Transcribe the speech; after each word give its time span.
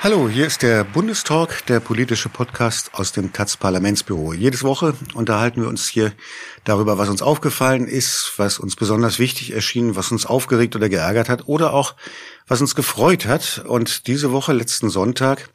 Hallo, 0.00 0.28
hier 0.28 0.46
ist 0.46 0.62
der 0.62 0.84
Bundestalk, 0.84 1.66
der 1.66 1.80
politische 1.80 2.28
Podcast 2.28 2.94
aus 2.94 3.10
dem 3.10 3.32
Taz 3.32 3.56
Parlamentsbüro. 3.56 4.32
Jedes 4.32 4.62
Woche 4.62 4.94
unterhalten 5.14 5.60
wir 5.60 5.68
uns 5.68 5.88
hier 5.88 6.12
darüber, 6.62 6.98
was 6.98 7.08
uns 7.08 7.20
aufgefallen 7.20 7.88
ist, 7.88 8.34
was 8.36 8.60
uns 8.60 8.76
besonders 8.76 9.18
wichtig 9.18 9.54
erschien, 9.54 9.96
was 9.96 10.12
uns 10.12 10.24
aufgeregt 10.24 10.76
oder 10.76 10.88
geärgert 10.88 11.28
hat 11.28 11.48
oder 11.48 11.72
auch 11.74 11.96
was 12.46 12.60
uns 12.60 12.76
gefreut 12.76 13.26
hat. 13.26 13.64
Und 13.66 14.06
diese 14.06 14.30
Woche, 14.30 14.52
letzten 14.52 14.88
Sonntag, 14.88 15.50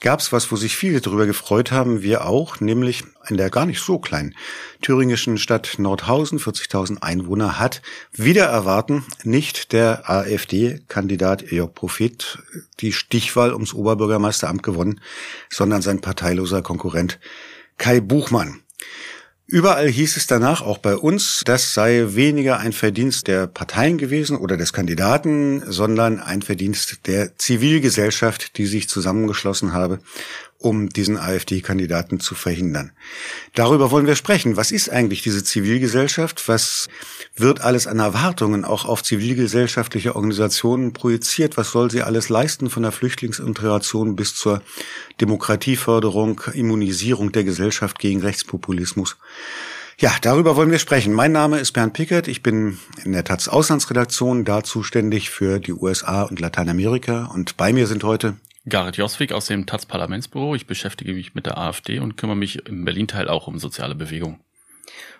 gab 0.00 0.20
es 0.20 0.32
was, 0.32 0.52
wo 0.52 0.56
sich 0.56 0.76
viele 0.76 1.00
darüber 1.00 1.26
gefreut 1.26 1.72
haben, 1.72 2.02
wir 2.02 2.26
auch, 2.26 2.60
nämlich 2.60 3.04
in 3.28 3.36
der 3.36 3.50
gar 3.50 3.66
nicht 3.66 3.80
so 3.80 3.98
kleinen 3.98 4.34
thüringischen 4.82 5.38
Stadt 5.38 5.78
Nordhausen, 5.78 6.38
40.000 6.38 7.02
Einwohner, 7.02 7.58
hat 7.58 7.82
wieder 8.12 8.44
erwarten 8.44 9.04
nicht 9.22 9.72
der 9.72 10.08
AfD-Kandidat 10.10 11.50
Jörg 11.50 11.74
Prophet 11.74 12.38
die 12.80 12.92
Stichwahl 12.92 13.52
ums 13.52 13.72
Oberbürgermeisteramt 13.72 14.62
gewonnen, 14.62 15.00
sondern 15.48 15.82
sein 15.82 16.00
parteiloser 16.00 16.62
Konkurrent 16.62 17.18
Kai 17.78 18.00
Buchmann. 18.00 18.60
Überall 19.46 19.88
hieß 19.88 20.16
es 20.16 20.26
danach, 20.26 20.62
auch 20.62 20.78
bei 20.78 20.96
uns, 20.96 21.42
das 21.44 21.74
sei 21.74 22.14
weniger 22.14 22.58
ein 22.60 22.72
Verdienst 22.72 23.28
der 23.28 23.46
Parteien 23.46 23.98
gewesen 23.98 24.38
oder 24.38 24.56
des 24.56 24.72
Kandidaten, 24.72 25.62
sondern 25.70 26.18
ein 26.18 26.40
Verdienst 26.40 27.06
der 27.06 27.36
Zivilgesellschaft, 27.36 28.56
die 28.56 28.64
sich 28.64 28.88
zusammengeschlossen 28.88 29.74
habe, 29.74 29.98
um 30.64 30.88
diesen 30.88 31.18
AfD-Kandidaten 31.18 32.20
zu 32.20 32.34
verhindern. 32.34 32.92
Darüber 33.54 33.90
wollen 33.90 34.06
wir 34.06 34.16
sprechen. 34.16 34.56
Was 34.56 34.72
ist 34.72 34.88
eigentlich 34.88 35.22
diese 35.22 35.44
Zivilgesellschaft? 35.44 36.48
Was 36.48 36.88
wird 37.36 37.60
alles 37.60 37.86
an 37.86 37.98
Erwartungen 37.98 38.64
auch 38.64 38.86
auf 38.86 39.02
zivilgesellschaftliche 39.02 40.16
Organisationen 40.16 40.94
projiziert? 40.94 41.58
Was 41.58 41.70
soll 41.70 41.90
sie 41.90 42.02
alles 42.02 42.30
leisten 42.30 42.70
von 42.70 42.82
der 42.82 42.92
Flüchtlingsintegration 42.92 44.16
bis 44.16 44.36
zur 44.36 44.62
Demokratieförderung, 45.20 46.40
Immunisierung 46.54 47.30
der 47.30 47.44
Gesellschaft 47.44 47.98
gegen 47.98 48.22
Rechtspopulismus? 48.22 49.16
Ja, 49.98 50.12
darüber 50.22 50.56
wollen 50.56 50.70
wir 50.70 50.78
sprechen. 50.78 51.12
Mein 51.12 51.32
Name 51.32 51.58
ist 51.58 51.72
Bernd 51.72 51.92
Pickert. 51.92 52.26
Ich 52.26 52.42
bin 52.42 52.78
in 53.04 53.12
der 53.12 53.22
Taz 53.22 53.48
Auslandsredaktion 53.48 54.44
da 54.44 54.64
zuständig 54.64 55.28
für 55.28 55.60
die 55.60 55.72
USA 55.72 56.22
und 56.22 56.40
Lateinamerika. 56.40 57.26
Und 57.26 57.58
bei 57.58 57.72
mir 57.72 57.86
sind 57.86 58.02
heute 58.02 58.34
Gareth 58.66 58.96
Joswig 58.96 59.32
aus 59.32 59.46
dem 59.46 59.66
Taz 59.66 59.84
Parlamentsbüro. 59.84 60.54
Ich 60.54 60.66
beschäftige 60.66 61.12
mich 61.12 61.34
mit 61.34 61.46
der 61.46 61.58
AfD 61.58 61.98
und 61.98 62.16
kümmere 62.16 62.36
mich 62.36 62.66
im 62.66 62.84
Berlin-Teil 62.84 63.28
auch 63.28 63.46
um 63.46 63.58
soziale 63.58 63.94
Bewegung. 63.94 64.40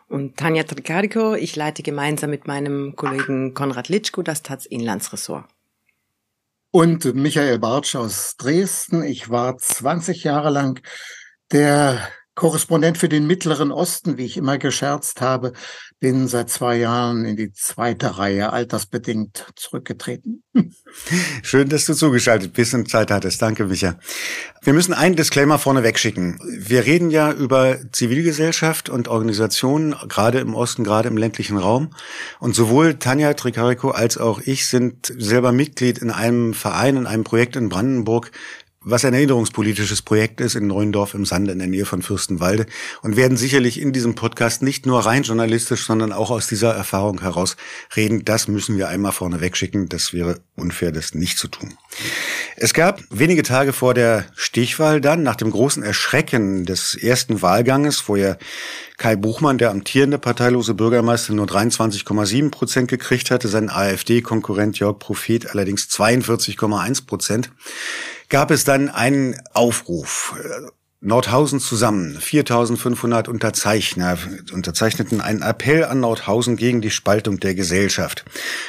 Und 0.08 0.36
Tanja 0.36 0.64
Trikariko, 0.64 1.34
ich 1.34 1.56
leite 1.56 1.82
gemeinsam 1.82 2.30
mit 2.30 2.46
meinem 2.46 2.96
Kollegen 2.96 3.54
Konrad 3.54 3.88
Litschko 3.88 4.22
das 4.22 4.42
Taz 4.42 4.66
Inlandsressort. 4.66 5.44
Und 6.70 7.14
Michael 7.14 7.58
Bartsch 7.58 7.94
aus 7.94 8.36
Dresden. 8.36 9.02
Ich 9.02 9.30
war 9.30 9.56
20 9.56 10.24
Jahre 10.24 10.50
lang 10.50 10.80
der 11.52 12.08
Korrespondent 12.34 12.98
für 12.98 13.08
den 13.08 13.26
Mittleren 13.26 13.70
Osten, 13.70 14.18
wie 14.18 14.24
ich 14.24 14.36
immer 14.36 14.58
gescherzt 14.58 15.20
habe, 15.20 15.52
bin 16.00 16.26
seit 16.26 16.50
zwei 16.50 16.76
Jahren 16.76 17.24
in 17.24 17.36
die 17.36 17.52
zweite 17.52 18.18
Reihe 18.18 18.52
altersbedingt 18.52 19.46
zurückgetreten. 19.54 20.42
Schön, 21.42 21.68
dass 21.68 21.86
du 21.86 21.94
zugeschaltet 21.94 22.52
bist 22.52 22.74
und 22.74 22.90
Zeit 22.90 23.10
hattest. 23.10 23.40
Danke, 23.40 23.66
Micha. 23.66 23.98
Wir 24.62 24.72
müssen 24.72 24.94
einen 24.94 25.16
Disclaimer 25.16 25.58
vorne 25.58 25.82
wegschicken. 25.82 26.38
Wir 26.58 26.84
reden 26.84 27.10
ja 27.10 27.32
über 27.32 27.78
Zivilgesellschaft 27.92 28.88
und 28.88 29.08
Organisationen, 29.08 29.94
gerade 30.08 30.40
im 30.40 30.54
Osten, 30.54 30.84
gerade 30.84 31.08
im 31.08 31.16
ländlichen 31.16 31.56
Raum. 31.56 31.90
Und 32.40 32.54
sowohl 32.54 32.94
Tanja 32.94 33.34
Tricarico 33.34 33.90
als 33.90 34.18
auch 34.18 34.40
ich 34.40 34.66
sind 34.66 35.12
selber 35.16 35.52
Mitglied 35.52 35.98
in 35.98 36.10
einem 36.10 36.52
Verein, 36.52 36.96
in 36.96 37.06
einem 37.06 37.24
Projekt 37.24 37.56
in 37.56 37.68
Brandenburg, 37.68 38.30
was 38.84 39.04
ein 39.04 39.14
erinnerungspolitisches 39.14 40.02
Projekt 40.02 40.40
ist 40.40 40.54
in 40.54 40.66
Neuendorf 40.66 41.14
im 41.14 41.24
Sande 41.24 41.52
in 41.52 41.58
der 41.58 41.68
Nähe 41.68 41.86
von 41.86 42.02
Fürstenwalde 42.02 42.66
und 43.02 43.16
werden 43.16 43.36
sicherlich 43.36 43.80
in 43.80 43.92
diesem 43.92 44.14
Podcast 44.14 44.62
nicht 44.62 44.86
nur 44.86 45.00
rein 45.00 45.22
journalistisch, 45.22 45.86
sondern 45.86 46.12
auch 46.12 46.30
aus 46.30 46.46
dieser 46.46 46.74
Erfahrung 46.74 47.22
heraus 47.22 47.56
reden. 47.96 48.24
Das 48.24 48.46
müssen 48.46 48.76
wir 48.76 48.88
einmal 48.88 49.12
vorne 49.12 49.40
wegschicken. 49.40 49.88
Das 49.88 50.12
wäre 50.12 50.40
unfair, 50.56 50.92
das 50.92 51.14
nicht 51.14 51.38
zu 51.38 51.48
tun. 51.48 51.74
Es 52.56 52.74
gab 52.74 53.02
wenige 53.10 53.42
Tage 53.42 53.72
vor 53.72 53.94
der 53.94 54.26
Stichwahl 54.34 55.00
dann, 55.00 55.22
nach 55.22 55.36
dem 55.36 55.50
großen 55.50 55.82
Erschrecken 55.82 56.64
des 56.64 56.94
ersten 56.94 57.42
Wahlganges, 57.42 58.08
wo 58.08 58.16
ja 58.16 58.36
Kai 58.96 59.16
Buchmann, 59.16 59.58
der 59.58 59.70
amtierende 59.70 60.18
parteilose 60.18 60.74
Bürgermeister, 60.74 61.32
nur 61.32 61.46
23,7 61.46 62.50
Prozent 62.50 62.88
gekriegt 62.88 63.30
hatte, 63.30 63.48
sein 63.48 63.70
AfD-Konkurrent 63.70 64.78
Jörg 64.78 64.98
Prophet 64.98 65.50
allerdings 65.50 65.88
42,1 65.88 67.06
Prozent 67.06 67.50
gab 68.34 68.50
es 68.50 68.64
dann 68.64 68.88
einen 68.88 69.40
Aufruf. 69.52 70.34
Nordhausen 71.00 71.60
zusammen. 71.60 72.18
4500 72.20 73.28
Unterzeichner 73.28 74.18
unterzeichneten 74.52 75.20
einen 75.20 75.40
Appell 75.40 75.84
an 75.84 76.00
Nordhausen 76.00 76.56
gegen 76.56 76.80
die 76.80 76.90
Spaltung 76.90 77.38
der 77.38 77.54
Gesellschaft. 77.54 78.24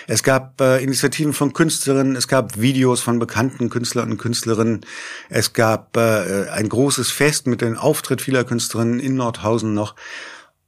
Es 0.05 0.21
gab 0.21 0.61
äh, 0.61 0.83
Initiativen 0.83 1.33
von 1.33 1.51
Künstlerinnen, 1.53 2.15
es 2.15 2.27
gab 2.27 2.61
Videos 2.61 3.01
von 3.01 3.17
bekannten 3.17 3.71
Künstlern 3.71 4.11
und 4.11 4.17
Künstlerinnen, 4.19 4.85
es 5.29 5.53
gab 5.53 5.97
äh, 5.97 6.47
ein 6.51 6.69
großes 6.69 7.09
Fest 7.09 7.47
mit 7.47 7.61
dem 7.61 7.75
Auftritt 7.75 8.21
vieler 8.21 8.43
Künstlerinnen 8.43 8.99
in 8.99 9.15
Nordhausen 9.15 9.73
noch 9.73 9.95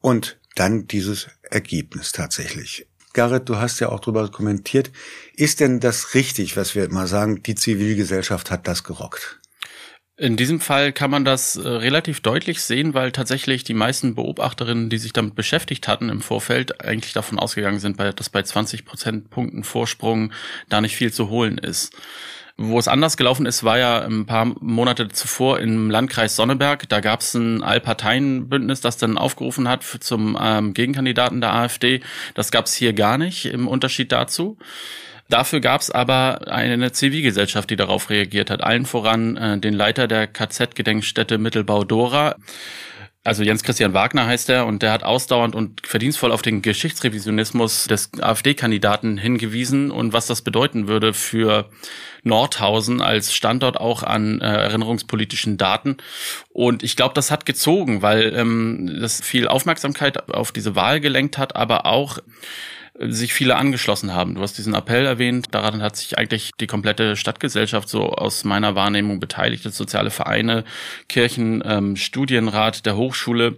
und 0.02 0.40
dann 0.56 0.88
dieses 0.88 1.28
Ergebnis 1.44 2.14
tatsächlich. 2.14 2.87
Garrett, 3.18 3.50
du 3.50 3.58
hast 3.58 3.80
ja 3.80 3.90
auch 3.90 4.00
darüber 4.00 4.30
kommentiert. 4.30 4.92
Ist 5.36 5.60
denn 5.60 5.80
das 5.80 6.14
richtig, 6.14 6.56
was 6.56 6.76
wir 6.76 6.84
immer 6.84 7.08
sagen, 7.08 7.42
die 7.42 7.56
Zivilgesellschaft 7.56 8.52
hat 8.52 8.68
das 8.68 8.84
gerockt? 8.84 9.40
In 10.18 10.38
diesem 10.38 10.60
Fall 10.60 10.94
kann 10.94 11.10
man 11.10 11.26
das 11.26 11.56
äh, 11.56 11.68
relativ 11.68 12.22
deutlich 12.22 12.62
sehen, 12.62 12.94
weil 12.94 13.12
tatsächlich 13.12 13.64
die 13.64 13.74
meisten 13.74 14.14
Beobachterinnen, 14.14 14.92
die 14.92 15.00
sich 15.00 15.14
damit 15.14 15.34
beschäftigt 15.34 15.88
hatten 15.88 16.10
im 16.10 16.22
Vorfeld, 16.22 16.86
eigentlich 16.86 17.14
davon 17.14 17.40
ausgegangen 17.40 17.80
sind, 17.80 18.00
dass 18.00 18.30
bei 18.30 18.44
20 18.44 18.86
Prozentpunkten 18.86 19.64
Vorsprung 19.64 20.32
da 20.70 20.80
nicht 20.80 20.96
viel 20.96 21.12
zu 21.12 21.30
holen 21.30 21.58
ist. 21.58 21.96
Wo 22.60 22.80
es 22.80 22.88
anders 22.88 23.18
gelaufen 23.18 23.46
ist, 23.46 23.64
war 23.64 23.78
ja 23.78 24.02
ein 24.02 24.26
paar 24.26 24.46
Monate 24.46 25.10
zuvor 25.10 25.60
im 25.60 25.92
Landkreis 25.92 26.36
Sonneberg. 26.36 26.90
Da 26.90 27.02
gab 27.02 27.22
es 27.22 27.36
ein 27.36 27.62
Allparteienbündnis, 27.62 28.82
das 28.82 28.98
dann 28.98 29.20
aufgerufen 29.20 29.68
hat 29.70 29.84
zum 29.84 30.36
ähm, 30.42 30.74
Gegenkandidaten 30.74 31.40
der 31.40 31.54
AfD. 31.54 32.02
Das 32.34 32.50
gab 32.50 32.66
es 32.66 32.74
hier 32.74 32.94
gar 32.94 33.20
nicht 33.20 33.46
im 33.46 33.68
Unterschied 33.68 34.12
dazu. 34.12 34.58
Dafür 35.30 35.60
gab 35.60 35.82
es 35.82 35.92
aber 35.92 36.48
eine 36.48 36.92
Zivilgesellschaft, 36.92 37.70
die 37.70 37.76
darauf 37.76 38.10
reagiert 38.10 38.50
hat. 38.50 38.64
Allen 38.64 38.88
voran 38.88 39.38
äh, 39.38 39.60
den 39.60 39.76
Leiter 39.76 40.08
der 40.08 40.26
KZ-Gedenkstätte 40.26 41.38
Mittelbau 41.38 41.84
Dora 41.84 42.38
also 43.28 43.44
Jens 43.44 43.62
Christian 43.62 43.94
Wagner 43.94 44.26
heißt 44.26 44.50
er 44.50 44.66
und 44.66 44.82
der 44.82 44.94
hat 44.94 45.04
ausdauernd 45.04 45.54
und 45.54 45.86
verdienstvoll 45.86 46.32
auf 46.32 46.42
den 46.42 46.62
Geschichtsrevisionismus 46.62 47.84
des 47.84 48.10
AfD-Kandidaten 48.22 49.18
hingewiesen 49.18 49.92
und 49.92 50.14
was 50.14 50.28
das 50.28 50.42
bedeuten 50.42 50.88
würde 50.88 51.14
für 51.14 51.70
Nordhausen 52.24 53.02
als 53.02 53.34
Standort 53.34 53.82
auch 53.82 54.04
an 54.04 54.40
äh, 54.40 54.46
erinnerungspolitischen 54.46 55.58
Daten. 55.58 55.98
Und 56.54 56.84
ich 56.84 56.96
glaube, 56.96 57.16
das 57.16 57.30
hat 57.30 57.46
gezogen, 57.46 58.02
weil 58.02 58.34
ähm, 58.34 58.98
das 59.02 59.20
viel 59.20 59.50
Aufmerksamkeit 59.50 60.34
auf 60.34 60.54
diese 60.54 60.78
Wahl 60.78 61.02
gelenkt 61.02 61.38
hat, 61.38 61.54
aber 61.54 61.86
auch 61.86 62.20
sich 63.00 63.34
viele 63.34 63.56
angeschlossen 63.56 64.14
haben. 64.14 64.36
Du 64.36 64.42
hast 64.42 64.58
diesen 64.58 64.74
Appell 64.74 65.06
erwähnt, 65.06 65.48
daran 65.52 65.82
hat 65.82 65.96
sich 65.96 66.18
eigentlich 66.18 66.52
die 66.60 66.68
komplette 66.68 67.16
Stadtgesellschaft 67.16 67.88
so 67.88 68.10
aus 68.10 68.44
meiner 68.44 68.76
Wahrnehmung 68.76 69.20
beteiligt, 69.20 69.66
das 69.66 69.78
soziale 69.78 70.10
Vereine, 70.10 70.64
Kirchen, 71.08 71.64
ähm, 71.66 71.96
Studienrat 71.96 72.86
der 72.86 72.98
Hochschule. 72.98 73.58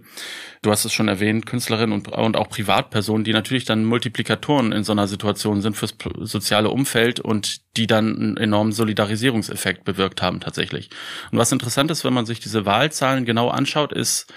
Du 0.62 0.70
hast 0.70 0.84
es 0.84 0.92
schon 0.92 1.08
erwähnt, 1.08 1.46
Künstlerinnen 1.46 1.92
und, 1.94 2.08
und 2.08 2.36
auch 2.36 2.50
Privatpersonen, 2.50 3.24
die 3.24 3.32
natürlich 3.32 3.64
dann 3.64 3.86
Multiplikatoren 3.86 4.72
in 4.72 4.84
so 4.84 4.92
einer 4.92 5.08
Situation 5.08 5.62
sind 5.62 5.74
fürs 5.74 5.94
soziale 6.20 6.68
Umfeld 6.68 7.18
und 7.18 7.62
die 7.78 7.86
dann 7.86 8.14
einen 8.14 8.36
enormen 8.36 8.72
Solidarisierungseffekt 8.72 9.84
bewirkt 9.84 10.20
haben 10.20 10.40
tatsächlich. 10.40 10.90
Und 11.32 11.38
was 11.38 11.50
interessant 11.50 11.90
ist, 11.90 12.04
wenn 12.04 12.12
man 12.12 12.26
sich 12.26 12.40
diese 12.40 12.66
Wahlzahlen 12.66 13.24
genau 13.24 13.48
anschaut, 13.48 13.92
ist, 13.92 14.30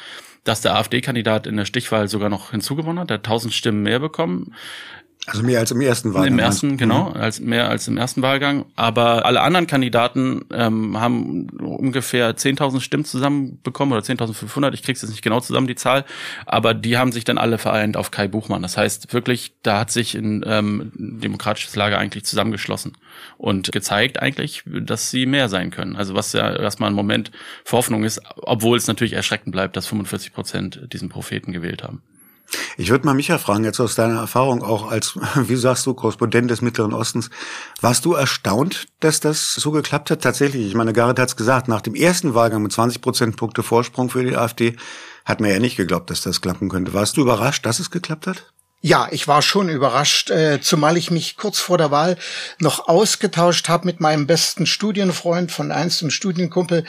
dass 0.44 0.62
der 0.62 0.76
AfD-Kandidat 0.76 1.48
in 1.48 1.58
der 1.58 1.66
Stichwahl 1.66 2.08
sogar 2.08 2.30
noch 2.30 2.52
hinzugewonnen 2.52 3.00
hat, 3.00 3.10
der 3.10 3.18
hat 3.18 3.26
1000 3.26 3.54
Stimmen 3.54 3.84
mehr 3.84 4.00
bekommen. 4.00 4.54
Also 5.26 5.42
mehr 5.42 5.60
als 5.60 5.72
im 5.72 5.80
ersten 5.80 6.14
Wahlgang. 6.14 6.34
Im 6.34 6.40
ersten, 6.40 6.78
genau, 6.78 7.10
mhm. 7.10 7.16
als 7.16 7.40
mehr 7.40 7.70
als 7.70 7.88
im 7.88 7.98
ersten 7.98 8.22
Wahlgang. 8.22 8.66
Aber 8.76 9.26
alle 9.26 9.40
anderen 9.40 9.68
Kandidaten 9.68 10.44
ähm, 10.52 11.00
haben 11.00 11.50
ungefähr 11.50 12.36
10.000 12.36 12.82
Stimmen 12.82 13.06
zusammenbekommen 13.06 13.94
oder 13.94 14.06
10.500. 14.06 14.74
Ich 14.74 14.84
krieg's 14.84 15.02
jetzt 15.02 15.12
nicht 15.12 15.22
genau 15.22 15.40
zusammen 15.40 15.68
die 15.68 15.76
Zahl, 15.76 16.04
aber 16.46 16.74
die 16.74 16.98
haben 16.98 17.14
sich 17.14 17.24
dann 17.24 17.38
alle 17.38 17.58
vereint 17.58 17.96
auf 17.96 18.12
Kai 18.12 18.28
Buchmann. 18.28 18.62
Das 18.62 18.76
heißt 18.76 19.14
wirklich, 19.14 19.54
da 19.64 19.80
hat 19.80 19.92
sich 19.92 20.14
ein 20.16 20.44
ähm, 20.46 20.92
demokratisches 20.96 21.78
Lager 21.78 22.00
eigentlich 22.00 22.26
zusammengeschlossen 22.26 22.98
und 23.38 23.72
gezeigt 23.72 24.22
eigentlich, 24.22 24.64
dass 24.66 25.10
sie 25.10 25.26
mehr 25.26 25.48
sein 25.48 25.72
können. 25.72 25.96
Also 25.96 26.16
was 26.16 26.34
ja 26.34 26.54
erstmal 26.54 26.90
ein 26.90 26.96
Moment 26.96 27.32
für 27.64 27.78
Hoffnung 27.78 28.04
ist, 28.04 28.22
obwohl 28.36 28.78
es 28.78 28.88
natürlich 28.88 29.14
erschreckend 29.14 29.54
bleibt, 29.54 29.78
dass 29.78 29.88
45 29.88 30.34
Prozent 30.34 30.82
diesen 30.92 31.08
Propheten 31.08 31.54
gewählt 31.54 31.82
haben. 31.82 32.02
Ich 32.78 32.90
würde 32.90 33.06
mal 33.06 33.14
Micha 33.14 33.38
fragen, 33.38 33.64
jetzt 33.64 33.80
aus 33.80 33.96
deiner 33.96 34.20
Erfahrung 34.20 34.64
auch 34.64 34.90
als, 34.90 35.18
wie 35.36 35.56
sagst 35.56 35.86
du, 35.86 35.94
Korrespondent 35.94 36.50
des 36.50 36.62
Mittleren 36.62 36.94
Ostens. 36.94 37.30
Warst 37.82 38.06
du 38.06 38.14
erstaunt, 38.14 38.88
dass 39.00 39.20
das 39.20 39.54
so 39.54 39.72
geklappt 39.72 40.12
hat? 40.12 40.22
Tatsächlich, 40.22 40.68
ich 40.68 40.76
meine, 40.76 40.94
Gareth 40.94 41.20
hat 41.20 41.30
es 41.30 41.36
gesagt, 41.36 41.68
nach 41.68 41.82
dem 41.82 41.96
ersten 41.96 42.34
Wahlgang 42.34 42.64
mit 42.64 42.72
20 42.72 43.02
Prozentpunkte 43.02 43.64
Vorsprung 43.64 44.10
für 44.10 44.24
die 44.24 44.36
AfD 44.36 44.76
hat 45.26 45.40
man 45.40 45.50
ja 45.50 45.60
nicht 45.60 45.78
geglaubt, 45.78 46.10
dass 46.10 46.22
das 46.22 46.42
klappen 46.42 46.70
könnte. 46.70 46.94
Warst 46.94 47.18
du 47.18 47.22
überrascht, 47.22 47.66
dass 47.66 47.80
es 47.80 47.92
geklappt 47.92 48.28
hat? 48.28 48.54
Ja, 48.86 49.08
ich 49.12 49.30
war 49.30 49.42
schon 49.42 49.70
überrascht, 49.70 50.30
äh, 50.30 50.60
zumal 50.60 50.98
ich 50.98 51.10
mich 51.10 51.38
kurz 51.38 51.58
vor 51.58 51.78
der 51.78 51.90
Wahl 51.90 52.18
noch 52.60 52.90
ausgetauscht 52.90 53.70
habe 53.70 53.86
mit 53.86 54.02
meinem 54.02 54.28
besten 54.28 54.66
Studienfreund 54.66 55.54
von 55.54 55.72
einst 55.72 56.04
und 56.04 56.12
Studienkumpel, 56.12 56.84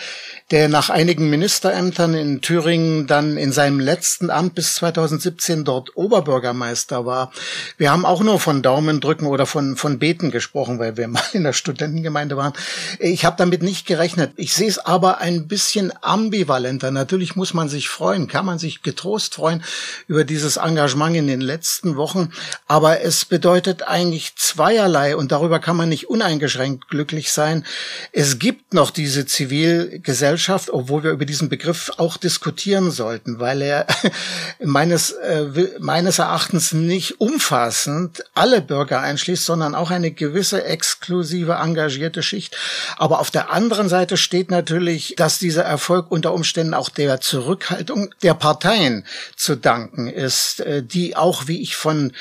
der 0.51 0.69
nach 0.69 0.91
einigen 0.91 1.31
Ministerämtern 1.31 2.15
in 2.15 2.41
Thüringen 2.41 3.07
dann 3.07 3.37
in 3.37 3.53
seinem 3.53 3.79
letzten 3.79 4.31
Amt 4.31 4.57
bis 4.57 4.75
2017 4.75 5.65
dort 5.65 5.97
Oberbürgermeister 5.97 7.07
war. 7.07 7.31
Wir 7.79 7.93
haben 7.93 8.05
auch 8.05 8.25
nur 8.25 8.41
von 8.41 8.61
Daumendrücken 8.61 9.29
oder 9.29 9.47
von, 9.47 9.77
von 9.77 10.01
Beten 10.01 10.33
gesprochen, 10.33 10.81
weil 10.81 10.97
wir 10.97 11.07
mal 11.15 11.23
in 11.33 11.45
der 11.45 11.53
Studentengemeinde 11.53 12.37
waren. 12.37 12.55
Ich 12.99 13.25
habe 13.25 13.37
damit 13.39 13.63
nicht 13.63 13.87
gerechnet. 13.87 14.33
Ich 14.35 14.53
sehe 14.53 14.67
es 14.67 14.81
aber 14.81 15.19
ein 15.19 15.47
bisschen 15.47 15.93
ambivalenter. 16.03 16.91
Natürlich 16.91 17.37
muss 17.37 17.55
man 17.55 17.69
sich 17.69 17.89
freuen, 17.89 18.27
kann 18.27 18.47
man 18.47 18.59
sich 18.59 18.83
getrost 18.83 19.37
freuen 19.37 19.63
über 20.09 20.25
dieses 20.25 20.57
Engagement 20.57 21.15
in 21.15 21.29
den 21.29 21.41
letzten 21.41 21.84
letzten 21.85 21.97
Wochen. 21.97 22.31
Aber 22.67 23.01
es 23.03 23.25
bedeutet 23.25 23.83
eigentlich 23.83 24.37
zweierlei 24.37 25.17
und 25.17 25.33
darüber 25.33 25.59
kann 25.59 25.77
man 25.77 25.89
nicht 25.89 26.09
uneingeschränkt 26.09 26.89
glücklich 26.89 27.33
sein. 27.33 27.65
Es 28.13 28.39
gibt 28.39 28.75
noch 28.75 28.91
diese 28.91 29.27
Zivilgesellschaft, 29.27 30.71
obwohl 30.71 31.05
wir 31.05 31.11
über 31.11 31.27
diesen 31.27 31.49
Begriff 31.49 31.93
auch 31.99 32.17
diskutieren 32.17 32.91
sollten, 32.91 33.39
weil 33.39 33.63
er 33.63 33.87
meines, 34.63 35.11
äh, 35.11 35.47
meines 35.79 36.19
Erachtens 36.19 36.73
nicht 36.73 37.21
umfassend 37.21 38.25
alle 38.35 38.61
Bürger 38.61 39.01
einschließt, 39.01 39.45
sondern 39.45 39.75
auch 39.75 39.91
eine 39.91 40.11
gewisse 40.11 40.65
exklusive 40.65 41.55
engagierte 41.55 42.23
Schicht. 42.23 42.57
Aber 42.97 43.21
auf 43.21 43.31
der 43.31 43.51
anderen 43.51 43.89
Seite 43.89 44.17
steht 44.17 44.51
natürlich, 44.51 45.15
dass 45.17 45.39
dieser 45.39 45.65
Erfolg 45.65 46.11
unter 46.11 46.33
Umständen 46.33 46.75
auch 46.75 46.89
der 46.89 47.21
Zurückhaltung 47.21 48.15
der 48.23 48.35
Parteien 48.35 49.05
zu 49.37 49.57
danken 49.57 50.09
ist, 50.09 50.61
äh, 50.61 50.83
die 50.95 51.17
auch, 51.17 51.47
wie 51.47 51.61
ich 51.61 51.74
von 51.75 52.13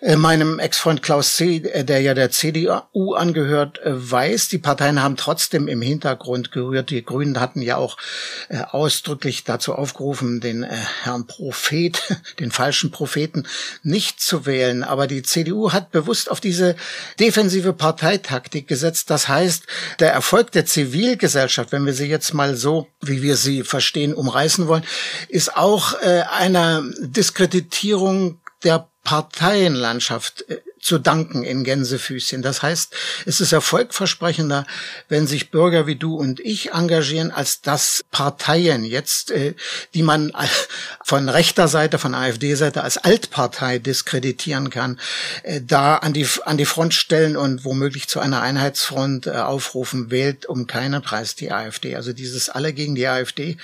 äh, 0.00 0.14
meinem 0.14 0.60
Ex-Freund 0.60 1.02
Klaus 1.02 1.34
C., 1.34 1.56
äh, 1.56 1.84
der 1.84 2.00
ja 2.00 2.14
der 2.14 2.30
CDU 2.30 3.14
angehört, 3.14 3.80
äh, 3.80 3.90
weiß. 3.94 4.46
Die 4.46 4.58
Parteien 4.58 5.02
haben 5.02 5.16
trotzdem 5.16 5.66
im 5.66 5.82
Hintergrund 5.82 6.52
gerührt. 6.52 6.90
Die 6.90 7.04
Grünen 7.04 7.40
hatten 7.40 7.62
ja 7.62 7.76
auch 7.76 7.96
ausdrücklich 8.70 9.44
dazu 9.44 9.74
aufgerufen, 9.74 10.40
den 10.40 10.62
Herrn 10.62 11.26
Prophet, 11.26 12.00
den 12.38 12.50
falschen 12.50 12.90
Propheten, 12.90 13.44
nicht 13.82 14.20
zu 14.20 14.46
wählen. 14.46 14.84
Aber 14.84 15.06
die 15.06 15.22
CDU 15.22 15.72
hat 15.72 15.90
bewusst 15.90 16.30
auf 16.30 16.40
diese 16.40 16.76
defensive 17.18 17.72
Parteitaktik 17.72 18.68
gesetzt. 18.68 19.10
Das 19.10 19.28
heißt, 19.28 19.64
der 19.98 20.12
Erfolg 20.12 20.52
der 20.52 20.66
Zivilgesellschaft, 20.66 21.72
wenn 21.72 21.86
wir 21.86 21.94
sie 21.94 22.06
jetzt 22.06 22.32
mal 22.32 22.54
so, 22.54 22.88
wie 23.00 23.22
wir 23.22 23.36
sie 23.36 23.64
verstehen, 23.64 24.14
umreißen 24.14 24.68
wollen, 24.68 24.84
ist 25.28 25.56
auch 25.56 25.94
einer 26.00 26.84
Diskreditierung 27.00 28.40
der 28.64 28.88
Parteienlandschaft 29.08 30.44
äh, 30.50 30.58
zu 30.80 30.98
danken 30.98 31.42
in 31.42 31.64
Gänsefüßchen. 31.64 32.42
Das 32.42 32.62
heißt, 32.62 32.94
es 33.26 33.40
ist 33.40 33.52
erfolgversprechender, 33.52 34.66
wenn 35.08 35.26
sich 35.26 35.50
Bürger 35.50 35.86
wie 35.86 35.96
du 35.96 36.14
und 36.14 36.40
ich 36.40 36.72
engagieren, 36.72 37.30
als 37.30 37.62
dass 37.62 38.04
Parteien 38.10 38.84
jetzt, 38.84 39.30
äh, 39.30 39.54
die 39.94 40.02
man 40.02 40.32
von 41.02 41.28
rechter 41.28 41.68
Seite, 41.68 41.98
von 41.98 42.14
AfD-Seite 42.14 42.82
als 42.82 42.98
Altpartei 42.98 43.78
diskreditieren 43.78 44.68
kann, 44.70 45.00
äh, 45.42 45.62
da 45.62 45.96
an 45.96 46.12
die, 46.12 46.26
an 46.44 46.58
die 46.58 46.66
Front 46.66 46.94
stellen 46.94 47.36
und 47.36 47.64
womöglich 47.64 48.08
zu 48.08 48.20
einer 48.20 48.42
Einheitsfront 48.42 49.28
aufrufen, 49.28 50.10
wählt 50.10 50.46
um 50.46 50.66
keinen 50.66 51.02
Preis 51.02 51.34
die 51.34 51.50
AfD. 51.50 51.96
Also 51.96 52.12
dieses 52.12 52.50
alle 52.50 52.72
gegen 52.72 52.94
die 52.94 53.06
AfD 53.06 53.56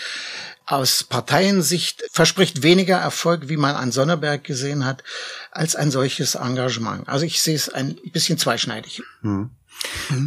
aus 0.67 1.05
Parteiensicht 1.05 2.05
verspricht 2.11 2.63
weniger 2.63 2.97
Erfolg, 2.97 3.49
wie 3.49 3.57
man 3.57 3.77
an 3.77 3.93
Sonneberg 3.93 4.45
gesehen 4.45 4.85
hat, 4.85 5.05
als 5.51 5.77
ein 5.77 5.91
solches 5.91 6.37
Engagement. 6.37 7.09
Also 7.09 7.27
ich 7.27 7.43
sehe 7.43 7.55
es 7.55 7.69
ein 7.69 7.97
bisschen 8.13 8.39
zweischneidig. 8.39 9.03
Hm. 9.21 9.51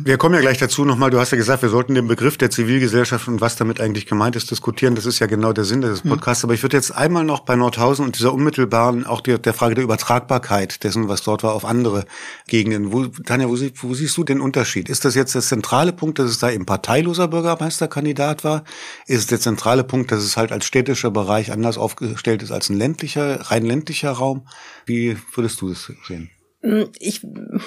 Wir 0.03 0.17
kommen 0.17 0.35
ja 0.35 0.41
gleich 0.41 0.57
dazu 0.57 0.85
nochmal. 0.85 1.09
Du 1.09 1.19
hast 1.19 1.31
ja 1.31 1.37
gesagt, 1.37 1.61
wir 1.61 1.69
sollten 1.69 1.95
den 1.95 2.07
Begriff 2.07 2.37
der 2.37 2.49
Zivilgesellschaft 2.49 3.27
und 3.27 3.41
was 3.41 3.55
damit 3.55 3.79
eigentlich 3.79 4.05
gemeint 4.05 4.35
ist, 4.35 4.49
diskutieren. 4.49 4.95
Das 4.95 5.05
ist 5.05 5.19
ja 5.19 5.27
genau 5.27 5.53
der 5.53 5.65
Sinn 5.65 5.81
des 5.81 6.01
Podcasts. 6.01 6.43
Aber 6.43 6.53
ich 6.53 6.63
würde 6.63 6.77
jetzt 6.77 6.91
einmal 6.91 7.23
noch 7.23 7.41
bei 7.41 7.55
Nordhausen 7.55 8.05
und 8.05 8.17
dieser 8.17 8.33
unmittelbaren, 8.33 9.05
auch 9.05 9.21
der, 9.21 9.37
der 9.37 9.53
Frage 9.53 9.75
der 9.75 9.83
Übertragbarkeit 9.83 10.83
dessen, 10.83 11.07
was 11.07 11.21
dort 11.23 11.43
war, 11.43 11.53
auf 11.53 11.65
andere 11.65 12.05
Gegenden. 12.47 12.91
Wo, 12.91 13.05
Tanja, 13.05 13.47
wo, 13.47 13.55
wo 13.55 13.93
siehst 13.93 14.17
du 14.17 14.23
den 14.23 14.41
Unterschied? 14.41 14.89
Ist 14.89 15.05
das 15.05 15.15
jetzt 15.15 15.35
der 15.35 15.41
zentrale 15.41 15.93
Punkt, 15.93 16.19
dass 16.19 16.29
es 16.29 16.39
da 16.39 16.49
eben 16.49 16.65
parteiloser 16.65 17.27
Bürgermeisterkandidat 17.27 18.43
war? 18.43 18.63
Ist 19.05 19.19
es 19.19 19.27
der 19.27 19.39
zentrale 19.39 19.83
Punkt, 19.83 20.11
dass 20.11 20.23
es 20.23 20.37
halt 20.37 20.51
als 20.51 20.65
städtischer 20.65 21.11
Bereich 21.11 21.51
anders 21.51 21.77
aufgestellt 21.77 22.43
ist 22.43 22.51
als 22.51 22.69
ein 22.69 22.77
ländlicher, 22.77 23.51
rein 23.51 23.65
ländlicher 23.65 24.11
Raum? 24.11 24.47
Wie 24.85 25.17
würdest 25.35 25.61
du 25.61 25.69
das 25.69 25.91
sehen? 26.07 26.29
Hm, 26.63 26.89
ich 26.99 27.21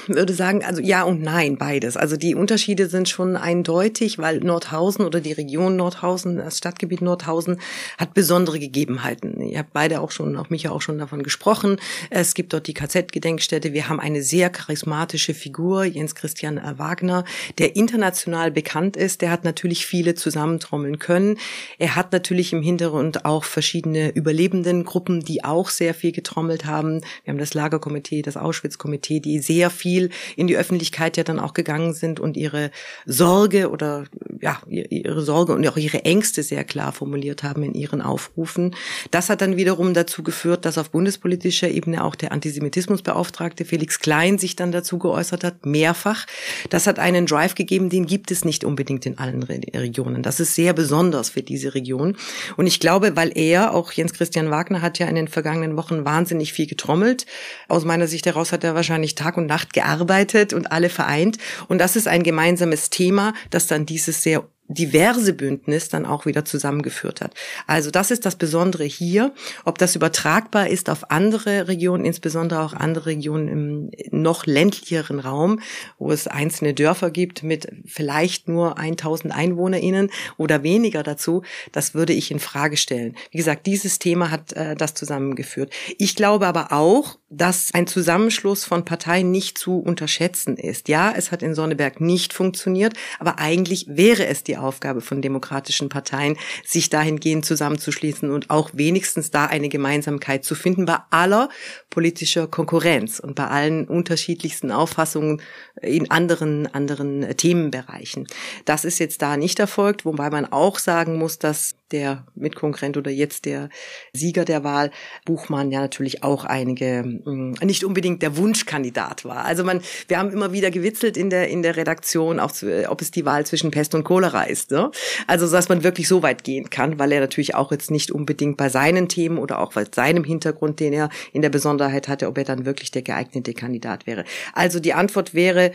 würde 0.08 0.34
sagen, 0.34 0.64
also 0.64 0.82
ja 0.82 1.04
und 1.04 1.22
nein, 1.22 1.58
beides. 1.58 1.96
Also 1.96 2.16
die 2.16 2.34
Unterschiede 2.34 2.88
sind 2.88 3.08
schon 3.08 3.36
eindeutig, 3.36 4.18
weil 4.18 4.40
Nordhausen 4.40 5.06
oder 5.06 5.20
die 5.20 5.30
Region 5.30 5.76
Nordhausen, 5.76 6.38
das 6.38 6.58
Stadtgebiet 6.58 7.00
Nordhausen, 7.00 7.60
hat 7.98 8.14
besondere 8.14 8.58
Gegebenheiten. 8.58 9.40
Ihr 9.42 9.60
habt 9.60 9.72
beide 9.72 10.00
auch 10.00 10.10
schon, 10.10 10.36
auch 10.36 10.50
mich 10.50 10.64
ja 10.64 10.72
auch 10.72 10.82
schon 10.82 10.98
davon 10.98 11.22
gesprochen. 11.22 11.76
Es 12.10 12.34
gibt 12.34 12.52
dort 12.52 12.66
die 12.66 12.74
KZ-Gedenkstätte. 12.74 13.72
Wir 13.72 13.88
haben 13.88 14.00
eine 14.00 14.24
sehr 14.24 14.50
charismatische 14.50 15.34
Figur, 15.34 15.84
Jens 15.84 16.16
Christian 16.16 16.60
Wagner, 16.76 17.24
der 17.58 17.76
international 17.76 18.50
bekannt 18.50 18.96
ist. 18.96 19.22
Der 19.22 19.30
hat 19.30 19.44
natürlich 19.44 19.86
viele 19.86 20.16
zusammentrommeln 20.16 20.98
können. 20.98 21.38
Er 21.78 21.94
hat 21.94 22.10
natürlich 22.10 22.52
im 22.52 22.62
Hintergrund 22.62 23.24
auch 23.24 23.44
verschiedene 23.44 24.10
Überlebendengruppen, 24.10 25.20
die 25.20 25.44
auch 25.44 25.68
sehr 25.68 25.94
viel 25.94 26.10
getrommelt 26.10 26.64
haben. 26.64 27.02
Wir 27.22 27.30
haben 27.32 27.38
das 27.38 27.54
Lagerkomitee, 27.54 28.22
das 28.22 28.36
Auschwitz 28.36 28.79
Komitee, 28.80 29.20
die 29.20 29.38
sehr 29.38 29.70
viel 29.70 30.10
in 30.34 30.48
die 30.48 30.56
Öffentlichkeit 30.56 31.16
ja 31.16 31.22
dann 31.22 31.38
auch 31.38 31.54
gegangen 31.54 31.94
sind 31.94 32.18
und 32.18 32.36
ihre 32.36 32.72
Sorge 33.06 33.70
oder 33.70 34.06
ja, 34.40 34.60
ihre 34.68 35.22
Sorge 35.22 35.52
und 35.52 35.66
auch 35.68 35.76
ihre 35.76 36.04
Ängste 36.04 36.42
sehr 36.42 36.64
klar 36.64 36.92
formuliert 36.92 37.42
haben 37.42 37.62
in 37.62 37.74
ihren 37.74 38.00
Aufrufen. 38.00 38.74
Das 39.10 39.28
hat 39.28 39.42
dann 39.42 39.56
wiederum 39.56 39.94
dazu 39.94 40.22
geführt, 40.22 40.64
dass 40.64 40.78
auf 40.78 40.90
bundespolitischer 40.90 41.68
Ebene 41.68 42.02
auch 42.02 42.14
der 42.14 42.32
Antisemitismusbeauftragte 42.32 43.64
Felix 43.64 44.00
Klein 44.00 44.38
sich 44.38 44.56
dann 44.56 44.72
dazu 44.72 44.98
geäußert 44.98 45.44
hat, 45.44 45.66
mehrfach. 45.66 46.26
Das 46.70 46.86
hat 46.86 46.98
einen 46.98 47.26
Drive 47.26 47.54
gegeben, 47.54 47.90
den 47.90 48.06
gibt 48.06 48.30
es 48.30 48.44
nicht 48.44 48.64
unbedingt 48.64 49.04
in 49.06 49.18
allen 49.18 49.42
Regionen. 49.42 50.22
Das 50.22 50.40
ist 50.40 50.54
sehr 50.54 50.72
besonders 50.72 51.30
für 51.30 51.42
diese 51.42 51.74
Region. 51.74 52.16
Und 52.56 52.66
ich 52.66 52.80
glaube, 52.80 53.14
weil 53.16 53.32
er, 53.34 53.74
auch 53.74 53.92
Jens 53.92 54.14
Christian 54.14 54.50
Wagner, 54.50 54.80
hat 54.80 54.98
ja 54.98 55.06
in 55.06 55.14
den 55.14 55.28
vergangenen 55.28 55.76
Wochen 55.76 56.04
wahnsinnig 56.04 56.52
viel 56.52 56.66
getrommelt. 56.66 57.26
Aus 57.68 57.84
meiner 57.84 58.06
Sicht 58.06 58.26
heraus 58.26 58.52
hat 58.52 58.64
er 58.64 58.69
wahrscheinlich 58.74 59.14
Tag 59.14 59.36
und 59.36 59.46
Nacht 59.46 59.72
gearbeitet 59.72 60.52
und 60.52 60.72
alle 60.72 60.90
vereint. 60.90 61.38
Und 61.68 61.78
das 61.78 61.96
ist 61.96 62.08
ein 62.08 62.22
gemeinsames 62.22 62.90
Thema, 62.90 63.34
das 63.50 63.66
dann 63.66 63.86
dieses 63.86 64.22
sehr 64.22 64.44
diverse 64.70 65.32
Bündnis 65.32 65.88
dann 65.88 66.06
auch 66.06 66.26
wieder 66.26 66.44
zusammengeführt 66.44 67.20
hat. 67.20 67.34
Also 67.66 67.90
das 67.90 68.12
ist 68.12 68.24
das 68.24 68.36
Besondere 68.36 68.84
hier. 68.84 69.32
Ob 69.64 69.78
das 69.78 69.96
übertragbar 69.96 70.68
ist 70.68 70.88
auf 70.88 71.10
andere 71.10 71.66
Regionen, 71.66 72.04
insbesondere 72.04 72.62
auch 72.62 72.72
andere 72.72 73.06
Regionen 73.06 73.48
im 73.48 73.90
noch 74.12 74.46
ländlicheren 74.46 75.18
Raum, 75.18 75.60
wo 75.98 76.12
es 76.12 76.28
einzelne 76.28 76.72
Dörfer 76.72 77.10
gibt 77.10 77.42
mit 77.42 77.66
vielleicht 77.84 78.48
nur 78.48 78.78
1000 78.78 79.34
EinwohnerInnen 79.34 80.10
oder 80.36 80.62
weniger 80.62 81.02
dazu, 81.02 81.42
das 81.72 81.94
würde 81.94 82.12
ich 82.12 82.30
in 82.30 82.38
Frage 82.38 82.76
stellen. 82.76 83.16
Wie 83.32 83.38
gesagt, 83.38 83.66
dieses 83.66 83.98
Thema 83.98 84.30
hat 84.30 84.52
äh, 84.52 84.76
das 84.76 84.94
zusammengeführt. 84.94 85.72
Ich 85.98 86.14
glaube 86.14 86.46
aber 86.46 86.72
auch, 86.72 87.18
dass 87.28 87.74
ein 87.74 87.86
Zusammenschluss 87.86 88.64
von 88.64 88.84
Parteien 88.84 89.30
nicht 89.32 89.58
zu 89.58 89.78
unterschätzen 89.78 90.56
ist. 90.56 90.88
Ja, 90.88 91.12
es 91.16 91.32
hat 91.32 91.42
in 91.42 91.54
Sonneberg 91.54 92.00
nicht 92.00 92.32
funktioniert, 92.32 92.94
aber 93.18 93.38
eigentlich 93.38 93.86
wäre 93.88 94.26
es 94.26 94.44
die 94.44 94.59
Aufgabe 94.60 95.00
von 95.00 95.22
demokratischen 95.22 95.88
Parteien, 95.88 96.36
sich 96.64 96.90
dahingehend 96.90 97.44
zusammenzuschließen 97.44 98.30
und 98.30 98.50
auch 98.50 98.70
wenigstens 98.72 99.30
da 99.30 99.46
eine 99.46 99.68
Gemeinsamkeit 99.68 100.44
zu 100.44 100.54
finden 100.54 100.86
bei 100.86 100.98
aller 101.10 101.48
politischer 101.90 102.46
Konkurrenz 102.46 103.18
und 103.18 103.34
bei 103.34 103.46
allen 103.46 103.86
unterschiedlichsten 103.86 104.70
Auffassungen 104.70 105.42
in 105.80 106.10
anderen, 106.10 106.66
anderen 106.66 107.36
Themenbereichen. 107.36 108.26
Das 108.64 108.84
ist 108.84 108.98
jetzt 108.98 109.22
da 109.22 109.36
nicht 109.36 109.58
erfolgt, 109.58 110.04
wobei 110.04 110.30
man 110.30 110.46
auch 110.46 110.78
sagen 110.78 111.18
muss, 111.18 111.38
dass 111.38 111.79
der 111.92 112.26
Mitkonkurrent 112.34 112.96
oder 112.96 113.10
jetzt 113.10 113.44
der 113.44 113.68
Sieger 114.12 114.44
der 114.44 114.64
Wahl, 114.64 114.90
Buchmann, 115.24 115.70
ja 115.70 115.80
natürlich 115.80 116.22
auch 116.22 116.44
einige, 116.44 117.02
mm, 117.02 117.56
nicht 117.62 117.84
unbedingt 117.84 118.22
der 118.22 118.36
Wunschkandidat 118.36 119.24
war. 119.24 119.44
Also 119.44 119.64
man, 119.64 119.80
wir 120.08 120.18
haben 120.18 120.30
immer 120.30 120.52
wieder 120.52 120.70
gewitzelt 120.70 121.16
in 121.16 121.30
der, 121.30 121.48
in 121.48 121.62
der 121.62 121.76
Redaktion, 121.76 122.40
auch, 122.40 122.52
ob 122.88 123.00
es 123.00 123.10
die 123.10 123.24
Wahl 123.24 123.46
zwischen 123.46 123.70
Pest 123.70 123.94
und 123.94 124.04
Cholera 124.04 124.44
ist. 124.44 124.70
Ne? 124.70 124.90
Also, 125.26 125.50
dass 125.50 125.68
man 125.68 125.82
wirklich 125.82 126.08
so 126.08 126.22
weit 126.22 126.44
gehen 126.44 126.70
kann, 126.70 126.98
weil 126.98 127.12
er 127.12 127.20
natürlich 127.20 127.54
auch 127.54 127.72
jetzt 127.72 127.90
nicht 127.90 128.10
unbedingt 128.10 128.56
bei 128.56 128.68
seinen 128.68 129.08
Themen 129.08 129.38
oder 129.38 129.60
auch 129.60 129.72
bei 129.72 129.84
seinem 129.90 130.24
Hintergrund, 130.24 130.80
den 130.80 130.92
er 130.92 131.10
in 131.32 131.42
der 131.42 131.50
Besonderheit 131.50 132.08
hatte, 132.08 132.28
ob 132.28 132.38
er 132.38 132.44
dann 132.44 132.64
wirklich 132.64 132.90
der 132.90 133.02
geeignete 133.02 133.54
Kandidat 133.54 134.06
wäre. 134.06 134.24
Also 134.52 134.80
die 134.80 134.94
Antwort 134.94 135.34
wäre, 135.34 135.72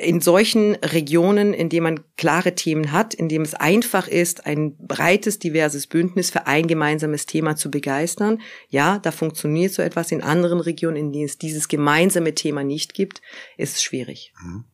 in 0.00 0.20
solchen 0.20 0.74
Regionen, 0.76 1.52
in 1.52 1.68
denen 1.68 1.84
man 1.84 2.00
klare 2.16 2.54
Themen 2.54 2.92
hat, 2.92 3.14
in 3.14 3.28
dem 3.28 3.42
es 3.42 3.54
einfach 3.54 4.08
ist, 4.08 4.46
ein 4.46 4.76
breites, 4.76 5.38
diverses 5.38 5.86
Bündnis 5.86 6.30
für 6.30 6.46
ein 6.46 6.66
gemeinsames 6.66 7.26
Thema 7.26 7.56
zu 7.56 7.70
begeistern. 7.70 8.40
Ja, 8.68 8.98
da 8.98 9.10
funktioniert 9.10 9.72
so 9.72 9.82
etwas. 9.82 10.10
In 10.10 10.22
anderen 10.22 10.60
Regionen, 10.60 10.96
in 10.96 11.12
denen 11.12 11.26
es 11.26 11.38
dieses 11.38 11.68
gemeinsame 11.68 12.34
Thema 12.34 12.64
nicht 12.64 12.94
gibt, 12.94 13.20
ist 13.56 13.76
es 13.76 13.82
schwierig. 13.82 14.32
Mhm. 14.42 14.64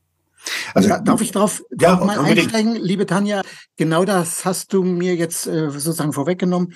Also, 0.75 0.89
ja, 0.89 1.01
darf 1.01 1.21
ich 1.21 1.33
darauf 1.33 1.63
ja, 1.81 1.97
mal 1.97 2.19
einsteigen, 2.19 2.77
liebe 2.77 3.07
Tanja? 3.07 3.43
Genau 3.77 4.05
das 4.05 4.45
hast 4.45 4.73
du 4.73 4.83
mir 4.83 5.15
jetzt 5.15 5.47
äh, 5.47 5.71
sozusagen 5.71 6.13
vorweggenommen. 6.13 6.75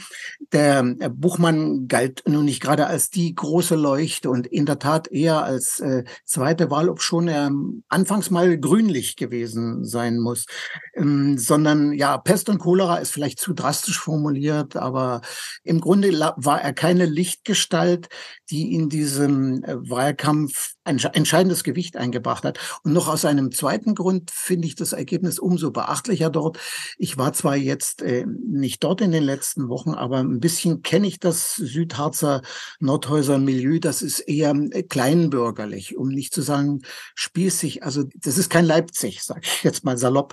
Der 0.52 0.80
äh, 0.98 1.08
Buchmann 1.08 1.88
galt 1.88 2.22
nun 2.26 2.44
nicht 2.44 2.60
gerade 2.60 2.86
als 2.86 3.10
die 3.10 3.34
große 3.34 3.76
Leuchte 3.76 4.30
und 4.30 4.46
in 4.46 4.66
der 4.66 4.78
Tat 4.78 5.08
eher 5.08 5.42
als 5.42 5.80
äh, 5.80 6.04
zweite 6.24 6.70
Wahl, 6.70 6.88
ob 6.88 7.02
schon 7.02 7.28
er 7.28 7.50
anfangs 7.88 8.30
mal 8.30 8.58
grünlich 8.58 9.16
gewesen 9.16 9.84
sein 9.84 10.18
muss, 10.18 10.46
ähm, 10.94 11.38
sondern 11.38 11.92
ja, 11.92 12.18
Pest 12.18 12.48
und 12.48 12.58
Cholera 12.58 12.96
ist 12.96 13.12
vielleicht 13.12 13.40
zu 13.40 13.52
drastisch 13.52 13.98
formuliert, 13.98 14.76
aber 14.76 15.20
im 15.62 15.80
Grunde 15.80 16.10
war 16.36 16.60
er 16.60 16.72
keine 16.72 17.06
Lichtgestalt, 17.06 18.08
die 18.50 18.74
in 18.74 18.88
diesem 18.88 19.62
äh, 19.64 19.76
Wahlkampf 19.88 20.74
ein 20.84 20.98
entscheidendes 20.98 21.64
Gewicht 21.64 21.96
eingebracht 21.96 22.44
hat. 22.44 22.58
Und 22.82 22.92
noch 22.92 23.08
aus 23.08 23.24
einem 23.24 23.52
zweiten 23.60 23.94
Grund 23.94 24.30
finde 24.30 24.66
ich 24.66 24.74
das 24.74 24.94
Ergebnis 24.94 25.38
umso 25.38 25.70
beachtlicher 25.70 26.30
dort. 26.30 26.58
Ich 26.96 27.18
war 27.18 27.34
zwar 27.34 27.56
jetzt 27.56 28.00
äh, 28.00 28.24
nicht 28.26 28.82
dort 28.82 29.02
in 29.02 29.12
den 29.12 29.22
letzten 29.22 29.68
Wochen, 29.68 29.90
aber 29.90 30.18
ein 30.18 30.40
bisschen 30.40 30.82
kenne 30.82 31.06
ich 31.06 31.20
das 31.20 31.56
Südharzer 31.56 32.40
Nordhäuser 32.78 33.38
Milieu. 33.38 33.78
Das 33.78 34.00
ist 34.00 34.20
eher 34.20 34.54
äh, 34.70 34.82
kleinbürgerlich, 34.82 35.96
um 35.98 36.08
nicht 36.08 36.32
zu 36.32 36.40
sagen 36.40 36.80
spießig. 37.14 37.82
Also 37.82 38.04
das 38.14 38.38
ist 38.38 38.48
kein 38.48 38.64
Leipzig, 38.64 39.22
sage 39.22 39.42
ich 39.44 39.62
jetzt 39.62 39.84
mal 39.84 39.98
salopp. 39.98 40.32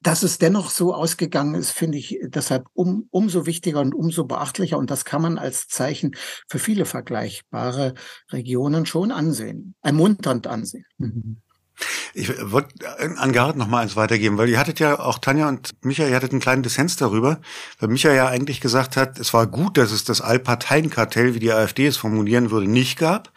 Dass 0.00 0.22
es 0.22 0.38
dennoch 0.38 0.70
so 0.70 0.94
ausgegangen 0.94 1.56
ist, 1.56 1.72
finde 1.72 1.98
ich 1.98 2.20
deshalb 2.26 2.66
um, 2.74 3.08
umso 3.10 3.44
wichtiger 3.44 3.80
und 3.80 3.92
umso 3.92 4.24
beachtlicher. 4.24 4.78
Und 4.78 4.90
das 4.90 5.04
kann 5.04 5.22
man 5.22 5.36
als 5.36 5.66
Zeichen 5.66 6.12
für 6.46 6.60
viele 6.60 6.84
vergleichbare 6.84 7.94
Regionen 8.30 8.86
schon 8.86 9.10
ansehen, 9.10 9.74
ermunternd 9.82 10.46
ansehen. 10.46 10.86
Mhm. 10.98 11.42
Ich 12.14 12.30
wollte 12.50 12.68
an 13.18 13.32
Gerhard 13.32 13.56
noch 13.56 13.68
mal 13.68 13.80
eins 13.82 13.96
weitergeben, 13.96 14.38
weil 14.38 14.48
ihr 14.48 14.58
hattet 14.58 14.80
ja 14.80 14.98
auch 14.98 15.18
Tanja 15.18 15.48
und 15.48 15.72
Michael, 15.82 16.10
ihr 16.10 16.16
hattet 16.16 16.32
einen 16.32 16.40
kleinen 16.40 16.62
Dissens 16.62 16.96
darüber, 16.96 17.40
weil 17.78 17.88
Michael 17.88 18.16
ja 18.16 18.28
eigentlich 18.28 18.60
gesagt 18.60 18.96
hat, 18.96 19.18
es 19.18 19.32
war 19.34 19.46
gut, 19.46 19.76
dass 19.76 19.92
es 19.92 20.04
das 20.04 20.20
Allparteienkartell, 20.20 21.34
wie 21.34 21.38
die 21.38 21.52
AfD 21.52 21.86
es 21.86 21.96
formulieren 21.96 22.50
würde, 22.50 22.68
nicht 22.68 22.98
gab, 22.98 23.30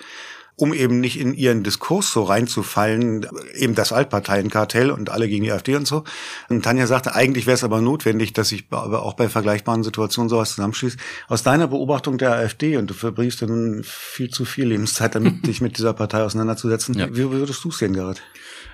um 0.55 0.73
eben 0.73 0.99
nicht 0.99 1.19
in 1.19 1.33
ihren 1.33 1.63
Diskurs 1.63 2.11
so 2.11 2.23
reinzufallen, 2.23 3.25
eben 3.55 3.75
das 3.75 3.91
Altparteienkartell 3.91 4.91
und 4.91 5.09
alle 5.09 5.27
gegen 5.27 5.43
die 5.43 5.51
AfD 5.51 5.75
und 5.75 5.87
so. 5.87 6.03
Und 6.49 6.63
Tanja 6.63 6.87
sagte, 6.87 7.15
eigentlich 7.15 7.45
wäre 7.45 7.55
es 7.55 7.63
aber 7.63 7.81
notwendig, 7.81 8.33
dass 8.33 8.49
sich 8.49 8.65
aber 8.69 9.03
auch 9.03 9.13
bei 9.13 9.29
vergleichbaren 9.29 9.83
Situationen 9.83 10.29
sowas 10.29 10.55
zusammenschließt. 10.55 10.99
Aus 11.27 11.43
deiner 11.43 11.67
Beobachtung 11.67 12.17
der 12.17 12.33
AfD, 12.33 12.77
und 12.77 12.89
du 12.89 12.93
verbringst 12.93 13.41
ja 13.41 13.47
nun 13.47 13.83
viel 13.83 14.29
zu 14.29 14.45
viel 14.45 14.67
Lebenszeit 14.67 15.15
damit, 15.15 15.45
dich 15.47 15.61
mit 15.61 15.77
dieser 15.77 15.93
Partei 15.93 16.23
auseinanderzusetzen, 16.23 16.97
ja. 16.97 17.09
wie 17.09 17.29
würdest 17.31 17.63
du 17.63 17.69
es 17.69 17.77
sehen, 17.77 17.93
Gerrit? 17.93 18.21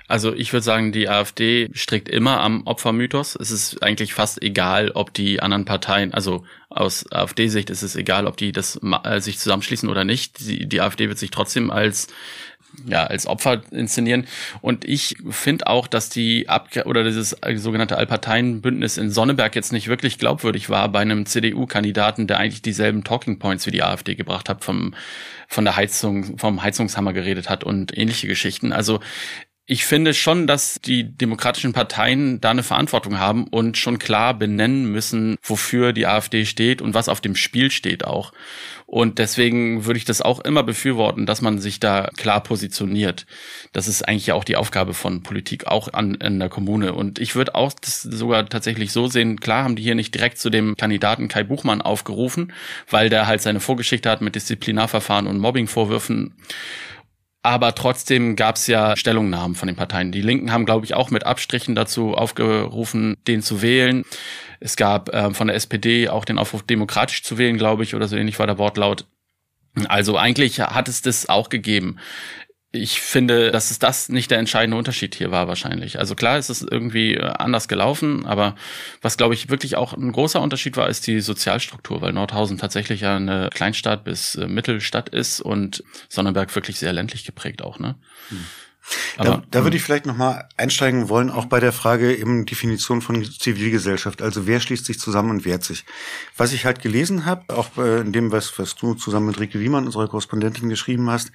Also 0.08 0.34
ich 0.34 0.52
würde 0.54 0.64
sagen, 0.64 0.90
die 0.90 1.08
AfD 1.08 1.68
strickt 1.74 2.08
immer 2.08 2.40
am 2.40 2.66
Opfermythos. 2.66 3.36
Es 3.36 3.50
ist 3.50 3.82
eigentlich 3.82 4.14
fast 4.14 4.42
egal, 4.42 4.90
ob 4.90 5.12
die 5.12 5.40
anderen 5.40 5.66
Parteien, 5.66 6.14
also 6.14 6.44
aus 6.70 7.10
AfD-Sicht 7.12 7.68
ist 7.68 7.82
es 7.82 7.94
egal, 7.94 8.26
ob 8.26 8.38
die 8.38 8.52
das 8.52 8.80
äh, 9.04 9.20
sich 9.20 9.38
zusammenschließen 9.38 9.88
oder 9.88 10.04
nicht. 10.04 10.40
Die, 10.40 10.66
die 10.66 10.80
AfD 10.80 11.08
wird 11.08 11.18
sich 11.18 11.30
trotzdem 11.30 11.70
als 11.70 12.08
ja, 12.86 13.04
als 13.04 13.26
Opfer 13.26 13.62
inszenieren. 13.70 14.26
Und 14.60 14.84
ich 14.84 15.16
finde 15.30 15.66
auch, 15.66 15.86
dass 15.86 16.10
die 16.10 16.48
Ab 16.48 16.68
oder 16.84 17.02
dieses 17.02 17.36
sogenannte 17.54 17.96
Allparteienbündnis 17.96 18.98
in 18.98 19.10
Sonneberg 19.10 19.56
jetzt 19.56 19.72
nicht 19.72 19.88
wirklich 19.88 20.18
glaubwürdig 20.18 20.70
war 20.70 20.88
bei 20.90 21.00
einem 21.00 21.26
CDU-Kandidaten, 21.26 22.26
der 22.26 22.38
eigentlich 22.38 22.62
dieselben 22.62 23.04
Talking 23.04 23.38
Points 23.38 23.66
wie 23.66 23.70
die 23.70 23.82
AfD 23.82 24.14
gebracht 24.14 24.48
hat, 24.48 24.64
vom, 24.64 24.94
von 25.48 25.64
der 25.64 25.76
Heizung, 25.76 26.38
vom 26.38 26.62
Heizungshammer 26.62 27.12
geredet 27.12 27.48
hat 27.48 27.64
und 27.64 27.96
ähnliche 27.96 28.28
Geschichten. 28.28 28.72
Also 28.72 29.00
ich 29.70 29.84
finde 29.84 30.14
schon, 30.14 30.46
dass 30.46 30.80
die 30.80 31.04
demokratischen 31.04 31.74
Parteien 31.74 32.40
da 32.40 32.50
eine 32.50 32.62
Verantwortung 32.62 33.18
haben 33.18 33.46
und 33.46 33.76
schon 33.76 33.98
klar 33.98 34.32
benennen 34.32 34.90
müssen, 34.90 35.36
wofür 35.42 35.92
die 35.92 36.06
AfD 36.06 36.46
steht 36.46 36.80
und 36.80 36.94
was 36.94 37.10
auf 37.10 37.20
dem 37.20 37.36
Spiel 37.36 37.70
steht 37.70 38.06
auch. 38.06 38.32
Und 38.86 39.18
deswegen 39.18 39.84
würde 39.84 39.98
ich 39.98 40.06
das 40.06 40.22
auch 40.22 40.40
immer 40.40 40.62
befürworten, 40.62 41.26
dass 41.26 41.42
man 41.42 41.58
sich 41.58 41.80
da 41.80 42.08
klar 42.16 42.42
positioniert. 42.42 43.26
Das 43.74 43.88
ist 43.88 44.08
eigentlich 44.08 44.32
auch 44.32 44.44
die 44.44 44.56
Aufgabe 44.56 44.94
von 44.94 45.22
Politik, 45.22 45.66
auch 45.66 45.92
an, 45.92 46.14
in 46.14 46.38
der 46.38 46.48
Kommune. 46.48 46.94
Und 46.94 47.18
ich 47.18 47.34
würde 47.34 47.54
auch 47.54 47.74
das 47.74 48.00
sogar 48.00 48.48
tatsächlich 48.48 48.90
so 48.90 49.06
sehen, 49.06 49.38
klar 49.38 49.64
haben 49.64 49.76
die 49.76 49.82
hier 49.82 49.94
nicht 49.94 50.14
direkt 50.14 50.38
zu 50.38 50.48
dem 50.48 50.78
Kandidaten 50.78 51.28
Kai 51.28 51.42
Buchmann 51.42 51.82
aufgerufen, 51.82 52.54
weil 52.88 53.10
der 53.10 53.26
halt 53.26 53.42
seine 53.42 53.60
Vorgeschichte 53.60 54.08
hat 54.08 54.22
mit 54.22 54.34
Disziplinarverfahren 54.34 55.26
und 55.26 55.38
Mobbingvorwürfen. 55.38 56.32
Aber 57.48 57.74
trotzdem 57.74 58.36
gab 58.36 58.56
es 58.56 58.66
ja 58.66 58.94
Stellungnahmen 58.94 59.56
von 59.56 59.68
den 59.68 59.74
Parteien. 59.74 60.12
Die 60.12 60.20
Linken 60.20 60.52
haben, 60.52 60.66
glaube 60.66 60.84
ich, 60.84 60.92
auch 60.92 61.10
mit 61.10 61.24
Abstrichen 61.24 61.74
dazu 61.74 62.12
aufgerufen, 62.12 63.16
den 63.26 63.40
zu 63.40 63.62
wählen. 63.62 64.04
Es 64.60 64.76
gab 64.76 65.08
äh, 65.14 65.32
von 65.32 65.46
der 65.46 65.56
SPD 65.56 66.10
auch 66.10 66.26
den 66.26 66.36
Aufruf, 66.36 66.62
demokratisch 66.62 67.22
zu 67.22 67.38
wählen, 67.38 67.56
glaube 67.56 67.84
ich, 67.84 67.94
oder 67.94 68.06
so 68.06 68.16
ähnlich 68.16 68.38
war 68.38 68.46
der 68.46 68.58
Wortlaut. 68.58 69.06
Also 69.88 70.18
eigentlich 70.18 70.60
hat 70.60 70.88
es 70.88 71.00
das 71.00 71.30
auch 71.30 71.48
gegeben 71.48 71.96
ich 72.70 73.00
finde, 73.00 73.50
dass 73.50 73.70
es 73.70 73.78
das 73.78 74.10
nicht 74.10 74.30
der 74.30 74.38
entscheidende 74.38 74.76
Unterschied 74.76 75.14
hier 75.14 75.30
war 75.30 75.48
wahrscheinlich. 75.48 75.98
Also 75.98 76.14
klar 76.14 76.36
ist 76.36 76.50
es 76.50 76.60
irgendwie 76.60 77.14
äh, 77.14 77.22
anders 77.22 77.66
gelaufen, 77.66 78.26
aber 78.26 78.56
was 79.00 79.16
glaube 79.16 79.34
ich 79.34 79.48
wirklich 79.48 79.76
auch 79.76 79.94
ein 79.94 80.12
großer 80.12 80.40
Unterschied 80.40 80.76
war, 80.76 80.88
ist 80.88 81.06
die 81.06 81.20
Sozialstruktur, 81.20 82.02
weil 82.02 82.12
Nordhausen 82.12 82.58
tatsächlich 82.58 83.00
ja 83.00 83.16
eine 83.16 83.48
Kleinstadt 83.52 84.04
bis 84.04 84.34
äh, 84.34 84.46
Mittelstadt 84.46 85.08
ist 85.08 85.40
und 85.40 85.82
Sonnenberg 86.10 86.54
wirklich 86.54 86.78
sehr 86.78 86.92
ländlich 86.92 87.24
geprägt 87.24 87.62
auch, 87.62 87.78
ne? 87.78 87.96
Hm. 88.28 88.44
Aber, 89.16 89.28
da, 89.28 89.42
da 89.50 89.64
würde 89.64 89.76
ich 89.76 89.82
vielleicht 89.82 90.06
nochmal 90.06 90.48
einsteigen 90.56 91.08
wollen, 91.08 91.30
auch 91.30 91.46
bei 91.46 91.60
der 91.60 91.72
Frage 91.72 92.14
eben 92.16 92.46
Definition 92.46 93.02
von 93.02 93.24
Zivilgesellschaft. 93.24 94.22
Also 94.22 94.46
wer 94.46 94.60
schließt 94.60 94.86
sich 94.86 94.98
zusammen 94.98 95.30
und 95.30 95.44
wehrt 95.44 95.64
sich? 95.64 95.84
Was 96.36 96.52
ich 96.52 96.64
halt 96.64 96.80
gelesen 96.80 97.26
habe, 97.26 97.54
auch 97.54 97.76
in 97.76 98.12
dem, 98.12 98.32
was, 98.32 98.58
was 98.58 98.76
du 98.76 98.94
zusammen 98.94 99.26
mit 99.26 99.40
Rike 99.40 99.60
Wiemann, 99.60 99.86
unserer 99.86 100.08
Korrespondentin, 100.08 100.68
geschrieben 100.68 101.10
hast, 101.10 101.32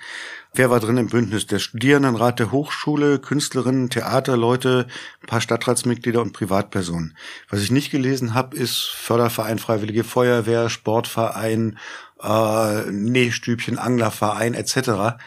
wer 0.54 0.70
war 0.70 0.80
drin 0.80 0.98
im 0.98 1.08
Bündnis? 1.08 1.48
Der 1.48 1.60
Studierendenrat 1.60 2.40
der 2.40 2.52
Hochschule, 2.52 3.20
Künstlerinnen, 3.20 3.90
Theaterleute, 3.90 4.88
ein 5.22 5.28
paar 5.28 5.42
Stadtratsmitglieder 5.42 6.22
und 6.22 6.34
Privatpersonen. 6.34 7.18
Was 7.50 7.62
ich 7.62 7.72
nicht 7.72 7.92
gelesen 7.92 8.34
habe, 8.34 8.56
ist 8.56 8.84
Förderverein 8.84 9.60
Freiwillige 9.60 10.04
Feuerwehr, 10.04 10.70
Sportverein, 10.70 11.78
äh, 12.22 12.92
Nähstübchen, 12.92 13.78
Anglerverein 13.78 14.54
etc 14.54 15.18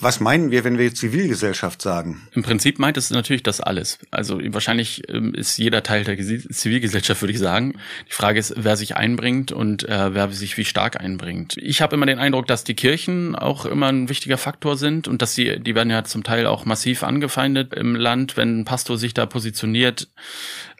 was 0.00 0.20
meinen 0.20 0.50
wir, 0.50 0.64
wenn 0.64 0.78
wir 0.78 0.94
Zivilgesellschaft 0.94 1.82
sagen? 1.82 2.28
Im 2.32 2.42
Prinzip 2.42 2.78
meint 2.78 2.96
es 2.96 3.10
natürlich 3.10 3.42
das 3.42 3.60
alles. 3.60 3.98
Also 4.10 4.40
wahrscheinlich 4.42 5.02
ähm, 5.08 5.34
ist 5.34 5.58
jeder 5.58 5.82
Teil 5.82 6.04
der 6.04 6.16
Zivilgesellschaft, 6.16 7.22
würde 7.22 7.32
ich 7.32 7.38
sagen. 7.38 7.74
Die 8.08 8.12
Frage 8.12 8.38
ist, 8.38 8.54
wer 8.56 8.76
sich 8.76 8.96
einbringt 8.96 9.52
und 9.52 9.88
äh, 9.88 10.14
wer 10.14 10.30
sich 10.30 10.56
wie 10.56 10.64
stark 10.64 11.00
einbringt. 11.00 11.56
Ich 11.58 11.82
habe 11.82 11.96
immer 11.96 12.06
den 12.06 12.18
Eindruck, 12.18 12.46
dass 12.46 12.64
die 12.64 12.74
Kirchen 12.74 13.34
auch 13.34 13.66
immer 13.66 13.88
ein 13.88 14.08
wichtiger 14.08 14.38
Faktor 14.38 14.76
sind 14.76 15.08
und 15.08 15.22
dass 15.22 15.34
sie, 15.34 15.60
die 15.60 15.74
werden 15.74 15.90
ja 15.90 16.04
zum 16.04 16.24
Teil 16.24 16.46
auch 16.46 16.64
massiv 16.64 17.02
angefeindet 17.02 17.74
im 17.74 17.94
Land, 17.94 18.36
wenn 18.36 18.60
ein 18.60 18.64
Pastor 18.64 18.98
sich 18.98 19.14
da 19.14 19.26
positioniert 19.26 20.08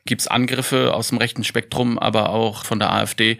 gibt's 0.07 0.27
Angriffe 0.27 0.95
aus 0.95 1.09
dem 1.09 1.19
rechten 1.19 1.45
Spektrum, 1.45 1.99
aber 1.99 2.31
auch 2.31 2.65
von 2.65 2.79
der 2.79 2.93
AfD. 2.93 3.39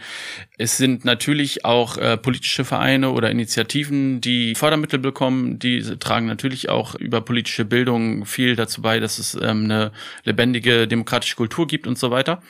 Es 0.59 0.77
sind 0.77 1.05
natürlich 1.05 1.65
auch 1.65 1.97
äh, 1.97 2.17
politische 2.17 2.65
Vereine 2.65 3.11
oder 3.11 3.31
Initiativen, 3.31 4.21
die 4.21 4.55
Fördermittel 4.55 4.99
bekommen. 4.99 5.59
Die 5.59 5.83
tragen 5.99 6.27
natürlich 6.27 6.69
auch 6.69 6.95
über 6.95 7.21
politische 7.21 7.65
Bildung 7.65 8.27
viel 8.27 8.57
dazu 8.57 8.83
bei, 8.83 9.01
dass 9.01 9.19
es 9.19 9.35
ähm, 9.35 9.65
eine 9.65 9.93
lebendige 10.25 10.87
demokratische 10.87 11.37
Kultur 11.37 11.67
gibt 11.67 11.87
und 11.87 11.99
so 11.99 12.11
weiter. 12.11 12.43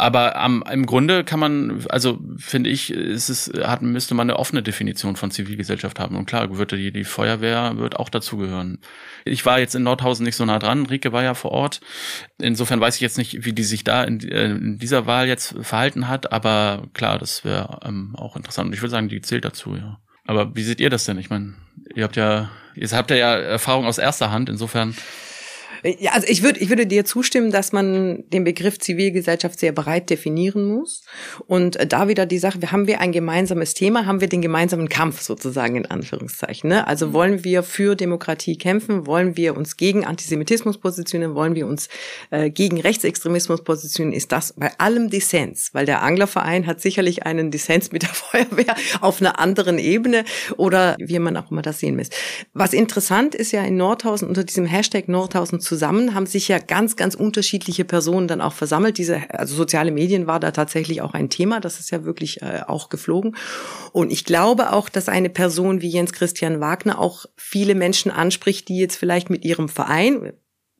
Aber 0.00 0.36
am, 0.36 0.62
im 0.70 0.86
Grunde 0.86 1.24
kann 1.24 1.40
man, 1.40 1.84
also 1.88 2.20
finde 2.36 2.70
ich, 2.70 2.92
ist 2.92 3.28
es, 3.28 3.50
hat, 3.64 3.82
müsste 3.82 4.14
man 4.14 4.30
eine 4.30 4.38
offene 4.38 4.62
Definition 4.62 5.16
von 5.16 5.32
Zivilgesellschaft 5.32 5.98
haben. 5.98 6.14
Und 6.14 6.26
klar, 6.26 6.56
würde 6.56 6.76
die, 6.76 6.92
die 6.92 7.02
Feuerwehr 7.02 7.78
wird 7.78 7.96
auch 7.96 8.08
dazugehören. 8.08 8.78
Ich 9.24 9.44
war 9.44 9.58
jetzt 9.58 9.74
in 9.74 9.82
Nordhausen 9.82 10.24
nicht 10.24 10.36
so 10.36 10.44
nah 10.44 10.60
dran. 10.60 10.86
Rike 10.86 11.12
war 11.12 11.24
ja 11.24 11.34
vor 11.34 11.50
Ort. 11.50 11.80
Insofern 12.40 12.80
weiß 12.80 12.94
ich 12.94 13.00
jetzt 13.00 13.18
nicht, 13.18 13.44
wie 13.44 13.52
die 13.52 13.64
sich 13.64 13.82
da 13.82 14.04
in, 14.04 14.20
in 14.20 14.78
dieser 14.78 15.06
Wahl 15.06 15.26
jetzt 15.26 15.56
verhalten 15.62 16.06
hat. 16.06 16.30
Aber 16.30 16.84
klar, 16.94 17.18
das 17.18 17.44
wäre 17.44 17.80
ähm, 17.84 18.14
auch 18.14 18.36
interessant. 18.36 18.68
Und 18.68 18.74
ich 18.74 18.80
würde 18.80 18.92
sagen, 18.92 19.08
die 19.08 19.20
zählt 19.20 19.44
dazu, 19.44 19.74
ja. 19.74 19.98
Aber 20.26 20.54
wie 20.54 20.62
seht 20.62 20.78
ihr 20.78 20.90
das 20.90 21.06
denn? 21.06 21.18
Ich 21.18 21.28
meine, 21.28 21.54
ihr 21.96 22.04
habt 22.04 22.14
ja, 22.14 22.50
ihr 22.76 22.88
habt 22.88 23.10
ja 23.10 23.16
Erfahrung 23.16 23.84
aus 23.84 23.98
erster 23.98 24.30
Hand. 24.30 24.48
Insofern 24.48 24.94
ja, 25.84 26.12
also 26.12 26.26
ich 26.28 26.42
würde, 26.42 26.60
ich 26.60 26.68
würde 26.68 26.86
dir 26.86 27.04
zustimmen, 27.04 27.50
dass 27.50 27.72
man 27.72 28.24
den 28.30 28.44
Begriff 28.44 28.78
Zivilgesellschaft 28.78 29.58
sehr 29.58 29.72
breit 29.72 30.10
definieren 30.10 30.64
muss. 30.64 31.04
Und 31.46 31.76
äh, 31.76 31.86
da 31.86 32.08
wieder 32.08 32.26
die 32.26 32.38
Sache, 32.38 32.58
haben 32.72 32.86
wir 32.86 33.00
ein 33.00 33.12
gemeinsames 33.12 33.74
Thema, 33.74 34.06
haben 34.06 34.20
wir 34.20 34.28
den 34.28 34.42
gemeinsamen 34.42 34.88
Kampf 34.88 35.20
sozusagen 35.20 35.76
in 35.76 35.86
Anführungszeichen. 35.86 36.68
Ne? 36.68 36.86
Also 36.86 37.08
mhm. 37.08 37.12
wollen 37.12 37.44
wir 37.44 37.62
für 37.62 37.94
Demokratie 37.94 38.56
kämpfen, 38.56 39.06
wollen 39.06 39.36
wir 39.36 39.56
uns 39.56 39.76
gegen 39.76 40.04
Antisemitismus 40.04 40.78
positionieren, 40.78 41.34
wollen 41.34 41.54
wir 41.54 41.66
uns 41.66 41.88
äh, 42.30 42.50
gegen 42.50 42.80
Rechtsextremismus 42.80 43.62
positionieren, 43.62 44.16
ist 44.16 44.32
das 44.32 44.54
bei 44.54 44.70
allem 44.78 45.10
Dissens, 45.10 45.70
weil 45.72 45.86
der 45.86 46.02
Anglerverein 46.02 46.66
hat 46.66 46.80
sicherlich 46.80 47.24
einen 47.24 47.50
Dissens 47.50 47.92
mit 47.92 48.02
der 48.02 48.08
Feuerwehr 48.12 48.74
auf 49.00 49.20
einer 49.20 49.38
anderen 49.38 49.78
Ebene 49.78 50.24
oder 50.56 50.96
wie 50.98 51.18
man 51.18 51.36
auch 51.36 51.50
immer 51.50 51.62
das 51.62 51.80
sehen 51.80 51.96
muss. 51.96 52.08
Was 52.52 52.72
interessant 52.72 53.34
ist 53.34 53.52
ja 53.52 53.62
in 53.62 53.76
Nordhausen 53.76 54.28
unter 54.28 54.44
diesem 54.44 54.66
Hashtag 54.66 55.08
Nordhausen 55.08 55.60
zusammen 55.68 56.14
haben 56.14 56.24
sich 56.24 56.48
ja 56.48 56.58
ganz, 56.58 56.96
ganz 56.96 57.14
unterschiedliche 57.14 57.84
Personen 57.84 58.26
dann 58.26 58.40
auch 58.40 58.54
versammelt. 58.54 58.96
Diese, 58.96 59.20
also 59.30 59.54
soziale 59.54 59.90
Medien 59.90 60.26
war 60.26 60.40
da 60.40 60.50
tatsächlich 60.50 61.02
auch 61.02 61.12
ein 61.12 61.28
Thema. 61.28 61.60
Das 61.60 61.78
ist 61.78 61.90
ja 61.90 62.04
wirklich 62.04 62.40
äh, 62.40 62.62
auch 62.66 62.88
geflogen. 62.88 63.36
Und 63.92 64.10
ich 64.10 64.24
glaube 64.24 64.72
auch, 64.72 64.88
dass 64.88 65.08
eine 65.10 65.28
Person 65.28 65.82
wie 65.82 65.88
Jens 65.88 66.12
Christian 66.12 66.60
Wagner 66.60 66.98
auch 66.98 67.26
viele 67.36 67.74
Menschen 67.74 68.10
anspricht, 68.10 68.68
die 68.68 68.78
jetzt 68.78 68.96
vielleicht 68.96 69.28
mit 69.28 69.44
ihrem 69.44 69.68
Verein, 69.68 70.32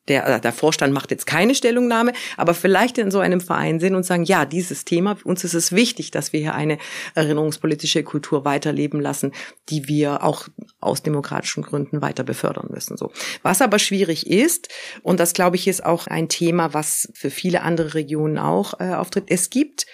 der, 0.08 0.26
äh, 0.26 0.40
der 0.40 0.52
Vorstand 0.52 0.92
macht 0.92 1.10
jetzt 1.10 1.26
keine 1.26 1.54
Stellungnahme, 1.54 2.12
aber 2.36 2.54
vielleicht 2.54 2.98
in 2.98 3.10
so 3.10 3.20
einem 3.20 3.40
Verein 3.40 3.80
sind 3.80 3.94
und 3.94 4.04
sagen, 4.04 4.24
ja, 4.24 4.44
dieses 4.44 4.84
Thema, 4.84 5.16
uns 5.24 5.44
ist 5.44 5.54
es 5.54 5.72
wichtig, 5.72 6.10
dass 6.10 6.32
wir 6.32 6.40
hier 6.40 6.54
eine 6.54 6.78
erinnerungspolitische 7.14 8.02
Kultur 8.02 8.44
weiterleben 8.44 9.00
lassen, 9.00 9.32
die 9.68 9.88
wir 9.88 10.22
auch 10.22 10.48
aus 10.80 11.02
demokratischen 11.02 11.62
Gründen 11.62 12.02
weiter 12.02 12.24
befördern 12.24 12.68
müssen. 12.70 12.96
So. 12.96 13.12
Was 13.42 13.62
aber 13.62 13.78
schwierig 13.78 14.26
ist, 14.26 14.68
und 15.02 15.20
das 15.20 15.32
glaube 15.32 15.56
ich 15.56 15.68
ist 15.68 15.84
auch 15.84 16.06
ein 16.06 16.28
Thema, 16.28 16.74
was 16.74 17.08
für 17.14 17.30
viele 17.30 17.62
andere 17.62 17.94
Regionen 17.94 18.38
auch 18.38 18.80
äh, 18.80 18.94
auftritt, 18.94 19.24
es 19.28 19.50
gibt 19.50 19.86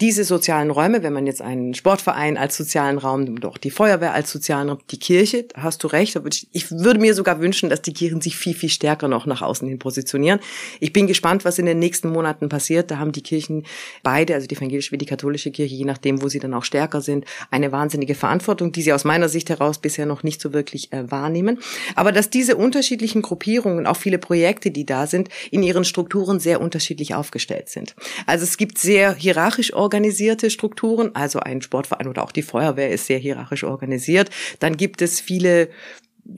diese 0.00 0.24
sozialen 0.24 0.72
Räume, 0.72 1.04
wenn 1.04 1.12
man 1.12 1.24
jetzt 1.24 1.40
einen 1.40 1.72
Sportverein 1.72 2.36
als 2.36 2.56
sozialen 2.56 2.98
Raum, 2.98 3.38
doch 3.38 3.58
die 3.58 3.70
Feuerwehr 3.70 4.12
als 4.12 4.32
sozialen 4.32 4.68
Raum, 4.68 4.78
die 4.90 4.98
Kirche, 4.98 5.46
hast 5.54 5.84
du 5.84 5.86
recht. 5.86 6.18
Ich 6.50 6.70
würde 6.72 6.98
mir 6.98 7.14
sogar 7.14 7.40
wünschen, 7.40 7.70
dass 7.70 7.80
die 7.80 7.92
Kirchen 7.92 8.20
sich 8.20 8.36
viel, 8.36 8.54
viel 8.54 8.70
stärker 8.70 9.06
noch 9.06 9.24
nach 9.26 9.40
außen 9.40 9.68
hin 9.68 9.78
positionieren. 9.78 10.40
Ich 10.80 10.92
bin 10.92 11.06
gespannt, 11.06 11.44
was 11.44 11.60
in 11.60 11.66
den 11.66 11.78
nächsten 11.78 12.08
Monaten 12.08 12.48
passiert. 12.48 12.90
Da 12.90 12.98
haben 12.98 13.12
die 13.12 13.22
Kirchen 13.22 13.66
beide, 14.02 14.34
also 14.34 14.48
die 14.48 14.56
evangelische 14.56 14.90
wie 14.90 14.98
die 14.98 15.06
katholische 15.06 15.52
Kirche, 15.52 15.76
je 15.76 15.84
nachdem, 15.84 16.22
wo 16.22 16.28
sie 16.28 16.40
dann 16.40 16.54
auch 16.54 16.64
stärker 16.64 17.00
sind, 17.00 17.24
eine 17.52 17.70
wahnsinnige 17.70 18.16
Verantwortung, 18.16 18.72
die 18.72 18.82
sie 18.82 18.92
aus 18.92 19.04
meiner 19.04 19.28
Sicht 19.28 19.48
heraus 19.48 19.78
bisher 19.78 20.06
noch 20.06 20.24
nicht 20.24 20.40
so 20.40 20.52
wirklich 20.52 20.92
äh, 20.92 21.08
wahrnehmen. 21.08 21.60
Aber 21.94 22.10
dass 22.10 22.30
diese 22.30 22.56
unterschiedlichen 22.56 23.22
Gruppierungen, 23.22 23.86
auch 23.86 23.96
viele 23.96 24.18
Projekte, 24.18 24.72
die 24.72 24.86
da 24.86 25.06
sind, 25.06 25.28
in 25.52 25.62
ihren 25.62 25.84
Strukturen 25.84 26.40
sehr 26.40 26.60
unterschiedlich 26.60 27.14
aufgestellt 27.14 27.68
sind. 27.68 27.94
Also 28.26 28.42
es 28.42 28.56
gibt 28.56 28.78
sehr 28.78 29.14
hierarchisch 29.14 29.72
organisierte 29.84 30.50
Strukturen, 30.50 31.14
also 31.14 31.40
ein 31.40 31.62
Sportverein 31.62 32.08
oder 32.08 32.24
auch 32.24 32.32
die 32.32 32.42
Feuerwehr 32.42 32.90
ist 32.90 33.06
sehr 33.06 33.18
hierarchisch 33.18 33.64
organisiert. 33.64 34.30
Dann 34.58 34.76
gibt 34.76 35.02
es 35.02 35.20
viele 35.20 35.68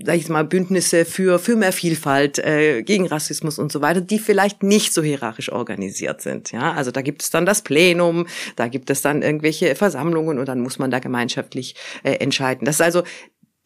sag 0.04 0.16
ich 0.16 0.28
mal, 0.28 0.42
Bündnisse 0.42 1.04
für, 1.04 1.38
für 1.38 1.54
mehr 1.54 1.72
Vielfalt, 1.72 2.40
äh, 2.40 2.82
gegen 2.82 3.06
Rassismus 3.06 3.56
und 3.56 3.70
so 3.70 3.80
weiter, 3.82 4.00
die 4.00 4.18
vielleicht 4.18 4.64
nicht 4.64 4.92
so 4.92 5.00
hierarchisch 5.00 5.52
organisiert 5.52 6.20
sind. 6.20 6.50
Ja, 6.50 6.72
also 6.72 6.90
da 6.90 7.02
gibt 7.02 7.22
es 7.22 7.30
dann 7.30 7.46
das 7.46 7.62
Plenum, 7.62 8.26
da 8.56 8.66
gibt 8.66 8.90
es 8.90 9.00
dann 9.00 9.22
irgendwelche 9.22 9.76
Versammlungen 9.76 10.40
und 10.40 10.48
dann 10.48 10.60
muss 10.60 10.80
man 10.80 10.90
da 10.90 10.98
gemeinschaftlich 10.98 11.76
äh, 12.02 12.14
entscheiden. 12.14 12.64
Das 12.64 12.76
ist 12.76 12.80
also 12.80 13.04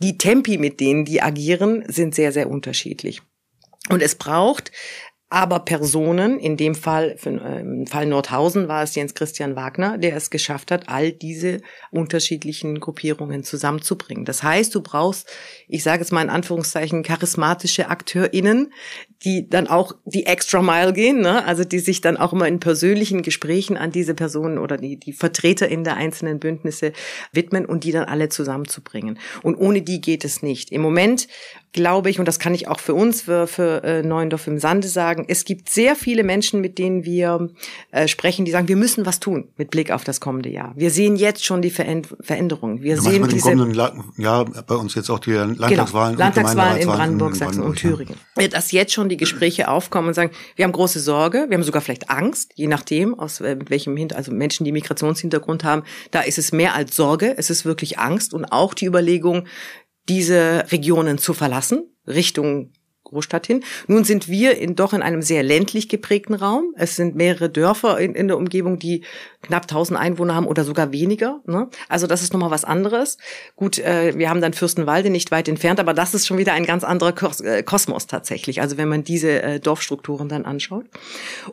die 0.02 0.18
Tempi, 0.18 0.58
mit 0.58 0.78
denen 0.80 1.06
die 1.06 1.22
agieren, 1.22 1.84
sind 1.88 2.14
sehr, 2.14 2.32
sehr 2.32 2.50
unterschiedlich. 2.50 3.22
Und 3.88 4.02
es 4.02 4.14
braucht 4.14 4.72
aber 5.32 5.60
Personen, 5.60 6.40
in 6.40 6.56
dem 6.56 6.75
Fall, 6.75 7.16
äh, 7.25 7.60
im 7.60 7.87
Fall 7.87 8.06
Nordhausen 8.06 8.66
war 8.66 8.82
es 8.82 8.97
Jens 8.97 9.14
Christian 9.14 9.54
Wagner, 9.54 9.97
der 9.97 10.16
es 10.16 10.30
geschafft 10.30 10.73
hat, 10.73 10.88
all 10.88 11.12
diese 11.12 11.60
unterschiedlichen 11.93 12.80
Gruppierungen 12.80 13.45
zusammenzubringen. 13.45 14.25
Das 14.25 14.43
heißt, 14.43 14.75
du 14.75 14.82
brauchst, 14.82 15.28
ich 15.69 15.84
sage 15.84 16.02
es 16.02 16.10
mal 16.10 16.23
in 16.23 16.30
Anführungszeichen, 16.30 17.04
charismatische 17.04 17.88
AkteurInnen, 17.88 18.73
die 19.25 19.49
dann 19.49 19.69
auch 19.69 19.93
die 20.04 20.26
extra 20.26 20.62
mile 20.62 20.93
gehen, 20.93 21.21
ne? 21.21 21.45
also 21.45 21.62
die 21.62 21.78
sich 21.78 22.00
dann 22.00 22.16
auch 22.16 22.32
immer 22.32 22.49
in 22.49 22.58
persönlichen 22.58 23.23
Gesprächen 23.23 23.76
an 23.76 23.93
diese 23.93 24.14
Personen 24.14 24.58
oder 24.58 24.78
die, 24.78 24.97
die 24.97 25.12
Vertreter 25.12 25.69
in 25.69 25.84
der 25.84 25.97
einzelnen 25.97 26.40
Bündnisse 26.40 26.93
widmen 27.32 27.66
und 27.66 27.84
die 27.84 27.93
dann 27.93 28.04
alle 28.04 28.30
zusammenzubringen. 28.30 29.19
Und 29.43 29.54
ohne 29.56 29.82
die 29.82 30.00
geht 30.00 30.25
es 30.25 30.43
nicht. 30.43 30.73
Im 30.73 30.80
Moment 30.80 31.28
glaube 31.73 32.10
ich, 32.10 32.19
und 32.19 32.26
das 32.26 32.38
kann 32.38 32.54
ich 32.54 32.66
auch 32.66 32.80
für 32.80 32.95
uns, 32.95 33.23
für, 33.23 33.47
für 33.47 33.84
äh, 33.84 34.02
Neuendorf 34.02 34.47
im 34.47 34.58
Sande 34.58 34.88
sagen, 34.88 35.20
es 35.28 35.45
gibt 35.45 35.69
sehr 35.71 35.97
viele 35.97 36.23
Menschen, 36.23 36.61
mit 36.61 36.78
denen 36.78 37.04
wir 37.04 37.50
äh, 37.91 38.06
sprechen, 38.06 38.45
die 38.45 38.50
sagen, 38.50 38.69
wir 38.69 38.76
müssen 38.76 39.06
was 39.06 39.21
tun 39.21 39.49
mit 39.56 39.71
Blick 39.71 39.91
auf 39.91 40.04
das 40.04 40.21
kommende 40.21 40.50
Jahr. 40.50 40.75
Wir 40.76 40.91
sehen 40.91 41.17
jetzt 41.17 41.45
schon 41.45 41.63
die 41.63 41.71
Veränderungen. 41.71 42.83
Wir 42.83 42.97
du 42.97 43.02
sehen 43.02 43.23
mit 43.23 43.33
dem 43.33 43.41
kommenden 43.41 43.93
Jahr 44.19 44.45
bei 44.45 44.75
uns 44.75 44.95
jetzt 44.95 45.11
auch 45.11 45.19
die 45.19 45.33
Landtagswahlen, 45.33 46.17
genau, 46.17 46.25
Landtagswahlen 46.25 46.80
in 46.80 46.89
Brandenburg, 46.89 47.37
Sachsen 47.37 47.63
und 47.63 47.76
Thüringen. 47.76 48.17
Ja. 48.39 48.49
Dass 48.49 48.73
jetzt 48.73 48.93
schon 48.93 49.09
die 49.09 49.17
Gespräche 49.17 49.69
aufkommen 49.69 50.09
und 50.09 50.15
sagen, 50.15 50.30
wir 50.56 50.65
haben 50.65 50.73
große 50.73 51.00
Sorge, 51.00 51.47
wir 51.49 51.56
haben 51.56 51.65
sogar 51.65 51.83
vielleicht 51.83 52.11
Angst, 52.11 52.52
je 52.54 52.67
nachdem, 52.67 53.19
aus 53.19 53.41
äh, 53.41 53.56
welchem 53.69 53.97
Hintergrund, 53.97 54.19
also 54.28 54.33
Menschen, 54.33 54.65
die 54.65 54.73
Migrationshintergrund 54.73 55.65
haben, 55.65 55.83
da 56.11 56.21
ist 56.21 56.39
es 56.39 56.52
mehr 56.52 56.75
als 56.75 56.97
Sorge, 56.97 57.35
es 57.37 57.50
ist 57.50 57.65
wirklich 57.65 57.99
Angst 57.99 58.35
und 58.35 58.45
auch 58.47 58.75
die 58.75 58.87
Überlegung, 58.87 59.47
diese 60.09 60.67
Regionen 60.71 61.19
zu 61.19 61.35
verlassen, 61.35 61.85
Richtung 62.06 62.73
Großstadt 63.10 63.46
hin. 63.46 63.62
Nun 63.86 64.04
sind 64.04 64.28
wir 64.28 64.56
in, 64.56 64.76
doch 64.76 64.92
in 64.92 65.02
einem 65.02 65.23
sehr 65.23 65.42
ländlich 65.42 65.88
geprägten 65.88 66.34
Raum. 66.34 66.75
Es 66.76 66.96
sind 66.96 67.14
mehrere 67.14 67.50
Dörfer 67.50 67.99
in, 67.99 68.14
in 68.14 68.28
der 68.28 68.36
Umgebung, 68.36 68.78
die 68.78 69.02
knapp 69.42 69.62
1000 69.62 69.99
Einwohner 69.99 70.34
haben 70.34 70.46
oder 70.46 70.64
sogar 70.64 70.92
weniger. 70.92 71.40
Ne? 71.46 71.68
Also 71.88 72.06
das 72.06 72.23
ist 72.23 72.32
nochmal 72.32 72.50
was 72.50 72.64
anderes. 72.64 73.18
Gut, 73.56 73.78
äh, 73.78 74.16
wir 74.16 74.30
haben 74.30 74.40
dann 74.40 74.52
Fürstenwalde 74.52 75.10
nicht 75.10 75.30
weit 75.30 75.49
entfernt, 75.49 75.80
aber 75.80 75.94
das 75.94 76.14
ist 76.14 76.26
schon 76.26 76.38
wieder 76.38 76.52
ein 76.52 76.64
ganz 76.64 76.84
anderer 76.84 77.12
Kos 77.12 77.40
äh, 77.40 77.62
Kosmos 77.62 78.06
tatsächlich. 78.06 78.60
Also 78.60 78.76
wenn 78.76 78.88
man 78.88 79.04
diese 79.04 79.42
äh, 79.42 79.60
Dorfstrukturen 79.60 80.28
dann 80.28 80.44
anschaut. 80.44 80.86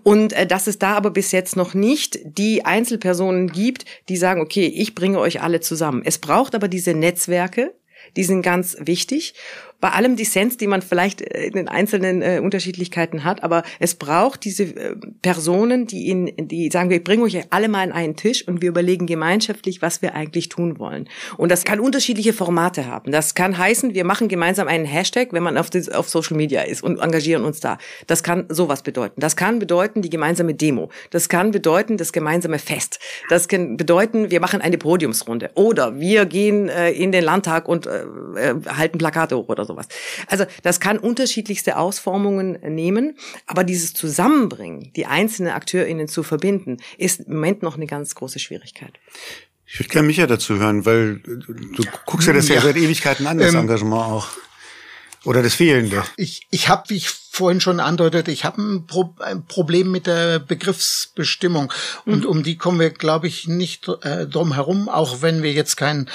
Und 0.03 0.33
äh, 0.33 0.45
dass 0.45 0.67
es 0.67 0.79
da 0.79 0.93
aber 0.93 1.11
bis 1.11 1.31
jetzt 1.31 1.55
noch 1.55 1.73
nicht 1.73 2.19
die 2.23 2.65
Einzelpersonen 2.65 3.51
gibt, 3.51 3.85
die 4.09 4.17
sagen, 4.17 4.41
okay, 4.41 4.67
ich 4.67 4.95
bringe 4.95 5.19
euch 5.19 5.41
alle 5.41 5.59
zusammen. 5.59 6.01
Es 6.05 6.17
braucht 6.17 6.55
aber 6.55 6.67
diese 6.67 6.93
Netzwerke, 6.93 7.73
die 8.15 8.23
sind 8.23 8.41
ganz 8.41 8.77
wichtig 8.79 9.33
bei 9.79 9.89
allem 9.89 10.15
Dissens, 10.15 10.57
die 10.57 10.67
man 10.67 10.81
vielleicht 10.81 11.21
äh, 11.21 11.45
in 11.45 11.53
den 11.53 11.67
einzelnen 11.67 12.21
äh, 12.21 12.39
Unterschiedlichkeiten 12.43 13.23
hat, 13.23 13.43
aber 13.43 13.63
es 13.79 13.95
braucht 13.95 14.43
diese 14.43 14.63
äh, 14.63 14.95
Personen, 15.21 15.85
die 15.85 16.09
in, 16.09 16.47
die 16.47 16.69
sagen, 16.71 16.89
wir 16.89 17.03
bringen 17.03 17.23
euch 17.23 17.37
alle 17.51 17.67
mal 17.67 17.83
an 17.83 17.91
einen 17.91 18.15
Tisch 18.15 18.47
und 18.47 18.61
wir 18.61 18.69
überlegen 18.69 19.05
gemeinschaftlich, 19.05 19.81
was 19.81 20.01
wir 20.01 20.15
eigentlich 20.15 20.49
tun 20.49 20.79
wollen. 20.79 21.07
Und 21.37 21.51
das 21.51 21.63
kann 21.63 21.79
unterschiedliche 21.79 22.33
Formate 22.33 22.87
haben. 22.87 23.11
Das 23.11 23.35
kann 23.35 23.57
heißen, 23.57 23.93
wir 23.93 24.03
machen 24.03 24.27
gemeinsam 24.27 24.67
einen 24.67 24.85
Hashtag, 24.85 25.31
wenn 25.31 25.43
man 25.43 25.57
auf, 25.57 25.69
das, 25.69 25.89
auf 25.89 26.09
Social 26.09 26.37
Media 26.37 26.61
ist 26.61 26.81
und 26.83 26.99
engagieren 26.99 27.45
uns 27.45 27.59
da. 27.59 27.77
Das 28.07 28.23
kann 28.23 28.45
sowas 28.49 28.81
bedeuten. 28.81 29.21
Das 29.21 29.35
kann 29.35 29.59
bedeuten 29.59 30.01
die 30.01 30.09
gemeinsame 30.09 30.55
Demo. 30.55 30.89
Das 31.11 31.29
kann 31.29 31.51
bedeuten 31.51 31.97
das 31.97 32.11
gemeinsame 32.11 32.57
Fest. 32.57 32.99
Das 33.29 33.47
kann 33.47 33.77
bedeuten, 33.77 34.31
wir 34.31 34.39
machen 34.39 34.61
eine 34.61 34.77
Podiumsrunde. 34.79 35.51
Oder 35.53 35.99
wir 35.99 36.25
gehen 36.25 36.67
äh, 36.69 36.91
in 36.91 37.11
den 37.11 37.23
Landtag 37.23 37.67
und 37.67 37.85
äh, 37.85 38.01
äh 38.35 38.55
halten 38.67 38.97
Plakate 38.97 39.37
hoch 39.37 39.49
oder 39.49 39.66
sowas. 39.67 39.87
Also 40.27 40.45
das 40.63 40.79
kann 40.79 40.97
unterschiedlichste 40.97 41.77
Ausformungen 41.77 42.53
nehmen, 42.73 43.17
aber 43.45 43.63
dieses 43.63 43.93
Zusammenbringen, 43.93 44.91
die 44.95 45.05
einzelnen 45.05 45.51
AkteurInnen 45.51 46.07
zu 46.07 46.23
verbinden, 46.23 46.77
ist 46.97 47.21
im 47.21 47.35
Moment 47.35 47.61
noch 47.61 47.75
eine 47.75 47.87
ganz 47.87 48.15
große 48.15 48.39
Schwierigkeit. 48.39 48.93
Ich 49.65 49.79
würde 49.79 49.89
gerne 49.89 50.07
Micha 50.07 50.25
dazu 50.27 50.57
hören, 50.57 50.85
weil 50.85 51.17
du 51.19 51.83
guckst 52.05 52.27
ja 52.27 52.33
das 52.33 52.47
ja, 52.47 52.55
ja 52.55 52.61
seit 52.61 52.77
Ewigkeiten 52.77 53.27
an, 53.27 53.37
das 53.37 53.53
ähm, 53.53 53.61
Engagement 53.61 54.01
auch. 54.01 54.29
Oder 55.27 55.43
das 55.43 55.55
Fehlende? 55.55 56.05
Ich, 56.15 56.47
ich 56.51 56.69
habe, 56.69 56.89
wie 56.89 56.95
ich 56.95 57.09
vorhin 57.09 57.59
schon 57.59 57.81
andeutet, 57.81 58.29
ich 58.29 58.45
habe 58.45 58.61
ein, 58.61 58.87
Pro 58.87 59.13
ein, 59.19 59.45
Problem 59.45 59.91
mit 59.91 60.07
der 60.07 60.39
Begriffsbestimmung. 60.39 61.73
Und 62.05 62.21
mhm. 62.21 62.29
um 62.29 62.43
die 62.43 62.55
kommen 62.55 62.79
wir, 62.79 62.91
glaube 62.91 63.27
ich, 63.27 63.45
nicht 63.45 63.89
äh, 64.03 64.25
drum 64.25 64.53
herum, 64.53 64.87
auch 64.87 65.21
wenn 65.21 65.43
wir 65.43 65.51
jetzt 65.51 65.75
kein 65.75 66.09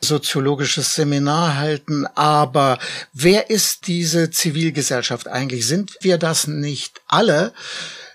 soziologisches 0.00 0.94
Seminar 0.94 1.56
halten. 1.56 2.06
Aber 2.14 2.78
wer 3.12 3.50
ist 3.50 3.88
diese 3.88 4.30
Zivilgesellschaft 4.30 5.26
eigentlich? 5.26 5.66
Sind 5.66 5.96
wir 6.02 6.16
das 6.16 6.46
nicht 6.46 7.00
alle? 7.08 7.52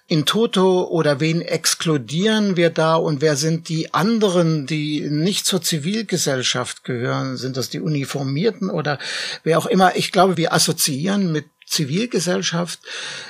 In 0.07 0.25
toto 0.25 0.85
oder 0.85 1.19
wen 1.19 1.41
exkludieren 1.41 2.55
wir 2.55 2.69
da 2.69 2.95
und 2.95 3.21
wer 3.21 3.35
sind 3.35 3.67
die 3.67 3.93
anderen, 3.93 4.65
die 4.65 5.01
nicht 5.01 5.45
zur 5.45 5.61
Zivilgesellschaft 5.61 6.85
gehören? 6.85 7.35
Sind 7.35 7.57
das 7.57 7.69
die 7.69 7.81
Uniformierten 7.81 8.69
oder 8.69 8.99
wer 9.43 9.57
auch 9.57 9.65
immer? 9.65 9.97
Ich 9.97 10.13
glaube, 10.13 10.37
wir 10.37 10.53
assoziieren 10.53 11.31
mit 11.33 11.45
Zivilgesellschaft 11.67 12.79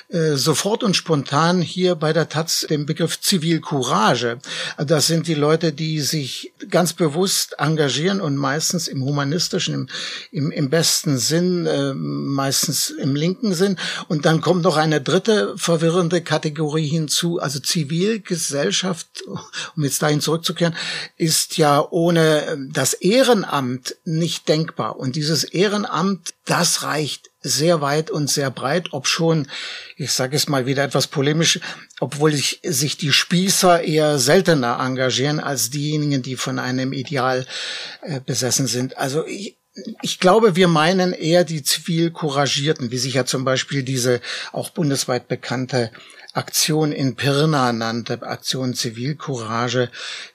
äh, 0.09 0.35
sofort 0.35 0.83
und 0.83 0.95
spontan 0.95 1.61
hier 1.61 1.95
bei 1.95 2.13
der 2.13 2.29
Taz 2.29 2.65
den 2.69 2.85
Begriff 2.85 3.19
Zivilcourage. 3.19 4.37
Das 4.77 5.07
sind 5.07 5.27
die 5.27 5.33
Leute, 5.33 5.73
die 5.73 5.99
sich 6.01 6.53
ganz 6.69 6.93
bewusst 6.93 7.55
engagieren 7.57 8.21
und 8.21 8.37
meistens 8.37 8.87
im 8.87 9.03
humanistischen, 9.03 9.73
im, 9.73 9.87
im, 10.31 10.51
im 10.51 10.69
besten 10.69 11.17
Sinn, 11.17 11.65
äh, 11.65 11.93
meistens 11.93 12.91
im 12.91 13.15
linken 13.15 13.53
Sinn. 13.53 13.77
Und 14.07 14.25
dann 14.25 14.39
kommt 14.39 14.63
noch 14.63 14.77
eine 14.77 15.01
dritte 15.01 15.57
verwirrende 15.57 16.21
Kategorie 16.21 16.87
hinzu. 16.87 17.39
Also 17.39 17.59
Zivilgesellschaft, 17.59 19.23
um 19.75 19.83
jetzt 19.83 20.01
dahin 20.01 20.21
zurückzukehren, 20.21 20.75
ist 21.17 21.57
ja 21.57 21.85
ohne 21.89 22.67
das 22.71 22.93
Ehrenamt 22.93 23.95
nicht 24.05 24.47
denkbar. 24.47 24.97
Und 24.97 25.15
dieses 25.15 25.43
Ehrenamt, 25.43 26.33
das 26.47 26.83
reicht 26.83 27.29
sehr 27.41 27.81
weit 27.81 28.09
und 28.09 28.29
sehr 28.29 28.49
breit, 28.49 28.89
ob 28.91 29.07
schon, 29.07 29.47
ich 29.95 30.11
sage 30.11 30.35
es 30.35 30.47
mal 30.47 30.65
wieder 30.65 30.83
etwas 30.83 31.07
polemisch, 31.07 31.59
obwohl 31.99 32.33
sich, 32.33 32.61
sich 32.63 32.97
die 32.97 33.11
Spießer 33.11 33.83
eher 33.83 34.17
seltener 34.17 34.79
engagieren 34.79 35.39
als 35.39 35.69
diejenigen, 35.69 36.23
die 36.23 36.35
von 36.35 36.57
einem 36.57 36.93
Ideal 36.93 37.45
äh, 38.01 38.19
besessen 38.21 38.67
sind. 38.67 38.97
Also 38.97 39.25
ich, 39.25 39.57
ich 40.01 40.19
glaube, 40.19 40.55
wir 40.55 40.67
meinen 40.67 41.13
eher 41.13 41.43
die 41.43 41.63
zivil 41.63 42.11
Couragierten, 42.11 42.91
wie 42.91 42.97
sich 42.97 43.13
ja 43.13 43.25
zum 43.25 43.43
Beispiel 43.43 43.83
diese 43.83 44.21
auch 44.51 44.69
bundesweit 44.69 45.27
bekannte 45.27 45.91
Aktion 46.37 46.91
in 46.91 47.15
Pirna 47.15 47.73
nannte, 47.73 48.21
Aktion 48.21 48.75
Zivilcourage, 48.75 49.89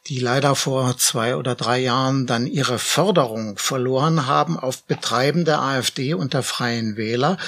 die 0.08 0.18
leider 0.18 0.56
vor 0.56 0.98
zwei 0.98 1.36
oder 1.36 1.54
drei 1.54 1.78
Jahren 1.78 2.26
dann 2.26 2.48
ihre 2.48 2.80
Förderung 2.80 3.56
verloren 3.56 4.26
haben 4.26 4.58
auf 4.58 4.82
Betreiben 4.82 5.44
der 5.44 5.60
AfD 5.62 6.14
und 6.14 6.34
der 6.34 6.42
Freien 6.42 6.96
Wähler, 6.96 7.38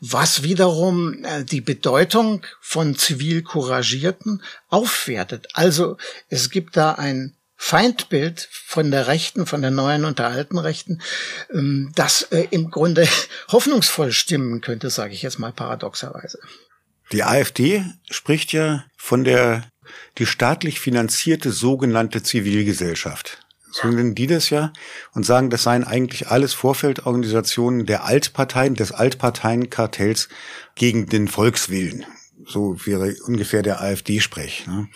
was 0.00 0.44
wiederum 0.44 1.24
äh, 1.24 1.42
die 1.42 1.60
Bedeutung 1.60 2.42
von 2.60 2.96
Zivilcouragierten 2.96 4.40
aufwertet. 4.68 5.48
Also 5.54 5.96
es 6.28 6.50
gibt 6.50 6.76
da 6.76 6.92
ein 6.92 7.34
Feindbild 7.56 8.48
von 8.52 8.92
der 8.92 9.08
Rechten, 9.08 9.46
von 9.46 9.62
der 9.62 9.72
neuen 9.72 10.04
und 10.04 10.20
der 10.20 10.28
alten 10.28 10.58
Rechten, 10.58 11.00
ähm, 11.52 11.90
das 11.96 12.22
äh, 12.30 12.46
im 12.50 12.70
Grunde 12.70 13.08
hoffnungsvoll 13.48 14.12
stimmen 14.12 14.60
könnte, 14.60 14.90
sage 14.90 15.12
ich 15.12 15.22
jetzt 15.22 15.40
mal 15.40 15.52
paradoxerweise. 15.52 16.38
Die 17.12 17.22
AfD 17.22 17.84
spricht 18.10 18.52
ja 18.52 18.84
von 18.96 19.24
der 19.24 19.64
die 20.18 20.26
staatlich 20.26 20.80
finanzierte 20.80 21.52
sogenannte 21.52 22.22
Zivilgesellschaft. 22.22 23.46
So 23.70 23.88
nennen 23.88 24.14
die 24.14 24.26
das 24.26 24.50
ja 24.50 24.72
und 25.12 25.24
sagen, 25.26 25.50
das 25.50 25.64
seien 25.64 25.84
eigentlich 25.84 26.28
alles 26.28 26.54
Vorfeldorganisationen 26.54 27.84
der 27.84 28.04
Altparteien, 28.04 28.74
des 28.74 28.92
Altparteienkartells 28.92 30.28
gegen 30.74 31.06
den 31.06 31.28
Volkswillen. 31.28 32.06
So 32.46 32.76
wäre 32.86 33.14
ungefähr 33.26 33.62
der 33.62 33.82
AfD-Sprech. 33.82 34.66
Ne? 34.66 34.88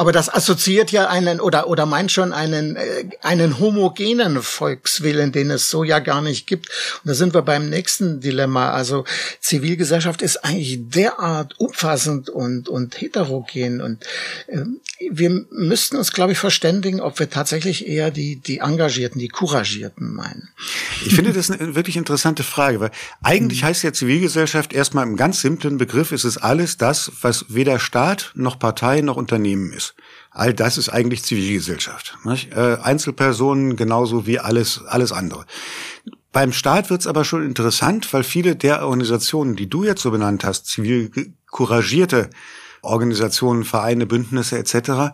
Aber 0.00 0.12
das 0.12 0.32
assoziiert 0.32 0.92
ja 0.92 1.08
einen 1.08 1.40
oder 1.40 1.66
oder 1.66 1.84
meint 1.84 2.12
schon 2.12 2.32
einen 2.32 2.76
äh, 2.76 3.04
einen 3.20 3.58
homogenen 3.58 4.42
Volkswillen, 4.42 5.32
den 5.32 5.50
es 5.50 5.70
so 5.70 5.82
ja 5.82 5.98
gar 5.98 6.22
nicht 6.22 6.46
gibt. 6.46 6.68
Und 7.02 7.08
da 7.08 7.14
sind 7.14 7.34
wir 7.34 7.42
beim 7.42 7.68
nächsten 7.68 8.20
Dilemma. 8.20 8.70
Also 8.70 9.04
Zivilgesellschaft 9.40 10.22
ist 10.22 10.44
eigentlich 10.44 10.78
derart 10.88 11.58
umfassend 11.58 12.30
und 12.30 12.68
und 12.68 13.00
heterogen 13.00 13.80
und 13.80 14.04
äh, 14.46 14.62
wir 15.10 15.30
müssten 15.50 15.96
uns, 15.96 16.12
glaube 16.12 16.32
ich, 16.32 16.38
verständigen, 16.38 17.00
ob 17.00 17.18
wir 17.18 17.28
tatsächlich 17.28 17.88
eher 17.88 18.12
die 18.12 18.36
die 18.36 18.58
Engagierten, 18.58 19.18
die 19.18 19.28
Couragierten 19.28 20.14
meinen. 20.14 20.48
Ich 21.04 21.14
finde 21.16 21.32
das 21.32 21.50
eine 21.50 21.74
wirklich 21.74 21.96
interessante 21.96 22.44
Frage, 22.44 22.78
weil 22.78 22.90
eigentlich 23.20 23.64
heißt 23.64 23.82
ja 23.82 23.92
Zivilgesellschaft 23.92 24.72
erstmal 24.72 25.06
im 25.08 25.16
ganz 25.16 25.40
simplen 25.40 25.76
Begriff 25.76 26.12
ist 26.12 26.24
es 26.24 26.38
alles 26.38 26.76
das, 26.76 27.10
was 27.20 27.46
weder 27.48 27.80
Staat 27.80 28.30
noch 28.34 28.60
Partei 28.60 29.00
noch 29.00 29.16
Unternehmen 29.16 29.72
ist. 29.72 29.87
All 30.30 30.54
das 30.54 30.78
ist 30.78 30.88
eigentlich 30.88 31.24
Zivilgesellschaft. 31.24 32.16
Nicht? 32.24 32.52
Äh, 32.52 32.78
Einzelpersonen 32.82 33.76
genauso 33.76 34.26
wie 34.26 34.38
alles, 34.38 34.82
alles 34.86 35.12
andere. 35.12 35.46
Beim 36.32 36.52
Staat 36.52 36.90
wird's 36.90 37.06
aber 37.06 37.24
schon 37.24 37.44
interessant, 37.44 38.12
weil 38.12 38.22
viele 38.22 38.54
der 38.54 38.82
Organisationen, 38.84 39.56
die 39.56 39.68
du 39.68 39.84
jetzt 39.84 40.02
so 40.02 40.10
benannt 40.10 40.44
hast, 40.44 40.66
zivil 40.66 41.10
couragierte 41.50 42.30
Organisationen, 42.82 43.64
Vereine, 43.64 44.06
Bündnisse 44.06 44.58
etc., 44.58 45.12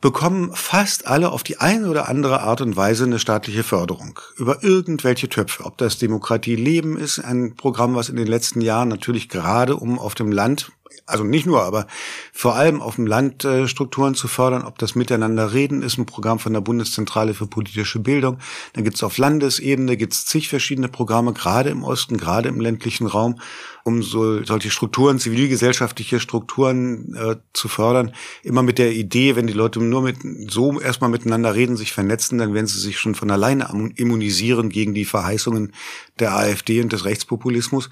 bekommen 0.00 0.50
fast 0.54 1.06
alle 1.06 1.30
auf 1.30 1.42
die 1.42 1.58
eine 1.58 1.88
oder 1.88 2.08
andere 2.08 2.40
Art 2.40 2.60
und 2.60 2.76
Weise 2.76 3.04
eine 3.04 3.18
staatliche 3.18 3.62
Förderung 3.62 4.18
über 4.36 4.62
irgendwelche 4.62 5.28
Töpfe. 5.28 5.64
Ob 5.64 5.78
das 5.78 5.98
Demokratie 5.98 6.54
Leben 6.54 6.96
ist, 6.96 7.18
ein 7.18 7.54
Programm, 7.56 7.94
was 7.94 8.08
in 8.08 8.16
den 8.16 8.26
letzten 8.26 8.60
Jahren 8.60 8.88
natürlich 8.88 9.28
gerade 9.28 9.76
um 9.76 9.98
auf 9.98 10.14
dem 10.14 10.30
Land 10.30 10.70
also 11.06 11.24
nicht 11.24 11.46
nur, 11.46 11.62
aber 11.62 11.86
vor 12.32 12.56
allem 12.56 12.80
auf 12.80 12.96
dem 12.96 13.06
Land 13.06 13.44
äh, 13.44 13.68
Strukturen 13.68 14.14
zu 14.14 14.28
fördern, 14.28 14.64
ob 14.64 14.78
das 14.78 14.94
Miteinander 14.94 15.52
reden 15.52 15.82
ist, 15.82 15.98
ein 15.98 16.06
Programm 16.06 16.38
von 16.38 16.52
der 16.52 16.60
Bundeszentrale 16.60 17.34
für 17.34 17.46
politische 17.46 18.00
Bildung. 18.00 18.38
Dann 18.72 18.84
gibt 18.84 18.96
es 18.96 19.02
auf 19.02 19.18
Landesebene 19.18 19.96
gibt's 19.96 20.26
zig 20.26 20.48
verschiedene 20.48 20.88
Programme, 20.88 21.32
gerade 21.32 21.70
im 21.70 21.84
Osten, 21.84 22.16
gerade 22.16 22.48
im 22.48 22.60
ländlichen 22.60 23.06
Raum, 23.06 23.40
um 23.84 24.02
so 24.02 24.44
solche 24.44 24.70
Strukturen, 24.70 25.18
zivilgesellschaftliche 25.18 26.18
Strukturen 26.18 27.14
äh, 27.14 27.36
zu 27.52 27.68
fördern. 27.68 28.12
Immer 28.42 28.62
mit 28.62 28.78
der 28.78 28.92
Idee, 28.92 29.36
wenn 29.36 29.46
die 29.46 29.52
Leute 29.52 29.80
nur 29.80 30.02
mit 30.02 30.16
so 30.50 30.80
erstmal 30.80 31.10
miteinander 31.10 31.54
reden, 31.54 31.76
sich 31.76 31.92
vernetzen, 31.92 32.38
dann 32.38 32.54
werden 32.54 32.66
sie 32.66 32.80
sich 32.80 32.98
schon 32.98 33.14
von 33.14 33.30
alleine 33.30 33.68
immunisieren 33.94 34.70
gegen 34.70 34.94
die 34.94 35.04
Verheißungen 35.04 35.72
der 36.18 36.34
AfD 36.36 36.80
und 36.80 36.92
des 36.92 37.04
Rechtspopulismus. 37.04 37.90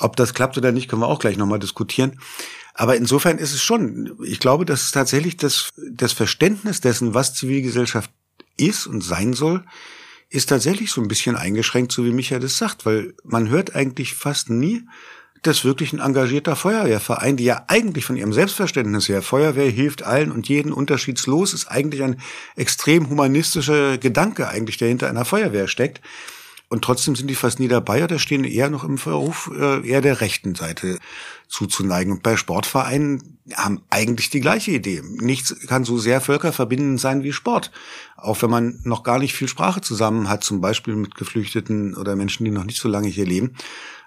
Ob 0.00 0.16
das 0.16 0.34
klappt 0.34 0.58
oder 0.58 0.72
nicht, 0.72 0.88
können 0.88 1.02
wir 1.02 1.08
auch 1.08 1.18
gleich 1.18 1.36
nochmal 1.36 1.58
diskutieren. 1.58 2.20
Aber 2.74 2.96
insofern 2.96 3.38
ist 3.38 3.52
es 3.52 3.62
schon, 3.62 4.16
ich 4.24 4.40
glaube, 4.40 4.64
dass 4.64 4.82
es 4.82 4.90
tatsächlich 4.90 5.36
das, 5.36 5.70
das 5.92 6.12
Verständnis 6.12 6.80
dessen, 6.80 7.14
was 7.14 7.34
Zivilgesellschaft 7.34 8.10
ist 8.56 8.86
und 8.86 9.02
sein 9.02 9.32
soll, 9.32 9.64
ist 10.30 10.48
tatsächlich 10.48 10.90
so 10.90 11.00
ein 11.00 11.08
bisschen 11.08 11.36
eingeschränkt, 11.36 11.92
so 11.92 12.04
wie 12.04 12.12
Michael 12.12 12.40
das 12.40 12.56
sagt, 12.56 12.86
weil 12.86 13.14
man 13.24 13.48
hört 13.48 13.74
eigentlich 13.74 14.14
fast 14.14 14.48
nie, 14.48 14.86
dass 15.42 15.64
wirklich 15.64 15.92
ein 15.92 16.00
engagierter 16.00 16.54
Feuerwehrverein, 16.54 17.36
die 17.36 17.44
ja 17.44 17.64
eigentlich 17.68 18.04
von 18.04 18.16
ihrem 18.16 18.32
Selbstverständnis 18.32 19.08
her, 19.08 19.22
Feuerwehr 19.22 19.70
hilft 19.70 20.02
allen 20.02 20.30
und 20.30 20.48
jeden 20.48 20.72
unterschiedslos, 20.72 21.54
ist 21.54 21.68
eigentlich 21.68 22.02
ein 22.02 22.20
extrem 22.56 23.08
humanistischer 23.08 23.98
Gedanke 23.98 24.48
eigentlich, 24.48 24.76
der 24.76 24.88
hinter 24.88 25.08
einer 25.08 25.24
Feuerwehr 25.24 25.66
steckt. 25.66 26.00
Und 26.72 26.84
trotzdem 26.84 27.16
sind 27.16 27.26
die 27.26 27.34
fast 27.34 27.58
nie 27.58 27.66
dabei 27.66 28.04
oder 28.04 28.20
stehen 28.20 28.44
eher 28.44 28.70
noch 28.70 28.84
im 28.84 28.96
Verruf, 28.96 29.50
äh, 29.52 29.84
eher 29.86 30.00
der 30.00 30.20
rechten 30.20 30.54
Seite 30.54 31.00
zuzuneigen. 31.48 32.12
Und 32.12 32.22
bei 32.22 32.36
Sportvereinen 32.36 33.40
haben 33.54 33.82
eigentlich 33.90 34.30
die 34.30 34.40
gleiche 34.40 34.70
Idee. 34.70 35.02
Nichts 35.04 35.66
kann 35.66 35.84
so 35.84 35.98
sehr 35.98 36.20
völkerverbindend 36.20 37.00
sein 37.00 37.24
wie 37.24 37.32
Sport. 37.32 37.72
Auch 38.16 38.40
wenn 38.42 38.50
man 38.50 38.78
noch 38.84 39.02
gar 39.02 39.18
nicht 39.18 39.34
viel 39.34 39.48
Sprache 39.48 39.80
zusammen 39.80 40.28
hat, 40.28 40.44
zum 40.44 40.60
Beispiel 40.60 40.94
mit 40.94 41.16
Geflüchteten 41.16 41.96
oder 41.96 42.14
Menschen, 42.14 42.44
die 42.44 42.52
noch 42.52 42.64
nicht 42.64 42.80
so 42.80 42.88
lange 42.88 43.08
hier 43.08 43.26
leben. 43.26 43.56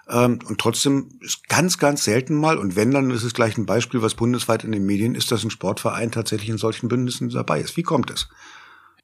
Ähm, 0.08 0.38
und 0.46 0.58
trotzdem 0.58 1.10
ist 1.20 1.46
ganz, 1.50 1.76
ganz 1.76 2.04
selten 2.04 2.34
mal, 2.34 2.56
und 2.56 2.76
wenn, 2.76 2.92
dann 2.92 3.10
ist 3.10 3.24
es 3.24 3.34
gleich 3.34 3.58
ein 3.58 3.66
Beispiel, 3.66 4.00
was 4.00 4.14
bundesweit 4.14 4.64
in 4.64 4.72
den 4.72 4.86
Medien 4.86 5.14
ist, 5.14 5.30
dass 5.30 5.44
ein 5.44 5.50
Sportverein 5.50 6.12
tatsächlich 6.12 6.48
in 6.48 6.58
solchen 6.58 6.88
Bündnissen 6.88 7.28
dabei 7.28 7.60
ist. 7.60 7.76
Wie 7.76 7.82
kommt 7.82 8.10
es? 8.10 8.28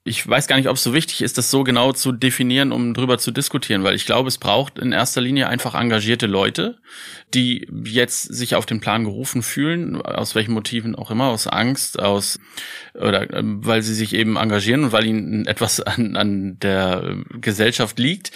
Ich 0.03 0.27
weiß 0.27 0.47
gar 0.47 0.55
nicht, 0.55 0.67
ob 0.67 0.77
es 0.77 0.83
so 0.83 0.95
wichtig 0.95 1.21
ist, 1.21 1.37
das 1.37 1.51
so 1.51 1.63
genau 1.63 1.91
zu 1.91 2.11
definieren, 2.11 2.71
um 2.71 2.95
drüber 2.95 3.19
zu 3.19 3.29
diskutieren, 3.29 3.83
weil 3.83 3.93
ich 3.93 4.07
glaube, 4.07 4.29
es 4.29 4.39
braucht 4.39 4.79
in 4.79 4.93
erster 4.93 5.21
Linie 5.21 5.47
einfach 5.47 5.75
engagierte 5.75 6.25
Leute, 6.25 6.79
die 7.35 7.67
jetzt 7.85 8.23
sich 8.23 8.55
auf 8.55 8.65
den 8.65 8.79
Plan 8.79 9.03
gerufen 9.03 9.43
fühlen, 9.43 10.01
aus 10.01 10.33
welchen 10.33 10.53
Motiven 10.53 10.95
auch 10.95 11.11
immer, 11.11 11.25
aus 11.25 11.45
Angst, 11.45 11.99
aus 11.99 12.39
oder 12.95 13.31
äh, 13.31 13.41
weil 13.43 13.83
sie 13.83 13.93
sich 13.93 14.13
eben 14.13 14.37
engagieren 14.37 14.85
und 14.85 14.91
weil 14.91 15.05
ihnen 15.05 15.45
etwas 15.45 15.79
an, 15.79 16.15
an 16.17 16.57
der 16.59 17.17
Gesellschaft 17.39 17.99
liegt. 17.99 18.31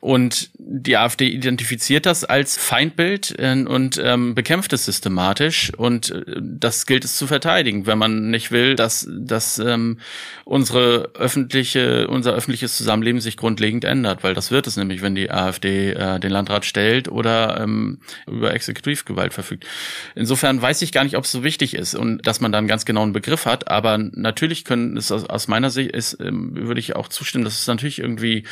Und 0.00 0.50
die 0.58 0.96
AfD 0.96 1.28
identifiziert 1.28 2.06
das 2.06 2.24
als 2.24 2.56
Feindbild 2.56 3.38
äh, 3.38 3.52
und 3.52 4.00
ähm, 4.02 4.34
bekämpft 4.34 4.72
es 4.72 4.86
systematisch. 4.86 5.72
Und 5.76 6.10
äh, 6.10 6.24
das 6.40 6.86
gilt 6.86 7.04
es 7.04 7.16
zu 7.18 7.26
verteidigen, 7.26 7.86
wenn 7.86 7.98
man 7.98 8.30
nicht 8.30 8.50
will, 8.50 8.76
dass, 8.76 9.06
dass 9.10 9.58
ähm, 9.58 9.98
unsere 10.44 11.01
öffentliche, 11.14 12.08
unser 12.08 12.32
öffentliches 12.32 12.76
Zusammenleben 12.76 13.20
sich 13.20 13.36
grundlegend 13.36 13.84
ändert, 13.84 14.24
weil 14.24 14.34
das 14.34 14.50
wird 14.50 14.66
es 14.66 14.76
nämlich, 14.76 15.02
wenn 15.02 15.14
die 15.14 15.30
AfD 15.30 15.92
äh, 15.92 16.20
den 16.20 16.30
Landrat 16.30 16.64
stellt 16.64 17.08
oder 17.08 17.60
ähm, 17.60 17.98
über 18.26 18.54
Exekutivgewalt 18.54 19.32
verfügt. 19.32 19.66
Insofern 20.14 20.60
weiß 20.60 20.82
ich 20.82 20.92
gar 20.92 21.04
nicht, 21.04 21.16
ob 21.16 21.24
es 21.24 21.32
so 21.32 21.44
wichtig 21.44 21.74
ist 21.74 21.94
und 21.94 22.26
dass 22.26 22.40
man 22.40 22.52
dann 22.52 22.66
ganz 22.66 22.84
genau 22.84 23.02
einen 23.02 23.12
Begriff 23.12 23.46
hat, 23.46 23.68
aber 23.68 23.98
natürlich 23.98 24.64
können 24.64 24.96
es 24.96 25.12
aus, 25.12 25.24
aus 25.24 25.48
meiner 25.48 25.70
Sicht 25.70 25.92
ist, 25.92 26.18
ähm, 26.20 26.50
würde 26.54 26.80
ich 26.80 26.96
auch 26.96 27.08
zustimmen, 27.08 27.44
dass 27.44 27.60
es 27.60 27.66
natürlich 27.66 27.98
irgendwie 27.98 28.44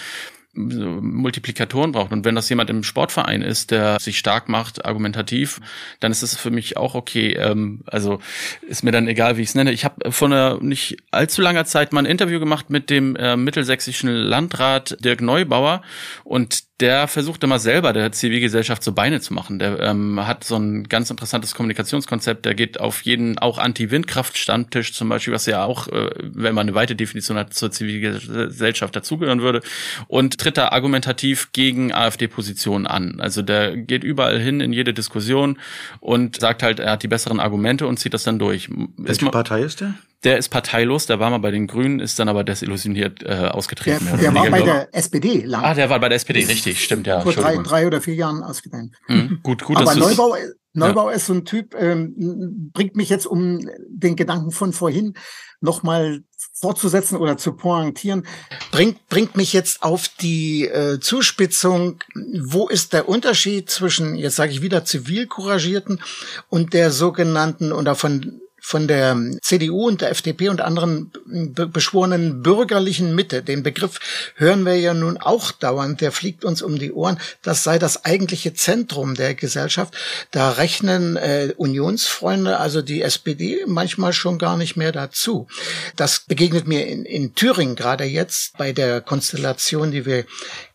Multiplikatoren 0.53 1.93
braucht. 1.93 2.13
Und 2.13 2.25
wenn 2.25 2.35
das 2.35 2.49
jemand 2.49 2.71
im 2.71 2.83
Sportverein 2.83 3.43
ist, 3.43 3.71
der 3.71 4.01
sich 4.01 4.19
stark 4.19 4.49
macht, 4.49 4.85
argumentativ, 4.85 5.61
dann 6.01 6.11
ist 6.11 6.23
es 6.23 6.37
für 6.37 6.51
mich 6.51 6.77
auch 6.77 6.95
okay. 6.95 7.35
Ähm, 7.35 7.83
also 7.87 8.21
ist 8.63 8.83
mir 8.83 8.91
dann 8.91 9.07
egal, 9.07 9.37
wie 9.37 9.43
ich 9.43 9.51
es 9.51 9.55
nenne. 9.55 9.73
Ich 9.73 9.85
habe 9.85 10.11
vor 10.11 10.29
einer 10.29 10.59
nicht 10.61 10.97
allzu 11.11 11.41
langer 11.41 11.65
Zeit 11.65 11.93
mal 11.93 12.01
ein 12.01 12.07
Interview 12.07 12.41
gemacht 12.41 12.71
mit 12.71 12.91
dem 12.91 13.17
äh, 13.17 13.37
mittelsächsischen 13.37 14.09
Landrat 14.09 14.97
Dirk 15.01 15.21
Neubauer 15.21 15.83
und 16.25 16.70
der 16.81 17.09
versucht 17.09 17.45
immer 17.45 17.59
selber 17.59 17.93
der 17.93 18.11
Zivilgesellschaft 18.11 18.83
so 18.83 18.93
Beine 18.93 19.21
zu 19.21 19.35
machen. 19.35 19.59
Der 19.59 19.79
ähm, 19.81 20.27
hat 20.27 20.45
so 20.45 20.57
ein 20.57 20.89
ganz 20.89 21.11
interessantes 21.11 21.55
Kommunikationskonzept. 21.55 22.47
Der 22.47 22.55
geht 22.55 22.81
auf 22.81 23.03
jeden 23.03 23.39
auch 23.39 23.59
Anti-Windkraft-Stammtisch 23.59 24.95
zum 24.95 25.09
Beispiel, 25.11 25.35
was 25.35 25.47
ja 25.47 25.65
auch, 25.65 25.89
äh, 25.89 26.11
wenn 26.19 26.55
man 26.55 26.67
eine 26.69 26.75
weite 26.75 26.97
Definition 26.97 27.37
hat, 27.37 27.53
zur 27.53 27.71
Zivilgesellschaft 27.71 28.97
dazugehören 28.97 29.43
würde. 29.43 29.61
Und 30.09 30.39
tritt 30.39 30.57
da 30.57 30.69
argumentativ 30.69 31.53
gegen 31.53 31.93
AfD-Positionen 31.93 32.87
an. 32.87 33.21
Also 33.21 33.43
der 33.43 33.77
geht 33.77 34.03
überall 34.03 34.39
hin 34.41 34.61
in 34.61 34.73
jede 34.73 34.95
Diskussion 34.95 35.59
und 36.01 36.41
sagt 36.41 36.63
halt, 36.63 36.81
er 36.81 36.93
hat 36.93 37.03
die 37.03 37.09
besseren 37.09 37.41
Argumente 37.41 37.87
und 37.87 37.99
zieht 37.99 38.15
das 38.15 38.25
dann 38.25 38.39
durch. 38.39 38.69
Welche 38.97 39.27
Partei 39.27 39.63
ist 39.63 39.83
der? 39.83 39.95
Der 40.23 40.37
ist 40.37 40.51
parteilos, 40.51 41.07
der 41.07 41.19
war 41.19 41.31
mal 41.31 41.39
bei 41.39 41.51
den 41.51 41.67
Grünen, 41.67 41.99
ist 41.99 42.19
dann 42.19 42.29
aber 42.29 42.45
desillusioniert 42.45 43.23
äh, 43.23 43.49
ausgetreten. 43.51 44.07
Der, 44.07 44.17
der 44.19 44.35
war 44.35 44.51
bei 44.51 44.63
der 44.63 44.95
SPD 44.95 45.43
lang. 45.45 45.65
Ah, 45.65 45.75
der 45.75 45.89
war 45.89 45.99
bei 45.99 46.11
der 46.11 46.17
SPD, 46.17 46.45
richtig, 46.45 46.85
stimmt, 46.85 47.07
ja. 47.07 47.21
Vor 47.21 47.33
drei, 47.33 47.57
drei 47.57 47.87
oder 47.87 48.03
vier 48.03 48.15
Jahren 48.15 48.43
ausgetreten. 48.43 48.93
Mhm, 49.09 49.41
gut, 49.43 49.65
gut. 49.65 49.79
Aber 49.79 49.95
Neubau, 49.95 50.37
Neubau 50.75 51.09
ja. 51.09 51.17
ist 51.17 51.27
so 51.27 51.33
ein 51.33 51.47
Typ, 51.47 51.75
ähm, 51.75 52.71
bringt 52.73 52.97
mich 52.97 53.09
jetzt 53.09 53.27
um 53.27 53.67
den 53.89 54.15
Gedanken 54.15 54.51
von 54.51 54.75
vorhin 54.75 55.15
nochmal 55.61 56.23
fortzusetzen 56.55 57.17
oder 57.17 57.37
zu 57.37 57.53
pointieren, 57.53 58.27
bringt, 58.71 59.09
bringt 59.09 59.37
mich 59.37 59.53
jetzt 59.53 59.83
auf 59.83 60.09
die 60.09 60.67
äh, 60.67 61.01
Zuspitzung, 61.01 62.03
wo 62.43 62.69
ist 62.69 62.93
der 62.93 63.09
Unterschied 63.09 63.71
zwischen, 63.71 64.17
jetzt 64.17 64.37
sage 64.37 64.53
ich 64.53 64.63
wieder, 64.63 64.85
Zivilcouragierten 64.85 66.01
und 66.49 66.73
der 66.73 66.91
sogenannten 66.91 67.73
oder 67.73 67.95
von 67.95 68.41
von 68.61 68.89
der 68.89 69.17
CDU 69.43 69.89
und 69.89 70.01
der 70.01 70.11
FDP 70.11 70.49
und 70.49 70.61
anderen 70.61 71.11
beschworenen 71.27 72.43
bürgerlichen 72.43 73.15
Mitte. 73.15 73.43
Den 73.43 73.63
Begriff 73.63 73.99
hören 74.37 74.65
wir 74.65 74.77
ja 74.77 74.95
nun 74.95 75.19
auch 75.19 75.53
dauernd, 75.53 76.01
der 76.01 76.13
fliegt 76.13 76.45
uns 76.45 76.63
um 76.63 76.79
die 76.79 76.93
Ohren. 76.93 77.19
Das 77.43 77.65
sei 77.65 77.79
das 77.79 78.05
eigentliche 78.05 78.55
Zentrum 78.55 79.15
der 79.15 79.35
Gesellschaft. 79.35 79.95
Da 80.31 80.51
rechnen 80.53 81.17
äh, 81.17 81.55
Unionsfreunde, 81.57 82.59
also 82.59 82.83
die 82.83 83.03
SPD, 83.03 83.65
manchmal 83.67 84.13
schon 84.13 84.39
gar 84.39 84.57
nicht 84.57 84.77
mehr 84.77 84.93
dazu. 84.93 85.49
Das 85.97 86.21
begegnet 86.21 86.67
mir 86.67 86.87
in, 86.87 87.05
in 87.05 87.35
Thüringen 87.35 87.77
gerade 87.77 88.05
jetzt 88.05 88.57
bei 88.59 88.73
der 88.73 89.01
Konstellation, 89.01 89.91
die 89.91 90.07
wir 90.07 90.25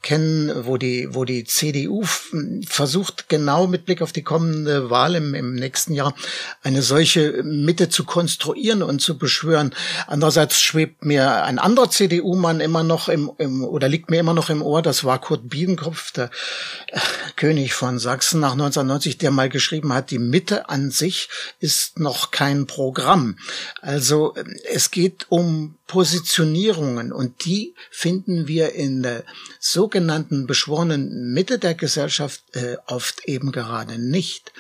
kennen, 0.06 0.68
wo 0.68 0.78
die, 0.78 1.16
wo 1.16 1.26
die 1.26 1.46
CDU 1.46 2.04
versucht, 2.68 3.28
genau 3.28 3.66
mit 3.66 3.86
Blick 3.86 4.04
auf 4.04 4.12
die 4.12 4.22
kommende 4.22 4.92
Wahl 4.92 5.16
im, 5.16 5.34
im 5.34 5.56
nächsten 5.56 5.94
Jahr 5.94 6.14
eine 6.62 6.84
solche 6.84 7.42
Mitte 7.42 7.90
zu 7.90 8.04
konstruieren 8.04 8.84
und 8.84 9.02
zu 9.02 9.18
beschwören. 9.18 9.74
Andererseits 10.06 10.62
schwebt 10.62 11.04
mir 11.04 11.44
ein 11.44 11.58
anderer 11.58 11.90
CDU-Mann 11.90 12.60
immer 12.60 12.84
noch 12.84 13.10
im, 13.10 13.32
im, 13.40 13.64
oder 13.64 13.90
liegt 13.90 14.12
mir 14.12 14.20
immer 14.20 14.36
noch 14.36 14.52
im 14.52 14.62
Ohr, 14.62 14.84
das 14.84 15.04
war 15.04 15.20
Kurt 15.20 15.50
Biedenkopf, 15.50 16.12
der 16.12 16.30
äh, 16.90 17.00
König 17.36 17.74
von 17.74 17.98
Sachsen 17.98 18.40
nach 18.40 18.52
1990, 18.52 19.18
der 19.18 19.32
mal 19.32 19.50
geschrieben 19.50 19.92
hat, 19.92 20.12
die 20.12 20.20
Mitte 20.20 20.70
an 20.70 20.92
sich 20.92 21.30
ist 21.60 21.98
noch 22.00 22.30
kein 22.30 22.68
Programm. 22.68 23.40
Also 23.82 24.36
es 24.72 24.92
geht 24.92 25.26
um 25.30 25.76
Positionierungen 25.88 27.12
und 27.12 27.46
die 27.46 27.76
finden 27.92 28.48
wir 28.48 28.74
in 28.74 29.04
der 29.04 29.24
sogenannten 29.60 30.48
beschworenen 30.48 31.32
Mitte 31.32 31.60
der 31.60 31.76
Gesellschaft 31.76 32.42
äh, 32.54 32.78
oft 32.88 33.26
eben 33.26 33.52
gerade 33.52 34.00
nicht. 34.00 34.52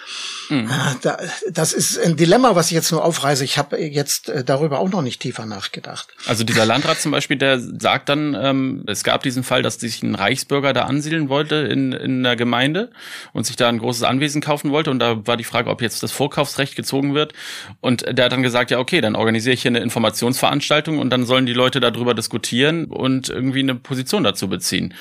Mhm. 0.50 0.70
Da, 1.02 1.18
das 1.50 1.74
ist 1.74 1.98
ein 1.98 2.16
Dilemma, 2.16 2.56
was 2.56 2.68
ich 2.68 2.74
jetzt 2.74 2.92
nur 2.92 3.04
aufreise. 3.04 3.44
Ich 3.44 3.58
habe 3.58 3.78
jetzt 3.78 4.30
äh, 4.30 4.44
darüber 4.44 4.80
auch 4.80 4.90
noch 4.90 5.02
nicht 5.02 5.20
tiefer 5.20 5.48
nachgedacht. 5.48 6.10
Also 6.28 6.44
dieser 6.44 6.66
Landrat 6.66 7.02
zum 7.02 7.12
Beispiel, 7.12 7.38
der 7.38 7.60
sagt 7.60 8.10
dann, 8.10 8.36
ähm, 8.40 8.84
es 8.86 9.04
gab 9.04 9.24
diesen 9.24 9.44
Fall, 9.44 9.64
dass 9.64 9.80
sich 9.80 10.04
ein 10.04 10.14
Reichsbürger 10.14 10.74
da 10.74 10.84
ansiedeln 10.84 11.28
wollte 11.28 11.56
in, 11.56 11.92
in 11.92 12.22
der 12.22 12.36
Gemeinde 12.36 12.92
und 13.34 13.48
sich 13.48 13.56
da 13.56 13.68
ein 13.68 13.80
großes 13.80 14.04
Anwesen 14.04 14.42
kaufen 14.42 14.70
wollte 14.70 14.92
und 14.92 15.00
da 15.00 15.26
war 15.26 15.38
die 15.38 15.44
Frage, 15.44 15.72
ob 15.72 15.82
jetzt 15.82 16.04
das 16.04 16.12
Vorkaufsrecht 16.12 16.76
gezogen 16.76 17.16
wird 17.16 17.34
und 17.82 18.06
der 18.16 18.26
hat 18.26 18.32
dann 18.32 18.44
gesagt, 18.44 18.70
ja 18.70 18.78
okay, 18.78 19.02
dann 19.02 19.16
organisiere 19.16 19.56
ich 19.56 19.64
hier 19.64 19.70
eine 19.70 19.80
Informationsveranstaltung 19.80 21.00
und 21.00 21.15
dann 21.16 21.26
sollen 21.26 21.46
die 21.46 21.54
Leute 21.54 21.80
darüber 21.80 22.14
diskutieren 22.14 22.86
und 22.86 23.30
irgendwie 23.30 23.62
eine 23.62 23.76
Position 23.76 24.24
dazu 24.24 24.50
beziehen. 24.50 24.94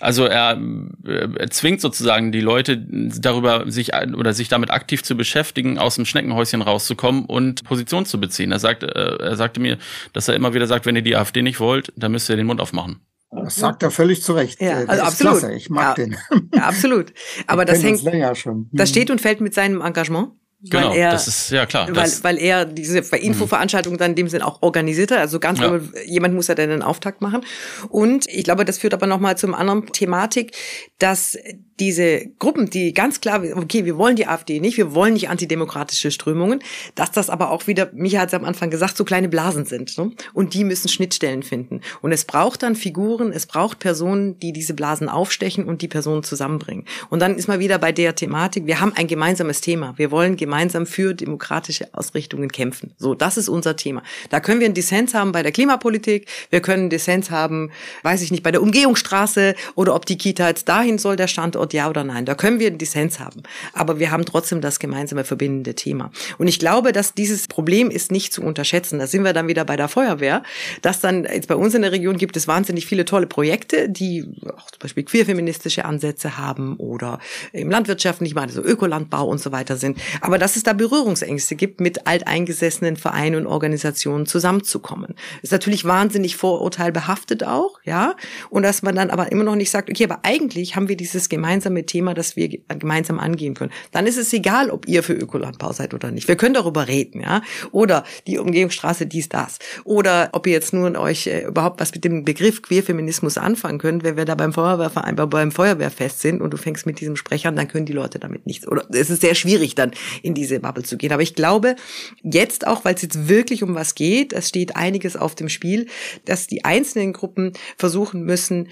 Also 0.00 0.24
er, 0.24 0.58
äh, 1.06 1.28
er 1.36 1.50
zwingt 1.50 1.82
sozusagen 1.82 2.32
die 2.32 2.40
Leute 2.40 2.78
darüber 2.78 3.70
sich 3.70 3.92
oder 3.94 4.32
sich 4.32 4.48
damit 4.48 4.70
aktiv 4.70 5.02
zu 5.02 5.14
beschäftigen, 5.14 5.78
aus 5.78 5.96
dem 5.96 6.06
Schneckenhäuschen 6.06 6.62
rauszukommen 6.62 7.26
und 7.26 7.64
Position 7.64 8.06
zu 8.06 8.18
beziehen. 8.18 8.50
Er 8.50 8.58
sagt, 8.58 8.82
äh, 8.82 8.88
er 8.88 9.36
sagte 9.36 9.60
mir, 9.60 9.76
dass 10.14 10.26
er 10.28 10.34
immer 10.34 10.54
wieder 10.54 10.66
sagt, 10.66 10.86
wenn 10.86 10.96
ihr 10.96 11.02
die 11.02 11.16
AfD 11.16 11.42
nicht 11.42 11.60
wollt, 11.60 11.92
dann 11.96 12.12
müsst 12.12 12.30
ihr 12.30 12.36
den 12.36 12.46
Mund 12.46 12.62
aufmachen. 12.62 13.00
Das 13.30 13.56
sagt 13.56 13.82
er 13.82 13.90
völlig 13.90 14.22
zu 14.22 14.32
Recht. 14.32 14.58
Ja, 14.62 14.84
also 14.86 15.02
absolut. 15.02 15.38
Klasse. 15.40 15.54
Ich 15.54 15.68
mag 15.68 15.98
ja, 15.98 16.04
den. 16.04 16.16
Ja, 16.54 16.62
absolut. 16.62 17.12
Aber 17.46 17.66
das 17.66 17.82
hängt, 17.82 18.06
das, 18.06 18.44
das 18.72 18.88
steht 18.88 19.10
und 19.10 19.20
fällt 19.20 19.42
mit 19.42 19.52
seinem 19.52 19.82
Engagement. 19.82 20.30
Genau, 20.60 20.92
er, 20.92 21.12
das 21.12 21.28
ist 21.28 21.50
ja 21.50 21.66
klar. 21.66 21.88
Weil, 21.94 22.10
weil 22.22 22.38
er 22.38 22.64
diese 22.64 22.98
Infoveranstaltung 22.98 23.96
dann 23.96 24.10
in 24.12 24.16
dem 24.16 24.28
Sinn 24.28 24.42
auch 24.42 24.60
organisiert 24.60 25.12
hat. 25.12 25.18
Also 25.18 25.38
ganz 25.38 25.60
ja. 25.60 25.78
jemand 26.04 26.34
muss 26.34 26.48
ja 26.48 26.56
dann 26.56 26.70
den 26.70 26.82
Auftakt 26.82 27.20
machen. 27.20 27.44
Und 27.88 28.26
ich 28.28 28.42
glaube, 28.42 28.64
das 28.64 28.78
führt 28.78 28.92
aber 28.92 29.06
nochmal 29.06 29.38
zum 29.38 29.54
anderen 29.54 29.86
Thematik, 29.86 30.56
dass 30.98 31.38
diese 31.80 32.26
Gruppen, 32.38 32.70
die 32.70 32.92
ganz 32.92 33.20
klar, 33.20 33.42
okay, 33.54 33.84
wir 33.84 33.96
wollen 33.96 34.16
die 34.16 34.26
AfD 34.26 34.60
nicht, 34.60 34.76
wir 34.76 34.94
wollen 34.94 35.14
nicht 35.14 35.28
antidemokratische 35.28 36.10
Strömungen, 36.10 36.60
dass 36.94 37.12
das 37.12 37.30
aber 37.30 37.50
auch 37.50 37.66
wieder, 37.66 37.90
Micha 37.92 38.20
hat 38.20 38.28
es 38.28 38.34
am 38.34 38.44
Anfang 38.44 38.70
gesagt, 38.70 38.96
so 38.96 39.04
kleine 39.04 39.28
Blasen 39.28 39.64
sind. 39.64 39.96
Ne? 39.98 40.12
Und 40.34 40.54
die 40.54 40.64
müssen 40.64 40.88
Schnittstellen 40.88 41.42
finden. 41.42 41.80
Und 42.02 42.12
es 42.12 42.24
braucht 42.24 42.62
dann 42.62 42.74
Figuren, 42.74 43.32
es 43.32 43.46
braucht 43.46 43.78
Personen, 43.78 44.38
die 44.40 44.52
diese 44.52 44.74
Blasen 44.74 45.08
aufstechen 45.08 45.64
und 45.64 45.82
die 45.82 45.88
Personen 45.88 46.22
zusammenbringen. 46.22 46.84
Und 47.10 47.20
dann 47.20 47.36
ist 47.36 47.48
man 47.48 47.60
wieder 47.60 47.78
bei 47.78 47.92
der 47.92 48.14
Thematik, 48.14 48.66
wir 48.66 48.80
haben 48.80 48.92
ein 48.94 49.06
gemeinsames 49.06 49.60
Thema. 49.60 49.94
Wir 49.96 50.10
wollen 50.10 50.36
gemeinsam 50.36 50.86
für 50.86 51.14
demokratische 51.14 51.88
Ausrichtungen 51.92 52.50
kämpfen. 52.50 52.92
So, 52.98 53.14
das 53.14 53.36
ist 53.36 53.48
unser 53.48 53.76
Thema. 53.76 54.02
Da 54.30 54.40
können 54.40 54.60
wir 54.60 54.66
einen 54.66 54.74
Dissens 54.74 55.14
haben 55.14 55.32
bei 55.32 55.42
der 55.42 55.52
Klimapolitik, 55.52 56.26
wir 56.50 56.60
können 56.60 56.82
einen 56.82 56.90
Dissens 56.90 57.30
haben, 57.30 57.70
weiß 58.02 58.22
ich 58.22 58.30
nicht, 58.30 58.42
bei 58.42 58.50
der 58.50 58.62
Umgehungsstraße 58.62 59.54
oder 59.74 59.94
ob 59.94 60.06
die 60.06 60.18
Kita 60.18 60.48
jetzt 60.48 60.68
dahin 60.68 60.98
soll, 60.98 61.16
der 61.16 61.28
Standort 61.28 61.67
Antwort 61.68 61.72
ja 61.72 61.88
oder 61.88 62.04
nein. 62.04 62.24
Da 62.24 62.34
können 62.34 62.58
wir 62.60 62.68
einen 62.68 62.78
Dissens 62.78 63.20
haben. 63.20 63.42
Aber 63.72 63.98
wir 63.98 64.10
haben 64.10 64.24
trotzdem 64.24 64.60
das 64.60 64.78
gemeinsame 64.78 65.24
verbindende 65.24 65.74
Thema. 65.74 66.10
Und 66.38 66.48
ich 66.48 66.58
glaube, 66.58 66.92
dass 66.92 67.14
dieses 67.14 67.46
Problem 67.48 67.90
ist 67.90 68.10
nicht 68.10 68.32
zu 68.32 68.42
unterschätzen. 68.42 68.98
Da 68.98 69.06
sind 69.06 69.24
wir 69.24 69.32
dann 69.32 69.48
wieder 69.48 69.64
bei 69.64 69.76
der 69.76 69.88
Feuerwehr. 69.88 70.42
Dass 70.82 71.00
dann 71.00 71.24
jetzt 71.24 71.48
bei 71.48 71.54
uns 71.54 71.74
in 71.74 71.82
der 71.82 71.92
Region 71.92 72.16
gibt 72.16 72.36
es 72.36 72.48
wahnsinnig 72.48 72.86
viele 72.86 73.04
tolle 73.04 73.26
Projekte, 73.26 73.88
die 73.88 74.24
auch 74.56 74.70
zum 74.70 74.78
Beispiel 74.80 75.04
queerfeministische 75.04 75.84
Ansätze 75.84 76.38
haben 76.38 76.76
oder 76.76 77.18
im 77.52 77.70
landwirtschaftlichen, 77.70 78.34
meine 78.34 78.52
so 78.52 78.62
Ökolandbau 78.62 79.26
und 79.26 79.40
so 79.40 79.52
weiter 79.52 79.76
sind. 79.76 79.98
Aber 80.20 80.38
dass 80.38 80.56
es 80.56 80.62
da 80.62 80.72
Berührungsängste 80.72 81.54
gibt, 81.56 81.80
mit 81.80 82.06
alteingesessenen 82.06 82.96
Vereinen 82.96 83.36
und 83.36 83.46
Organisationen 83.46 84.26
zusammenzukommen. 84.26 85.14
Ist 85.42 85.52
natürlich 85.52 85.84
wahnsinnig 85.84 86.36
vorurteilbehaftet 86.36 87.44
auch, 87.44 87.78
ja. 87.84 88.14
Und 88.50 88.62
dass 88.62 88.82
man 88.82 88.94
dann 88.94 89.10
aber 89.10 89.30
immer 89.32 89.44
noch 89.44 89.56
nicht 89.56 89.70
sagt, 89.70 89.90
okay, 89.90 90.04
aber 90.04 90.20
eigentlich 90.22 90.76
haben 90.76 90.88
wir 90.88 90.96
dieses 90.96 91.28
gemeinsame 91.28 91.57
gemeinsame 91.58 91.86
Thema, 91.86 92.14
das 92.14 92.36
wir 92.36 92.48
gemeinsam 92.48 93.18
angehen 93.18 93.54
können. 93.54 93.72
Dann 93.90 94.06
ist 94.06 94.16
es 94.16 94.32
egal, 94.32 94.70
ob 94.70 94.86
ihr 94.86 95.02
für 95.02 95.14
Ökolandbau 95.14 95.72
seid 95.72 95.92
oder 95.92 96.10
nicht. 96.10 96.28
Wir 96.28 96.36
können 96.36 96.54
darüber 96.54 96.86
reden, 96.86 97.20
ja. 97.20 97.42
Oder 97.72 98.04
die 98.26 98.38
Umgehungsstraße 98.38 99.06
dies, 99.06 99.28
das. 99.28 99.58
Oder 99.84 100.30
ob 100.32 100.46
ihr 100.46 100.52
jetzt 100.52 100.72
nur 100.72 100.96
euch 100.98 101.26
äh, 101.26 101.46
überhaupt 101.46 101.80
was 101.80 101.92
mit 101.92 102.04
dem 102.04 102.24
Begriff 102.24 102.62
Queerfeminismus 102.62 103.38
anfangen 103.38 103.78
könnt, 103.78 104.04
wenn 104.04 104.16
wir 104.16 104.24
da 104.24 104.34
beim 104.34 104.52
Feuerwehrverein, 104.52 105.16
beim 105.16 105.50
Feuerwehrfest 105.50 106.20
sind 106.20 106.40
und 106.40 106.52
du 106.52 106.56
fängst 106.56 106.86
mit 106.86 107.00
diesem 107.00 107.16
Sprecher 107.16 107.48
an, 107.48 107.56
dann 107.56 107.68
können 107.68 107.86
die 107.86 107.92
Leute 107.92 108.18
damit 108.18 108.46
nichts. 108.46 108.66
Oder 108.68 108.86
es 108.90 109.10
ist 109.10 109.20
sehr 109.20 109.34
schwierig, 109.34 109.74
dann 109.74 109.90
in 110.22 110.34
diese 110.34 110.60
Bubble 110.60 110.84
zu 110.84 110.96
gehen. 110.96 111.12
Aber 111.12 111.22
ich 111.22 111.34
glaube, 111.34 111.76
jetzt 112.22 112.66
auch, 112.66 112.84
weil 112.84 112.94
es 112.94 113.02
jetzt 113.02 113.28
wirklich 113.28 113.62
um 113.62 113.74
was 113.74 113.94
geht, 113.94 114.32
es 114.32 114.48
steht 114.48 114.76
einiges 114.76 115.16
auf 115.16 115.34
dem 115.34 115.48
Spiel, 115.48 115.86
dass 116.24 116.46
die 116.46 116.64
einzelnen 116.64 117.12
Gruppen 117.12 117.52
versuchen 117.76 118.22
müssen, 118.22 118.68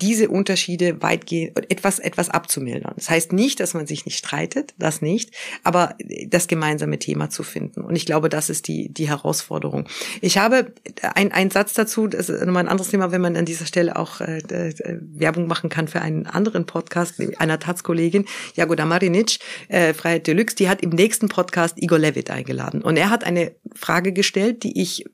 diese 0.00 0.28
Unterschiede 0.28 1.02
weitgehend 1.02 1.70
etwas 1.70 1.98
etwas 1.98 2.30
abzumildern. 2.30 2.94
Das 2.96 3.10
heißt 3.10 3.32
nicht, 3.32 3.60
dass 3.60 3.74
man 3.74 3.86
sich 3.86 4.06
nicht 4.06 4.18
streitet, 4.18 4.74
das 4.78 5.02
nicht, 5.02 5.30
aber 5.64 5.96
das 6.26 6.46
gemeinsame 6.46 6.98
Thema 6.98 7.30
zu 7.30 7.42
finden. 7.42 7.82
Und 7.82 7.96
ich 7.96 8.06
glaube, 8.06 8.28
das 8.28 8.50
ist 8.50 8.68
die 8.68 8.92
die 8.92 9.08
Herausforderung. 9.08 9.88
Ich 10.20 10.38
habe 10.38 10.72
ein 11.02 11.32
ein 11.32 11.50
Satz 11.50 11.74
dazu, 11.74 12.06
das 12.06 12.28
ist 12.28 12.44
nochmal 12.44 12.64
ein 12.64 12.68
anderes 12.68 12.90
Thema, 12.90 13.12
wenn 13.12 13.20
man 13.20 13.36
an 13.36 13.44
dieser 13.44 13.66
Stelle 13.66 13.96
auch 13.96 14.20
äh, 14.20 14.38
äh, 14.38 14.98
Werbung 15.00 15.46
machen 15.46 15.70
kann 15.70 15.88
für 15.88 16.00
einen 16.00 16.26
anderen 16.26 16.66
Podcast 16.66 17.20
einer 17.38 17.58
Taz-Kollegin, 17.58 18.24
Jagoda 18.54 18.84
Marinic, 18.84 19.38
äh, 19.68 19.94
Freiheit 19.94 20.26
Deluxe, 20.26 20.56
die 20.56 20.68
hat 20.68 20.82
im 20.82 20.90
nächsten 20.90 21.28
Podcast 21.28 21.76
Igor 21.80 21.98
Levitt 21.98 22.30
eingeladen. 22.30 22.82
Und 22.82 22.96
er 22.96 23.10
hat 23.10 23.24
eine 23.24 23.52
Frage 23.74 24.12
gestellt, 24.12 24.62
die 24.62 24.80
ich 24.80 25.04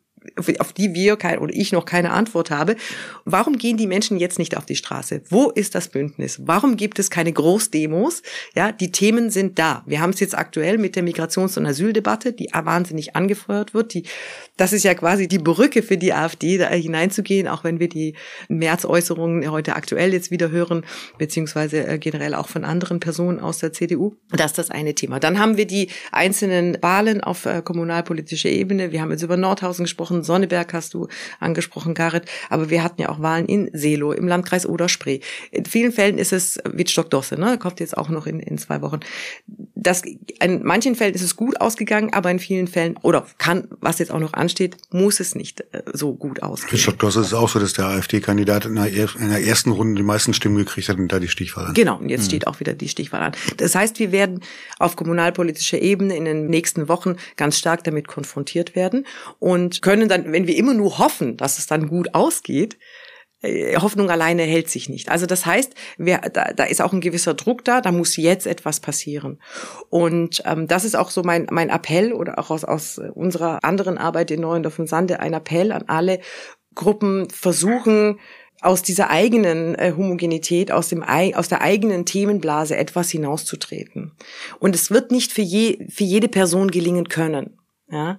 auf 0.58 0.72
die 0.72 0.94
wir 0.94 1.16
kein, 1.16 1.38
oder 1.38 1.54
ich 1.54 1.72
noch 1.72 1.84
keine 1.84 2.10
Antwort 2.10 2.50
habe. 2.50 2.76
Warum 3.24 3.56
gehen 3.56 3.76
die 3.76 3.86
Menschen 3.86 4.18
jetzt 4.18 4.38
nicht 4.38 4.56
auf 4.56 4.66
die 4.66 4.76
Straße? 4.76 5.22
Wo 5.28 5.50
ist 5.50 5.74
das 5.74 5.88
Bündnis? 5.88 6.40
Warum 6.44 6.76
gibt 6.76 6.98
es 6.98 7.10
keine 7.10 7.32
Großdemos? 7.32 8.22
Ja, 8.54 8.72
die 8.72 8.90
Themen 8.90 9.30
sind 9.30 9.58
da. 9.58 9.82
Wir 9.86 10.00
haben 10.00 10.10
es 10.10 10.20
jetzt 10.20 10.36
aktuell 10.36 10.78
mit 10.78 10.96
der 10.96 11.04
Migrations- 11.04 11.56
und 11.56 11.66
Asyldebatte, 11.66 12.32
die 12.32 12.48
wahnsinnig 12.52 13.14
angefeuert 13.14 13.74
wird. 13.74 13.94
Die, 13.94 14.04
das 14.56 14.72
ist 14.72 14.84
ja 14.84 14.94
quasi 14.94 15.28
die 15.28 15.38
Brücke 15.38 15.82
für 15.82 15.96
die 15.96 16.12
AfD, 16.12 16.58
da 16.58 16.68
hineinzugehen, 16.68 17.48
auch 17.48 17.64
wenn 17.64 17.78
wir 17.78 17.88
die 17.88 18.14
Märzäußerungen 18.48 19.50
heute 19.50 19.76
aktuell 19.76 20.12
jetzt 20.12 20.30
wieder 20.30 20.50
hören, 20.50 20.84
beziehungsweise 21.18 21.86
äh, 21.86 21.98
generell 21.98 22.34
auch 22.34 22.48
von 22.48 22.64
anderen 22.64 23.00
Personen 23.00 23.40
aus 23.40 23.58
der 23.58 23.72
CDU. 23.72 24.16
Das 24.30 24.52
ist 24.52 24.58
das 24.58 24.70
eine 24.70 24.94
Thema. 24.94 25.20
Dann 25.20 25.38
haben 25.38 25.56
wir 25.56 25.66
die 25.66 25.88
einzelnen 26.12 26.78
Wahlen 26.82 27.20
auf 27.20 27.46
äh, 27.46 27.62
kommunalpolitischer 27.62 28.48
Ebene. 28.48 28.92
Wir 28.92 29.00
haben 29.00 29.10
jetzt 29.10 29.22
über 29.22 29.36
Nordhausen 29.36 29.84
gesprochen 29.84 30.23
Sonneberg 30.24 30.72
hast 30.72 30.94
du 30.94 31.08
angesprochen, 31.40 31.94
Gareth, 31.94 32.24
aber 32.50 32.70
wir 32.70 32.82
hatten 32.82 33.00
ja 33.00 33.08
auch 33.08 33.20
Wahlen 33.20 33.46
in 33.46 33.70
Selo, 33.72 34.12
im 34.12 34.28
Landkreis 34.28 34.66
Oder-Spree. 34.66 35.20
In 35.50 35.64
vielen 35.64 35.92
Fällen 35.92 36.18
ist 36.18 36.32
es 36.32 36.58
Wittstock-Dosse, 36.64 37.38
ne? 37.38 37.58
kommt 37.58 37.80
jetzt 37.80 37.96
auch 37.96 38.08
noch 38.08 38.26
in, 38.26 38.40
in 38.40 38.58
zwei 38.58 38.82
Wochen. 38.82 39.00
Das, 39.74 40.02
in 40.40 40.62
manchen 40.62 40.94
Fällen 40.94 41.14
ist 41.14 41.22
es 41.22 41.36
gut 41.36 41.60
ausgegangen, 41.60 42.12
aber 42.12 42.30
in 42.30 42.38
vielen 42.38 42.68
Fällen, 42.68 42.96
oder 43.02 43.26
kann, 43.38 43.68
was 43.80 43.98
jetzt 43.98 44.10
auch 44.10 44.20
noch 44.20 44.32
ansteht, 44.32 44.76
muss 44.90 45.20
es 45.20 45.34
nicht 45.34 45.60
äh, 45.72 45.82
so 45.92 46.14
gut 46.14 46.42
ausgehen. 46.42 46.72
Wittstock-Dosse 46.72 47.20
ist 47.20 47.34
auch 47.34 47.48
so, 47.48 47.58
dass 47.58 47.72
der 47.72 47.86
AfD-Kandidat 47.86 48.66
in, 48.66 48.76
in, 48.76 49.30
der 49.30 49.44
ersten 49.44 49.70
Runde 49.70 49.96
die 49.96 50.02
meisten 50.02 50.34
Stimmen 50.34 50.56
gekriegt 50.56 50.88
hat 50.88 50.98
und 50.98 51.08
da 51.08 51.18
die 51.18 51.28
Stichwahl 51.28 51.66
an. 51.66 51.74
Genau, 51.74 51.98
und 51.98 52.08
jetzt 52.08 52.22
mhm. 52.22 52.26
steht 52.26 52.46
auch 52.46 52.60
wieder 52.60 52.74
die 52.74 52.88
Stichwahl 52.88 53.22
an. 53.22 53.32
Das 53.56 53.74
heißt, 53.74 53.98
wir 53.98 54.12
werden 54.12 54.40
auf 54.78 54.96
kommunalpolitischer 54.96 55.80
Ebene 55.80 56.16
in 56.16 56.24
den 56.24 56.46
nächsten 56.46 56.88
Wochen 56.88 57.16
ganz 57.36 57.58
stark 57.58 57.84
damit 57.84 58.08
konfrontiert 58.08 58.74
werden 58.74 59.06
und 59.38 59.82
können 59.82 59.94
können 59.94 60.08
dann, 60.14 60.32
wenn 60.32 60.46
wir 60.46 60.56
immer 60.56 60.74
nur 60.74 60.98
hoffen, 60.98 61.36
dass 61.36 61.58
es 61.58 61.66
dann 61.66 61.88
gut 61.88 62.14
ausgeht, 62.14 62.78
äh, 63.42 63.76
Hoffnung 63.76 64.10
alleine 64.10 64.42
hält 64.42 64.70
sich 64.70 64.88
nicht. 64.88 65.10
Also 65.10 65.26
das 65.26 65.44
heißt, 65.44 65.74
wir, 65.98 66.18
da, 66.32 66.52
da 66.52 66.64
ist 66.64 66.80
auch 66.80 66.92
ein 66.92 67.00
gewisser 67.00 67.34
Druck 67.34 67.64
da, 67.64 67.80
da 67.80 67.92
muss 67.92 68.16
jetzt 68.16 68.46
etwas 68.46 68.80
passieren. 68.80 69.40
Und 69.90 70.42
ähm, 70.46 70.66
das 70.66 70.84
ist 70.84 70.96
auch 70.96 71.10
so 71.10 71.22
mein, 71.22 71.46
mein 71.50 71.70
Appell 71.70 72.12
oder 72.12 72.38
auch 72.38 72.50
aus, 72.50 72.64
aus 72.64 73.00
unserer 73.14 73.62
anderen 73.64 73.98
Arbeit 73.98 74.30
in 74.30 74.40
Neuendorf 74.40 74.78
und 74.78 74.88
Sande, 74.88 75.20
ein 75.20 75.34
Appell 75.34 75.72
an 75.72 75.84
alle 75.88 76.20
Gruppen, 76.74 77.28
versuchen, 77.30 78.18
aus 78.60 78.82
dieser 78.82 79.10
eigenen 79.10 79.74
äh, 79.74 79.92
Homogenität, 79.96 80.72
aus, 80.72 80.88
dem, 80.88 81.02
aus 81.02 81.48
der 81.48 81.60
eigenen 81.60 82.06
Themenblase 82.06 82.76
etwas 82.76 83.10
hinauszutreten. 83.10 84.12
Und 84.58 84.74
es 84.74 84.90
wird 84.90 85.10
nicht 85.10 85.32
für, 85.32 85.42
je, 85.42 85.86
für 85.90 86.04
jede 86.04 86.28
Person 86.28 86.70
gelingen 86.70 87.08
können. 87.08 87.58
Ja, 87.90 88.18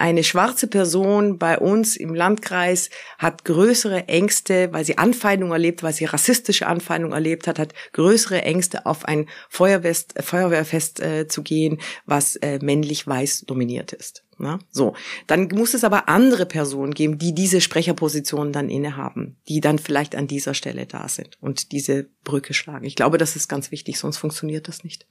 eine 0.00 0.24
schwarze 0.24 0.66
Person 0.66 1.38
bei 1.38 1.58
uns 1.58 1.96
im 1.96 2.14
Landkreis 2.14 2.90
hat 3.18 3.44
größere 3.44 4.08
Ängste, 4.08 4.72
weil 4.72 4.84
sie 4.84 4.98
Anfeindung 4.98 5.52
erlebt, 5.52 5.82
weil 5.82 5.92
sie 5.92 6.06
rassistische 6.06 6.66
Anfeindung 6.66 7.12
erlebt 7.12 7.46
hat, 7.46 7.58
hat 7.58 7.74
größere 7.92 8.42
Ängste, 8.42 8.86
auf 8.86 9.04
ein 9.04 9.28
Feuerwest, 9.48 10.14
Feuerwehrfest 10.20 11.00
äh, 11.00 11.28
zu 11.28 11.42
gehen, 11.42 11.80
was 12.06 12.36
äh, 12.36 12.58
männlich 12.62 13.06
weiß 13.06 13.42
dominiert 13.46 13.92
ist. 13.92 14.24
Na, 14.42 14.58
so, 14.70 14.94
dann 15.26 15.48
muss 15.52 15.74
es 15.74 15.84
aber 15.84 16.08
andere 16.08 16.46
Personen 16.46 16.94
geben, 16.94 17.18
die 17.18 17.34
diese 17.34 17.60
Sprecherpositionen 17.60 18.54
dann 18.54 18.70
innehaben, 18.70 19.36
die 19.48 19.60
dann 19.60 19.78
vielleicht 19.78 20.16
an 20.16 20.28
dieser 20.28 20.54
Stelle 20.54 20.86
da 20.86 21.08
sind 21.08 21.36
und 21.42 21.72
diese 21.72 22.08
Brücke 22.24 22.54
schlagen. 22.54 22.86
Ich 22.86 22.96
glaube, 22.96 23.18
das 23.18 23.36
ist 23.36 23.48
ganz 23.48 23.70
wichtig, 23.70 23.98
sonst 23.98 24.16
funktioniert 24.16 24.66
das 24.66 24.82
nicht. 24.82 25.06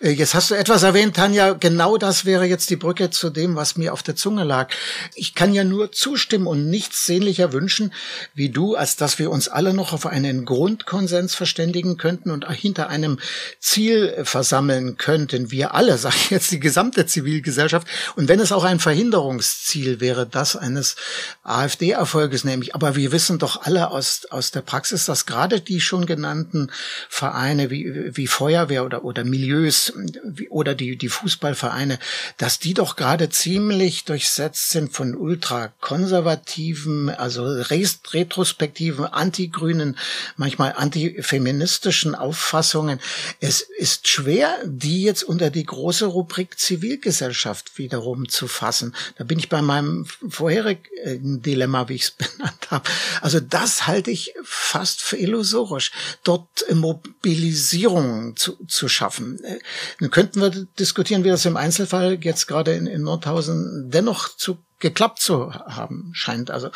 Äh, 0.00 0.10
jetzt 0.10 0.34
hast 0.34 0.50
du 0.50 0.56
etwas 0.56 0.82
erwähnt, 0.82 1.14
Tanja. 1.14 1.52
Genau 1.52 1.96
das 1.96 2.24
wäre 2.24 2.44
jetzt 2.44 2.68
die 2.68 2.74
Brücke 2.74 3.10
zu 3.10 3.30
dem, 3.30 3.54
was 3.54 3.76
mir 3.76 3.92
auf 3.92 4.02
der 4.02 4.15
Zunge 4.16 4.44
lag. 4.44 4.72
Ich 5.14 5.34
kann 5.34 5.54
ja 5.54 5.64
nur 5.64 5.92
zustimmen 5.92 6.46
und 6.46 6.68
nichts 6.68 7.06
sehnlicher 7.06 7.52
wünschen, 7.52 7.92
wie 8.34 8.48
du, 8.48 8.74
als 8.74 8.96
dass 8.96 9.18
wir 9.18 9.30
uns 9.30 9.48
alle 9.48 9.74
noch 9.74 9.92
auf 9.92 10.06
einen 10.06 10.44
Grundkonsens 10.44 11.34
verständigen 11.34 11.96
könnten 11.96 12.30
und 12.30 12.50
hinter 12.50 12.88
einem 12.88 13.18
Ziel 13.60 14.24
versammeln 14.24 14.96
könnten. 14.96 15.50
Wir 15.50 15.74
alle, 15.74 15.98
sage 15.98 16.16
ich 16.16 16.30
jetzt 16.30 16.50
die 16.50 16.60
gesamte 16.60 17.06
Zivilgesellschaft. 17.06 17.86
Und 18.16 18.28
wenn 18.28 18.40
es 18.40 18.52
auch 18.52 18.64
ein 18.64 18.80
Verhinderungsziel 18.80 20.00
wäre, 20.00 20.26
das 20.26 20.56
eines 20.56 20.96
AfD-Erfolges 21.42 22.44
nämlich. 22.44 22.74
Aber 22.74 22.96
wir 22.96 23.12
wissen 23.12 23.38
doch 23.38 23.62
alle 23.62 23.90
aus, 23.90 24.26
aus 24.30 24.50
der 24.50 24.62
Praxis, 24.62 25.04
dass 25.04 25.26
gerade 25.26 25.60
die 25.60 25.80
schon 25.80 26.06
genannten 26.06 26.70
Vereine 27.08 27.70
wie, 27.70 28.16
wie 28.16 28.26
Feuerwehr 28.26 28.84
oder, 28.84 29.04
oder 29.04 29.24
Milieus 29.24 29.92
wie, 30.24 30.48
oder 30.48 30.74
die, 30.74 30.96
die 30.96 31.08
Fußballvereine, 31.08 31.98
dass 32.38 32.58
die 32.58 32.74
doch 32.74 32.96
gerade 32.96 33.28
ziemlich 33.28 34.04
durchsetzt 34.08 34.70
sind 34.70 34.92
von 34.92 35.14
ultrakonservativen, 35.14 37.10
also 37.10 37.44
retrospektiven, 37.44 39.04
antigrünen, 39.04 39.98
manchmal 40.36 40.74
antifeministischen 40.76 42.14
Auffassungen. 42.14 43.00
Es 43.40 43.60
ist 43.60 44.08
schwer, 44.08 44.56
die 44.64 45.02
jetzt 45.02 45.22
unter 45.22 45.50
die 45.50 45.64
große 45.64 46.06
Rubrik 46.06 46.58
Zivilgesellschaft 46.58 47.78
wiederum 47.78 48.28
zu 48.28 48.48
fassen. 48.48 48.94
Da 49.18 49.24
bin 49.24 49.38
ich 49.38 49.48
bei 49.48 49.62
meinem 49.62 50.06
vorherigen 50.28 51.42
Dilemma, 51.42 51.88
wie 51.88 51.94
ich 51.94 52.02
es 52.02 52.10
benannt 52.36 52.70
habe. 52.70 52.88
Also 53.20 53.40
das 53.40 53.86
halte 53.86 54.10
ich 54.10 54.34
fast 54.42 55.02
für 55.02 55.16
illusorisch 55.16 55.92
dort 56.24 56.64
Mobilisierung 56.72 58.36
zu, 58.36 58.56
zu 58.66 58.88
schaffen. 58.88 59.42
Äh, 59.44 59.58
dann 60.00 60.10
könnten 60.10 60.40
wir 60.40 60.50
diskutieren, 60.78 61.24
wie 61.24 61.28
das 61.28 61.44
im 61.44 61.56
Einzelfall 61.56 62.18
jetzt 62.20 62.46
gerade 62.46 62.74
in, 62.74 62.86
in 62.86 63.02
Nordhausen 63.02 63.85
dennoch 63.90 64.36
zu 64.36 64.58
geklappt 64.78 65.20
zu 65.20 65.52
haben 65.54 66.10
scheint. 66.14 66.50
Also 66.50 66.70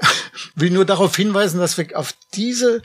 will 0.54 0.70
nur 0.70 0.84
darauf 0.84 1.16
hinweisen, 1.16 1.58
dass 1.58 1.78
wir 1.78 1.98
auf 1.98 2.14
diese 2.34 2.82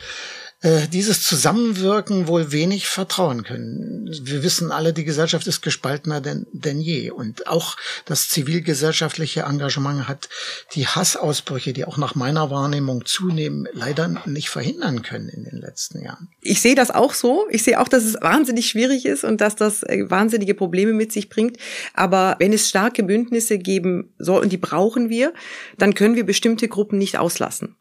äh, 0.61 0.87
dieses 0.87 1.21
Zusammenwirken 1.23 2.27
wohl 2.27 2.51
wenig 2.51 2.87
vertrauen 2.87 3.43
können. 3.43 4.09
Wir 4.23 4.41
wissen 4.41 4.71
alle, 4.71 4.93
die 4.93 5.03
Gesellschaft 5.03 5.45
ist 5.47 5.61
gespaltener 5.61 6.21
denn, 6.21 6.47
denn 6.53 6.79
je. 6.79 7.11
Und 7.11 7.47
auch 7.47 7.75
das 8.05 8.29
zivilgesellschaftliche 8.29 9.41
Engagement 9.41 10.07
hat 10.07 10.29
die 10.73 10.87
Hassausbrüche, 10.87 11.73
die 11.73 11.85
auch 11.85 11.97
nach 11.97 12.15
meiner 12.15 12.49
Wahrnehmung 12.49 13.05
zunehmen, 13.05 13.67
leider 13.73 14.23
nicht 14.25 14.49
verhindern 14.49 15.01
können 15.01 15.29
in 15.29 15.43
den 15.43 15.59
letzten 15.59 16.01
Jahren. 16.03 16.29
Ich 16.41 16.61
sehe 16.61 16.75
das 16.75 16.89
auch 16.89 17.13
so. 17.13 17.47
Ich 17.49 17.63
sehe 17.63 17.79
auch, 17.79 17.87
dass 17.87 18.03
es 18.03 18.15
wahnsinnig 18.21 18.67
schwierig 18.67 19.05
ist 19.05 19.23
und 19.23 19.41
dass 19.41 19.55
das 19.55 19.83
äh, 19.83 20.09
wahnsinnige 20.09 20.55
Probleme 20.55 20.93
mit 20.93 21.11
sich 21.11 21.29
bringt. 21.29 21.57
Aber 21.93 22.37
wenn 22.39 22.53
es 22.53 22.69
starke 22.69 23.03
Bündnisse 23.03 23.57
geben 23.57 24.13
soll, 24.17 24.41
und 24.41 24.51
die 24.51 24.57
brauchen 24.57 25.09
wir, 25.09 25.33
dann 25.77 25.93
können 25.93 26.15
wir 26.15 26.25
bestimmte 26.25 26.67
Gruppen 26.67 26.97
nicht 26.97 27.17
auslassen. 27.17 27.75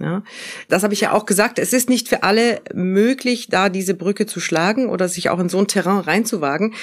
Ja, 0.00 0.22
das 0.68 0.82
habe 0.82 0.94
ich 0.94 1.00
ja 1.00 1.12
auch 1.12 1.26
gesagt. 1.26 1.58
Es 1.58 1.72
ist 1.72 1.88
nicht 1.90 2.08
für 2.08 2.22
alle 2.22 2.60
möglich, 2.72 3.48
da 3.48 3.68
diese 3.68 3.94
Brücke 3.94 4.26
zu 4.26 4.40
schlagen 4.40 4.88
oder 4.88 5.08
sich 5.08 5.28
auch 5.28 5.38
in 5.38 5.48
so 5.48 5.58
ein 5.58 5.66
Terrain 5.66 5.98
reinzuwagen. 5.98 6.74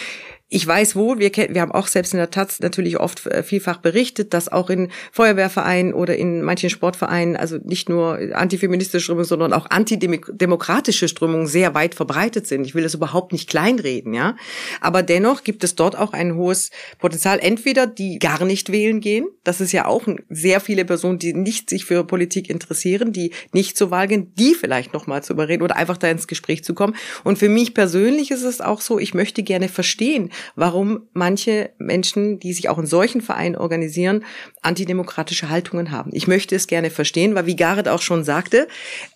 Ich 0.49 0.65
weiß 0.65 0.95
wohl, 0.95 1.19
wir, 1.19 1.29
wir 1.35 1.59
haben 1.59 1.73
auch 1.73 1.87
selbst 1.87 2.13
in 2.13 2.19
der 2.19 2.31
Taz 2.31 2.61
natürlich 2.61 3.01
oft 3.01 3.25
äh, 3.25 3.43
vielfach 3.43 3.79
berichtet, 3.79 4.33
dass 4.33 4.49
auch 4.49 4.69
in 4.69 4.89
Feuerwehrvereinen 5.11 5.93
oder 5.93 6.15
in 6.15 6.41
manchen 6.41 6.69
Sportvereinen, 6.69 7.35
also 7.35 7.57
nicht 7.61 7.89
nur 7.89 8.17
antifeministische 8.31 9.03
Strömungen, 9.03 9.25
sondern 9.25 9.51
auch 9.51 9.69
antidemokratische 9.69 11.09
Strömungen 11.09 11.47
sehr 11.47 11.75
weit 11.75 11.95
verbreitet 11.95 12.47
sind. 12.47 12.65
Ich 12.65 12.75
will 12.75 12.83
das 12.83 12.93
überhaupt 12.93 13.33
nicht 13.33 13.49
kleinreden, 13.49 14.13
ja. 14.13 14.37
Aber 14.79 15.03
dennoch 15.03 15.43
gibt 15.43 15.65
es 15.65 15.75
dort 15.75 15.97
auch 15.97 16.13
ein 16.13 16.35
hohes 16.35 16.71
Potenzial. 16.97 17.39
Entweder 17.41 17.85
die 17.85 18.17
gar 18.17 18.45
nicht 18.45 18.71
wählen 18.71 19.01
gehen. 19.01 19.27
Das 19.43 19.59
ist 19.59 19.73
ja 19.73 19.85
auch 19.85 20.07
sehr 20.29 20.61
viele 20.61 20.85
Personen, 20.85 21.19
die 21.19 21.33
nicht 21.33 21.69
sich 21.69 21.83
für 21.83 22.05
Politik 22.05 22.49
interessieren, 22.49 23.11
die 23.11 23.33
nicht 23.51 23.77
zur 23.77 23.91
Wahl 23.91 24.07
gehen, 24.07 24.31
die 24.35 24.53
vielleicht 24.53 24.93
nochmal 24.93 25.23
zu 25.23 25.33
überreden 25.33 25.63
oder 25.63 25.75
einfach 25.75 25.97
da 25.97 26.07
ins 26.07 26.25
Gespräch 26.27 26.63
zu 26.63 26.73
kommen. 26.73 26.95
Und 27.25 27.37
für 27.37 27.49
mich 27.49 27.73
persönlich 27.73 28.31
ist 28.31 28.43
es 28.43 28.61
auch 28.61 28.79
so, 28.79 28.97
ich 28.97 29.13
möchte 29.13 29.43
gerne 29.43 29.67
verstehen, 29.67 30.31
warum 30.55 31.07
manche 31.13 31.71
Menschen, 31.77 32.39
die 32.39 32.53
sich 32.53 32.69
auch 32.69 32.77
in 32.77 32.85
solchen 32.85 33.21
Vereinen 33.21 33.55
organisieren, 33.55 34.23
antidemokratische 34.61 35.49
Haltungen 35.49 35.91
haben. 35.91 36.11
Ich 36.13 36.27
möchte 36.27 36.55
es 36.55 36.67
gerne 36.67 36.89
verstehen, 36.89 37.35
weil 37.35 37.45
wie 37.45 37.55
Gareth 37.55 37.87
auch 37.87 38.01
schon 38.01 38.23
sagte, 38.23 38.67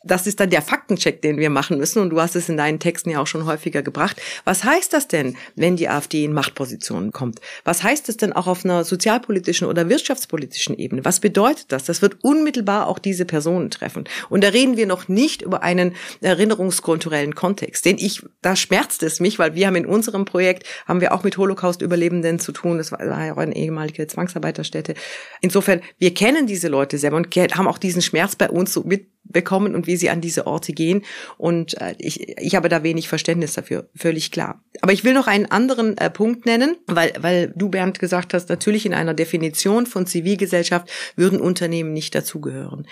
das 0.04 0.28
ist 0.28 0.40
dann 0.40 0.50
der 0.50 0.62
Faktencheck, 0.62 1.22
den 1.22 1.38
wir 1.38 1.50
machen 1.50 1.78
müssen. 1.78 2.02
Und 2.02 2.10
du 2.10 2.22
hast 2.22 2.36
es 2.36 2.50
in 2.50 2.58
deinen 2.58 2.80
Texten 2.80 3.10
ja 3.10 3.22
auch 3.22 3.28
schon 3.28 3.46
häufiger 3.46 3.82
gebracht. 3.82 4.22
Was 4.46 4.64
heißt 4.64 4.94
das 4.94 5.08
denn, 5.08 5.36
wenn 5.56 5.76
die 5.76 5.90
AfD 5.90 6.24
in 6.24 6.34
Machtpositionen 6.34 7.12
kommt? 7.12 7.40
Was 7.64 7.84
heißt 7.84 8.08
das 8.08 8.18
denn 8.18 8.34
auch 8.34 8.48
auf 8.48 8.66
einer 8.66 8.84
sozialpolitischen 8.84 9.68
oder 9.68 9.90
wirtschaftspolitischen 9.90 10.78
Ebene? 10.78 11.06
Was 11.06 11.20
bedeutet 11.20 11.72
das? 11.72 11.84
Das 11.84 12.02
wird 12.02 12.24
unmittelbar 12.24 12.88
auch 12.88 13.00
diese 13.00 13.26
Personen 13.26 13.70
treffen. 13.70 14.06
Und 14.30 14.44
da 14.44 14.50
reden 14.50 14.78
wir 14.78 14.88
noch 14.88 15.08
nicht 15.08 15.42
über 15.42 15.64
einen 15.64 15.96
erinnerungskulturellen 16.22 17.36
Kontext, 17.36 17.86
den 17.86 17.98
ich, 17.98 18.24
da 18.42 18.56
schmerzt 18.56 19.04
es 19.04 19.20
mich, 19.20 19.40
weil 19.40 19.56
wir 19.56 19.68
haben 19.68 19.76
in 19.76 19.86
unserem 19.86 20.26
Projekt, 20.26 20.66
haben 20.88 21.02
wir 21.02 21.11
auch 21.14 21.24
mit 21.24 21.38
Holocaust-Überlebenden 21.38 22.40
zu 22.40 22.52
tun. 22.52 22.78
Das 22.78 22.92
war 22.92 23.26
ja 23.26 23.34
auch 23.34 23.38
eine 23.38 23.56
ehemalige 23.56 24.08
Zwangsarbeiterstätte. 24.08 24.94
Insofern, 25.42 25.82
wir 25.98 26.14
kennen 26.14 26.48
diese 26.48 26.68
Leute 26.68 26.98
selber 26.98 27.18
und 27.18 27.36
haben 27.36 27.68
auch 27.68 27.78
diesen 27.78 28.02
Schmerz 28.02 28.36
bei 28.36 28.50
uns 28.50 28.74
so 28.74 28.84
mitbekommen 28.84 29.76
und 29.76 29.88
wie 29.88 29.98
sie 29.98 30.10
an 30.10 30.22
diese 30.22 30.48
Orte 30.48 30.74
gehen. 30.74 31.04
Und 31.38 31.80
äh, 31.80 31.96
ich, 31.98 32.38
ich 32.38 32.56
habe 32.56 32.70
da 32.70 32.84
wenig 32.84 33.08
Verständnis 33.08 33.54
dafür, 33.54 33.90
völlig 33.96 34.32
klar. 34.32 34.64
Aber 34.82 34.94
ich 34.94 35.04
will 35.04 35.14
noch 35.14 35.28
einen 35.28 35.46
anderen 35.46 35.98
äh, 35.98 36.10
Punkt 36.10 36.46
nennen, 36.46 36.78
weil, 36.88 37.14
weil 37.20 37.54
du, 37.56 37.70
Bernd, 37.70 38.00
gesagt 38.00 38.34
hast, 38.34 38.50
natürlich 38.50 38.86
in 38.86 38.94
einer 38.94 39.14
Definition 39.14 39.86
von 39.86 40.06
Zivilgesellschaft 40.06 40.90
würden 41.16 41.40
Unternehmen 41.40 41.94
nicht 41.94 42.16
dazugehören. 42.16 42.88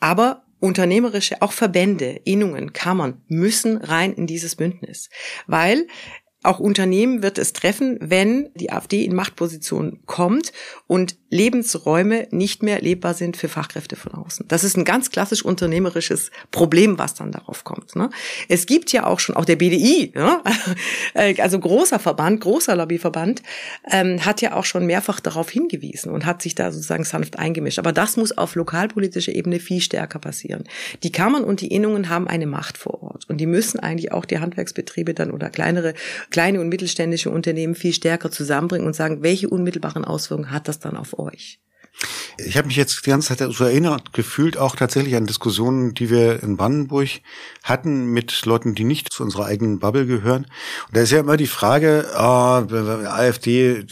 Aber 0.00 0.44
unternehmerische, 0.60 1.40
auch 1.42 1.52
Verbände, 1.52 2.20
Innungen, 2.24 2.72
Kammern 2.72 3.22
müssen 3.28 3.78
rein 3.78 4.12
in 4.12 4.26
dieses 4.26 4.56
Bündnis, 4.56 5.08
weil 5.46 5.86
auch 6.42 6.58
Unternehmen 6.58 7.22
wird 7.22 7.36
es 7.36 7.52
treffen, 7.52 7.98
wenn 8.00 8.48
die 8.54 8.72
AfD 8.72 9.04
in 9.04 9.14
Machtposition 9.14 10.00
kommt 10.06 10.52
und 10.86 11.16
Lebensräume 11.28 12.28
nicht 12.30 12.62
mehr 12.62 12.80
lebbar 12.80 13.12
sind 13.12 13.36
für 13.36 13.48
Fachkräfte 13.48 13.94
von 13.94 14.14
außen. 14.14 14.46
Das 14.48 14.64
ist 14.64 14.76
ein 14.76 14.86
ganz 14.86 15.10
klassisch 15.10 15.44
unternehmerisches 15.44 16.30
Problem, 16.50 16.98
was 16.98 17.14
dann 17.14 17.30
darauf 17.30 17.62
kommt. 17.64 17.94
Ne? 17.94 18.08
Es 18.48 18.64
gibt 18.64 18.90
ja 18.92 19.06
auch 19.06 19.20
schon, 19.20 19.36
auch 19.36 19.44
der 19.44 19.56
BDI, 19.56 20.12
ne? 20.14 20.42
also 21.38 21.58
großer 21.58 21.98
Verband, 21.98 22.40
großer 22.40 22.74
Lobbyverband, 22.74 23.42
ähm, 23.90 24.24
hat 24.24 24.40
ja 24.40 24.54
auch 24.54 24.64
schon 24.64 24.86
mehrfach 24.86 25.20
darauf 25.20 25.50
hingewiesen 25.50 26.10
und 26.10 26.24
hat 26.24 26.40
sich 26.40 26.54
da 26.54 26.72
sozusagen 26.72 27.04
sanft 27.04 27.38
eingemischt. 27.38 27.78
Aber 27.78 27.92
das 27.92 28.16
muss 28.16 28.36
auf 28.36 28.54
lokalpolitischer 28.54 29.34
Ebene 29.34 29.60
viel 29.60 29.82
stärker 29.82 30.18
passieren. 30.18 30.64
Die 31.02 31.12
Kammern 31.12 31.44
und 31.44 31.60
die 31.60 31.68
Innungen 31.68 32.08
haben 32.08 32.26
eine 32.26 32.46
Macht 32.46 32.78
vor 32.78 33.02
Ort 33.02 33.28
und 33.28 33.38
die 33.38 33.46
müssen 33.46 33.78
eigentlich 33.78 34.10
auch 34.10 34.24
die 34.24 34.38
Handwerksbetriebe 34.38 35.12
dann 35.14 35.30
oder 35.30 35.50
kleinere 35.50 35.94
kleine 36.30 36.60
und 36.60 36.68
mittelständische 36.68 37.30
Unternehmen 37.30 37.74
viel 37.74 37.92
stärker 37.92 38.30
zusammenbringen 38.30 38.86
und 38.86 38.94
sagen, 38.94 39.22
welche 39.22 39.48
unmittelbaren 39.48 40.04
Auswirkungen 40.04 40.50
hat 40.50 40.68
das 40.68 40.78
dann 40.78 40.96
auf 40.96 41.18
euch? 41.18 41.60
Ich 42.46 42.56
habe 42.56 42.68
mich 42.68 42.76
jetzt 42.76 43.04
die 43.04 43.10
ganze 43.10 43.36
Zeit 43.36 43.52
so 43.52 43.64
erinnert 43.64 44.12
gefühlt 44.12 44.56
auch 44.56 44.76
tatsächlich 44.76 45.16
an 45.16 45.26
Diskussionen, 45.26 45.94
die 45.94 46.10
wir 46.10 46.42
in 46.42 46.56
Brandenburg 46.56 47.08
hatten 47.62 48.06
mit 48.06 48.44
Leuten, 48.46 48.74
die 48.74 48.84
nicht 48.84 49.12
zu 49.12 49.22
unserer 49.22 49.46
eigenen 49.46 49.78
Bubble 49.78 50.06
gehören. 50.06 50.44
Und 50.88 50.96
da 50.96 51.02
ist 51.02 51.10
ja 51.10 51.20
immer 51.20 51.36
die 51.36 51.46
Frage, 51.46 52.06
äh, 52.14 52.16
AfD 52.16 53.84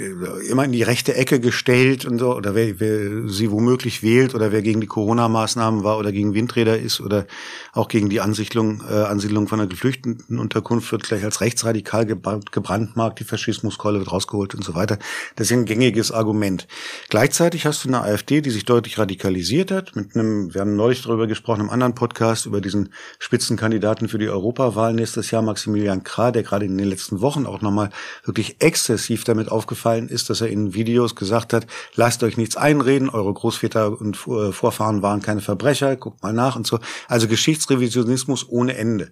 immer 0.48 0.64
in 0.64 0.72
die 0.72 0.82
rechte 0.82 1.14
Ecke 1.14 1.40
gestellt 1.40 2.04
und 2.04 2.18
so, 2.18 2.34
oder 2.34 2.54
wer, 2.54 2.80
wer 2.80 3.28
sie 3.28 3.50
womöglich 3.50 4.02
wählt 4.02 4.34
oder 4.34 4.52
wer 4.52 4.62
gegen 4.62 4.80
die 4.80 4.86
Corona-Maßnahmen 4.86 5.84
war 5.84 5.98
oder 5.98 6.12
gegen 6.12 6.34
Windräder 6.34 6.78
ist 6.78 7.00
oder 7.00 7.26
auch 7.72 7.88
gegen 7.88 8.08
die 8.08 8.20
Ansiedlung, 8.20 8.82
äh, 8.88 8.94
Ansiedlung 8.94 9.48
von 9.48 9.60
einer 9.60 9.68
Geflüchtetenunterkunft 9.68 10.90
wird 10.92 11.04
gleich 11.04 11.24
als 11.24 11.40
rechtsradikal 11.40 12.06
gebrandmarkt, 12.06 13.20
die 13.20 13.24
Faschismuskeule 13.24 13.98
wird 13.98 14.12
rausgeholt 14.12 14.54
und 14.54 14.64
so 14.64 14.74
weiter. 14.74 14.98
Das 15.36 15.48
ist 15.48 15.52
ein 15.52 15.64
gängiges 15.64 16.12
Argument. 16.12 16.66
Gleichzeitig 17.08 17.66
hast 17.66 17.84
du 17.84 17.88
eine 17.88 18.02
AfD, 18.02 18.37
die 18.42 18.50
sich 18.50 18.64
deutlich 18.64 18.98
radikalisiert 18.98 19.70
hat, 19.70 19.96
mit 19.96 20.14
einem, 20.14 20.52
wir 20.54 20.60
haben 20.60 20.76
neulich 20.76 21.02
darüber 21.02 21.26
gesprochen, 21.26 21.62
im 21.62 21.70
anderen 21.70 21.94
Podcast, 21.94 22.46
über 22.46 22.60
diesen 22.60 22.92
Spitzenkandidaten 23.18 24.08
für 24.08 24.18
die 24.18 24.28
Europawahl 24.28 24.92
nächstes 24.92 25.30
Jahr, 25.30 25.42
Maximilian 25.42 26.04
Krah, 26.04 26.30
der 26.30 26.42
gerade 26.42 26.64
in 26.64 26.76
den 26.76 26.88
letzten 26.88 27.20
Wochen 27.20 27.46
auch 27.46 27.60
nochmal 27.60 27.90
wirklich 28.24 28.56
exzessiv 28.60 29.24
damit 29.24 29.50
aufgefallen 29.50 30.08
ist, 30.08 30.30
dass 30.30 30.40
er 30.40 30.48
in 30.48 30.74
Videos 30.74 31.14
gesagt 31.14 31.52
hat, 31.52 31.66
lasst 31.94 32.22
euch 32.22 32.36
nichts 32.36 32.56
einreden, 32.56 33.08
eure 33.08 33.32
Großväter 33.32 34.00
und 34.00 34.16
äh, 34.26 34.52
Vorfahren 34.52 35.02
waren 35.02 35.22
keine 35.22 35.40
Verbrecher, 35.40 35.96
guckt 35.96 36.22
mal 36.22 36.32
nach 36.32 36.56
und 36.56 36.66
so. 36.66 36.78
Also 37.08 37.28
Geschichtsrevisionismus 37.28 38.48
ohne 38.48 38.76
Ende. 38.76 39.10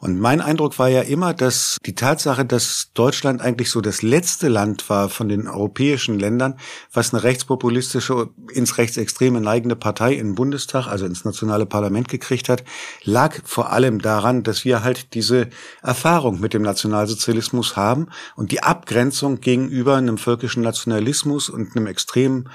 Und 0.00 0.20
mein 0.20 0.40
Eindruck 0.40 0.78
war 0.78 0.88
ja 0.88 1.02
immer, 1.02 1.34
dass 1.34 1.78
die 1.84 1.94
Tatsache, 1.94 2.44
dass 2.44 2.90
Deutschland 2.94 3.40
eigentlich 3.40 3.70
so 3.70 3.80
das 3.80 4.02
letzte 4.02 4.48
Land 4.48 4.88
war 4.90 5.08
von 5.08 5.28
den 5.28 5.48
europäischen 5.48 6.18
Ländern, 6.18 6.58
was 6.92 7.12
eine 7.12 7.22
rechtspopulistische 7.22 8.28
ins 8.64 8.78
Rechtsextreme 8.78 9.42
neigende 9.42 9.76
Partei 9.76 10.14
im 10.14 10.34
Bundestag, 10.34 10.86
also 10.86 11.04
ins 11.04 11.26
nationale 11.26 11.66
Parlament 11.66 12.08
gekriegt 12.08 12.48
hat, 12.48 12.64
lag 13.02 13.34
vor 13.44 13.72
allem 13.72 14.00
daran, 14.00 14.42
dass 14.42 14.64
wir 14.64 14.82
halt 14.82 15.12
diese 15.12 15.48
Erfahrung 15.82 16.40
mit 16.40 16.54
dem 16.54 16.62
Nationalsozialismus 16.62 17.76
haben 17.76 18.08
und 18.36 18.52
die 18.52 18.62
Abgrenzung 18.62 19.40
gegenüber 19.40 19.96
einem 19.96 20.16
völkischen 20.16 20.62
Nationalismus 20.62 21.50
und 21.50 21.76
einem 21.76 21.86
extremen 21.86 22.48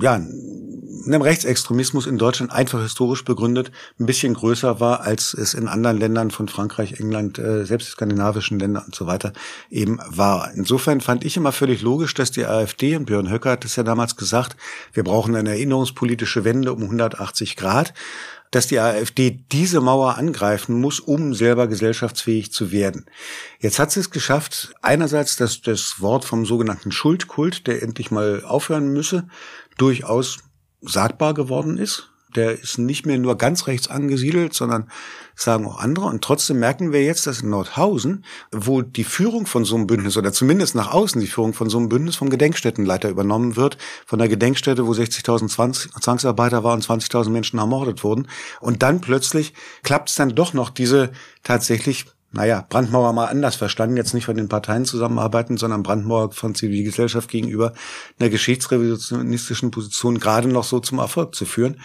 ja, 0.00 0.20
einem 1.06 1.22
Rechtsextremismus 1.22 2.06
in 2.06 2.18
Deutschland 2.18 2.52
einfach 2.52 2.80
historisch 2.80 3.24
begründet 3.24 3.70
ein 4.00 4.06
bisschen 4.06 4.34
größer 4.34 4.80
war, 4.80 5.02
als 5.02 5.34
es 5.34 5.54
in 5.54 5.68
anderen 5.68 5.98
Ländern 5.98 6.30
von 6.30 6.48
Frankreich, 6.48 6.98
England, 6.98 7.38
äh, 7.38 7.64
selbst 7.64 7.90
skandinavischen 7.90 8.58
Ländern 8.58 8.84
und 8.86 8.94
so 8.94 9.06
weiter 9.06 9.32
eben 9.70 9.98
war. 10.08 10.50
Insofern 10.54 11.00
fand 11.00 11.24
ich 11.24 11.36
immer 11.36 11.52
völlig 11.52 11.82
logisch, 11.82 12.14
dass 12.14 12.30
die 12.30 12.46
AfD, 12.46 12.96
und 12.96 13.06
Björn 13.06 13.30
Höcker 13.30 13.50
hat 13.50 13.64
es 13.64 13.76
ja 13.76 13.82
damals 13.82 14.16
gesagt, 14.16 14.56
wir 14.92 15.04
brauchen 15.04 15.36
eine 15.36 15.50
erinnerungspolitische 15.50 16.44
Wende 16.44 16.72
um 16.72 16.82
180 16.82 17.56
Grad 17.56 17.92
dass 18.54 18.68
die 18.68 18.78
AfD 18.78 19.44
diese 19.50 19.80
Mauer 19.80 20.16
angreifen 20.16 20.80
muss, 20.80 21.00
um 21.00 21.34
selber 21.34 21.66
gesellschaftsfähig 21.66 22.52
zu 22.52 22.70
werden. 22.70 23.06
Jetzt 23.58 23.80
hat 23.80 23.90
sie 23.90 23.98
es 23.98 24.10
geschafft, 24.10 24.72
einerseits, 24.80 25.34
dass 25.34 25.60
das 25.60 26.00
Wort 26.00 26.24
vom 26.24 26.46
sogenannten 26.46 26.92
Schuldkult, 26.92 27.66
der 27.66 27.82
endlich 27.82 28.12
mal 28.12 28.44
aufhören 28.44 28.92
müsse, 28.92 29.26
durchaus 29.76 30.38
sagbar 30.82 31.34
geworden 31.34 31.78
ist. 31.78 32.13
Der 32.34 32.60
ist 32.60 32.78
nicht 32.78 33.06
mehr 33.06 33.18
nur 33.18 33.36
ganz 33.38 33.66
rechts 33.66 33.88
angesiedelt, 33.88 34.54
sondern 34.54 34.88
sagen 35.36 35.66
auch 35.66 35.78
andere. 35.78 36.06
Und 36.06 36.22
trotzdem 36.22 36.58
merken 36.58 36.92
wir 36.92 37.02
jetzt, 37.02 37.26
dass 37.26 37.42
in 37.42 37.50
Nordhausen, 37.50 38.24
wo 38.52 38.82
die 38.82 39.04
Führung 39.04 39.46
von 39.46 39.64
so 39.64 39.76
einem 39.76 39.86
Bündnis 39.86 40.16
oder 40.16 40.32
zumindest 40.32 40.74
nach 40.74 40.92
außen 40.92 41.20
die 41.20 41.26
Führung 41.26 41.54
von 41.54 41.70
so 41.70 41.78
einem 41.78 41.88
Bündnis 41.88 42.16
vom 42.16 42.30
Gedenkstättenleiter 42.30 43.08
übernommen 43.08 43.56
wird, 43.56 43.78
von 44.06 44.18
der 44.18 44.28
Gedenkstätte, 44.28 44.86
wo 44.86 44.92
60.000 44.92 45.48
Zwangsarbeiter 46.00 46.64
waren 46.64 46.80
und 46.80 46.86
20.000 46.86 47.30
Menschen 47.30 47.58
ermordet 47.58 48.04
wurden. 48.04 48.28
Und 48.60 48.82
dann 48.82 49.00
plötzlich 49.00 49.54
klappt 49.82 50.08
es 50.08 50.14
dann 50.14 50.34
doch 50.34 50.52
noch 50.52 50.70
diese 50.70 51.10
tatsächlich 51.42 52.06
naja, 52.34 52.66
Brandmauer 52.68 53.12
mal 53.12 53.26
anders 53.26 53.54
verstanden, 53.54 53.96
jetzt 53.96 54.12
nicht 54.12 54.24
von 54.24 54.36
den 54.36 54.48
Parteien 54.48 54.84
zusammenarbeiten, 54.84 55.56
sondern 55.56 55.84
Brandmauer 55.84 56.32
von 56.32 56.56
Zivilgesellschaft 56.56 57.30
gegenüber 57.30 57.74
einer 58.18 58.28
geschichtsrevisionistischen 58.28 59.70
Position 59.70 60.18
gerade 60.18 60.48
noch 60.48 60.64
so 60.64 60.80
zum 60.80 60.98
Erfolg 60.98 61.36
zu 61.36 61.44
führen 61.44 61.76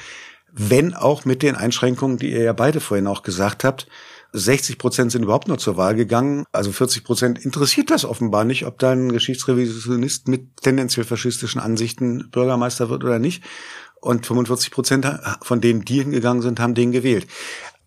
wenn 0.53 0.93
auch 0.93 1.25
mit 1.25 1.41
den 1.41 1.55
Einschränkungen, 1.55 2.17
die 2.17 2.31
ihr 2.31 2.43
ja 2.43 2.53
beide 2.53 2.79
vorhin 2.79 3.07
auch 3.07 3.23
gesagt 3.23 3.63
habt. 3.63 3.87
60 4.31 4.77
Prozent 4.77 5.11
sind 5.11 5.23
überhaupt 5.23 5.47
nur 5.47 5.57
zur 5.57 5.75
Wahl 5.75 5.95
gegangen. 5.95 6.45
Also 6.51 6.71
40 6.71 7.03
Prozent 7.03 7.43
interessiert 7.43 7.89
das 7.89 8.05
offenbar 8.05 8.43
nicht, 8.43 8.65
ob 8.65 8.77
da 8.77 8.91
ein 8.91 9.11
Geschichtsrevisionist 9.11 10.27
mit 10.27 10.57
tendenziell 10.61 11.05
faschistischen 11.05 11.59
Ansichten 11.59 12.29
Bürgermeister 12.29 12.89
wird 12.89 13.03
oder 13.03 13.17
nicht. 13.17 13.43
Und 14.01 14.25
45 14.25 14.71
Prozent 14.71 15.07
von 15.41 15.61
denen, 15.61 15.83
die 15.83 16.01
hingegangen 16.01 16.41
sind, 16.41 16.59
haben 16.59 16.73
den 16.73 16.91
gewählt 16.91 17.27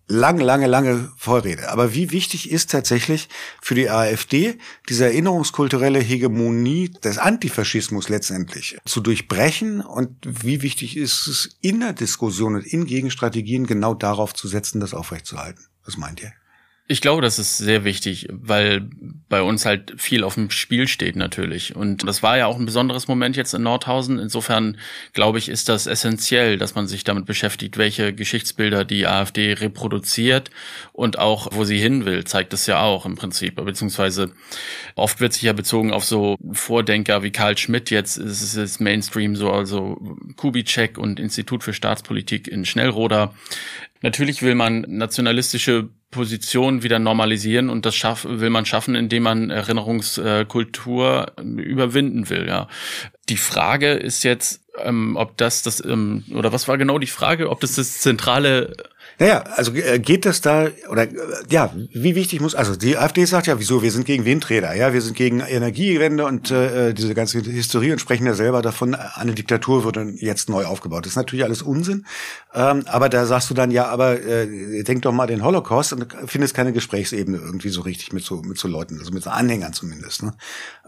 lange, 0.07 0.43
lange, 0.43 0.67
lange 0.67 1.11
Vorrede. 1.17 1.69
Aber 1.69 1.93
wie 1.93 2.11
wichtig 2.11 2.51
ist 2.51 2.71
tatsächlich 2.71 3.29
für 3.61 3.75
die 3.75 3.89
AfD 3.89 4.57
diese 4.89 5.05
erinnerungskulturelle 5.05 5.99
Hegemonie 5.99 6.89
des 7.03 7.17
Antifaschismus 7.17 8.09
letztendlich 8.09 8.77
zu 8.85 9.01
durchbrechen 9.01 9.81
und 9.81 10.15
wie 10.25 10.61
wichtig 10.61 10.97
ist 10.97 11.27
es 11.27 11.57
in 11.61 11.79
der 11.79 11.93
Diskussion 11.93 12.55
und 12.55 12.65
in 12.65 12.85
Gegenstrategien 12.85 13.65
genau 13.65 13.93
darauf 13.93 14.33
zu 14.33 14.47
setzen, 14.47 14.79
das 14.79 14.93
aufrechtzuerhalten? 14.93 15.65
Was 15.85 15.97
meint 15.97 16.21
ihr? 16.21 16.33
Ich 16.93 17.01
glaube, 17.01 17.23
das 17.23 17.39
ist 17.39 17.57
sehr 17.57 17.85
wichtig, 17.85 18.27
weil 18.29 18.87
bei 19.27 19.41
uns 19.41 19.65
halt 19.65 19.95
viel 19.97 20.23
auf 20.23 20.35
dem 20.35 20.51
Spiel 20.51 20.87
steht 20.87 21.15
natürlich. 21.15 21.75
Und 21.75 22.07
das 22.07 22.21
war 22.21 22.37
ja 22.37 22.45
auch 22.45 22.59
ein 22.59 22.67
besonderes 22.67 23.07
Moment 23.07 23.35
jetzt 23.35 23.55
in 23.55 23.63
Nordhausen. 23.63 24.19
Insofern 24.19 24.77
glaube 25.11 25.39
ich, 25.39 25.49
ist 25.49 25.69
das 25.69 25.87
essentiell, 25.87 26.59
dass 26.59 26.75
man 26.75 26.85
sich 26.85 27.03
damit 27.03 27.25
beschäftigt, 27.25 27.79
welche 27.79 28.13
Geschichtsbilder 28.13 28.85
die 28.85 29.07
AfD 29.07 29.53
reproduziert 29.53 30.51
und 30.91 31.17
auch, 31.17 31.47
wo 31.49 31.63
sie 31.63 31.79
hin 31.79 32.05
will, 32.05 32.25
zeigt 32.25 32.53
es 32.53 32.67
ja 32.67 32.79
auch 32.79 33.07
im 33.07 33.15
Prinzip. 33.15 33.55
Beziehungsweise 33.55 34.31
oft 34.93 35.19
wird 35.19 35.33
sich 35.33 35.41
ja 35.41 35.53
bezogen 35.53 35.91
auf 35.91 36.05
so 36.05 36.37
Vordenker 36.51 37.23
wie 37.23 37.31
Karl 37.31 37.57
Schmidt. 37.57 37.89
Jetzt 37.89 38.17
ist 38.17 38.53
es 38.55 38.79
Mainstream 38.79 39.35
so, 39.35 39.51
also 39.51 39.99
Kubitschek 40.35 40.99
und 40.99 41.19
Institut 41.19 41.63
für 41.63 41.73
Staatspolitik 41.73 42.47
in 42.47 42.65
Schnellroda 42.65 43.33
Natürlich 44.03 44.43
will 44.43 44.53
man 44.53 44.85
nationalistische 44.87 45.89
Position 46.11 46.83
wieder 46.83 46.99
normalisieren 46.99 47.69
und 47.69 47.85
das 47.85 47.95
schaff, 47.95 48.25
will 48.29 48.49
man 48.49 48.65
schaffen, 48.65 48.95
indem 48.95 49.23
man 49.23 49.49
Erinnerungskultur 49.49 51.31
überwinden 51.41 52.29
will. 52.29 52.45
Ja, 52.45 52.67
die 53.29 53.37
Frage 53.37 53.93
ist 53.93 54.23
jetzt, 54.23 54.61
ähm, 54.83 55.15
ob 55.15 55.37
das 55.37 55.63
das 55.63 55.83
ähm, 55.83 56.25
oder 56.35 56.51
was 56.51 56.67
war 56.67 56.77
genau 56.77 56.99
die 56.99 57.07
Frage, 57.07 57.49
ob 57.49 57.61
das 57.61 57.75
das 57.75 58.01
zentrale 58.01 58.75
naja, 59.23 59.45
also 59.55 59.73
äh, 59.73 59.99
geht 59.99 60.25
das 60.25 60.41
da, 60.41 60.67
oder 60.89 61.03
äh, 61.03 61.15
ja, 61.49 61.73
wie 61.93 62.13
wichtig 62.13 62.41
muss, 62.41 62.55
also 62.55 62.75
die 62.75 62.97
AfD 62.97 63.23
sagt 63.23 63.47
ja, 63.47 63.57
wieso, 63.57 63.81
wir 63.81 63.89
sind 63.89 64.05
gegen 64.05 64.25
Windräder, 64.25 64.75
ja, 64.75 64.91
wir 64.91 65.01
sind 65.01 65.15
gegen 65.15 65.39
Energiewende 65.39 66.25
und 66.25 66.51
äh, 66.51 66.93
diese 66.93 67.13
ganze 67.13 67.39
Historie 67.39 67.93
und 67.93 67.99
sprechen 67.99 68.25
ja 68.25 68.33
selber 68.33 68.61
davon, 68.61 68.95
eine 68.95 69.31
Diktatur 69.31 69.85
wird 69.85 69.97
jetzt 70.17 70.49
neu 70.49 70.65
aufgebaut. 70.65 71.05
Das 71.05 71.13
ist 71.13 71.15
natürlich 71.15 71.45
alles 71.45 71.61
Unsinn, 71.61 72.05
ähm, 72.53 72.83
aber 72.85 73.07
da 73.07 73.25
sagst 73.25 73.49
du 73.49 73.53
dann, 73.53 73.71
ja, 73.71 73.87
aber 73.87 74.21
äh, 74.21 74.83
denk 74.83 75.03
doch 75.03 75.13
mal 75.13 75.27
den 75.27 75.41
Holocaust 75.41 75.93
und 75.93 76.05
findest 76.25 76.53
keine 76.53 76.73
Gesprächsebene 76.73 77.37
irgendwie 77.37 77.69
so 77.69 77.79
richtig 77.79 78.11
mit 78.11 78.25
so, 78.25 78.41
mit 78.41 78.57
so 78.57 78.67
Leuten, 78.67 78.99
also 78.99 79.13
mit 79.13 79.23
so 79.23 79.29
Anhängern 79.29 79.71
zumindest. 79.71 80.23
Ne? 80.23 80.33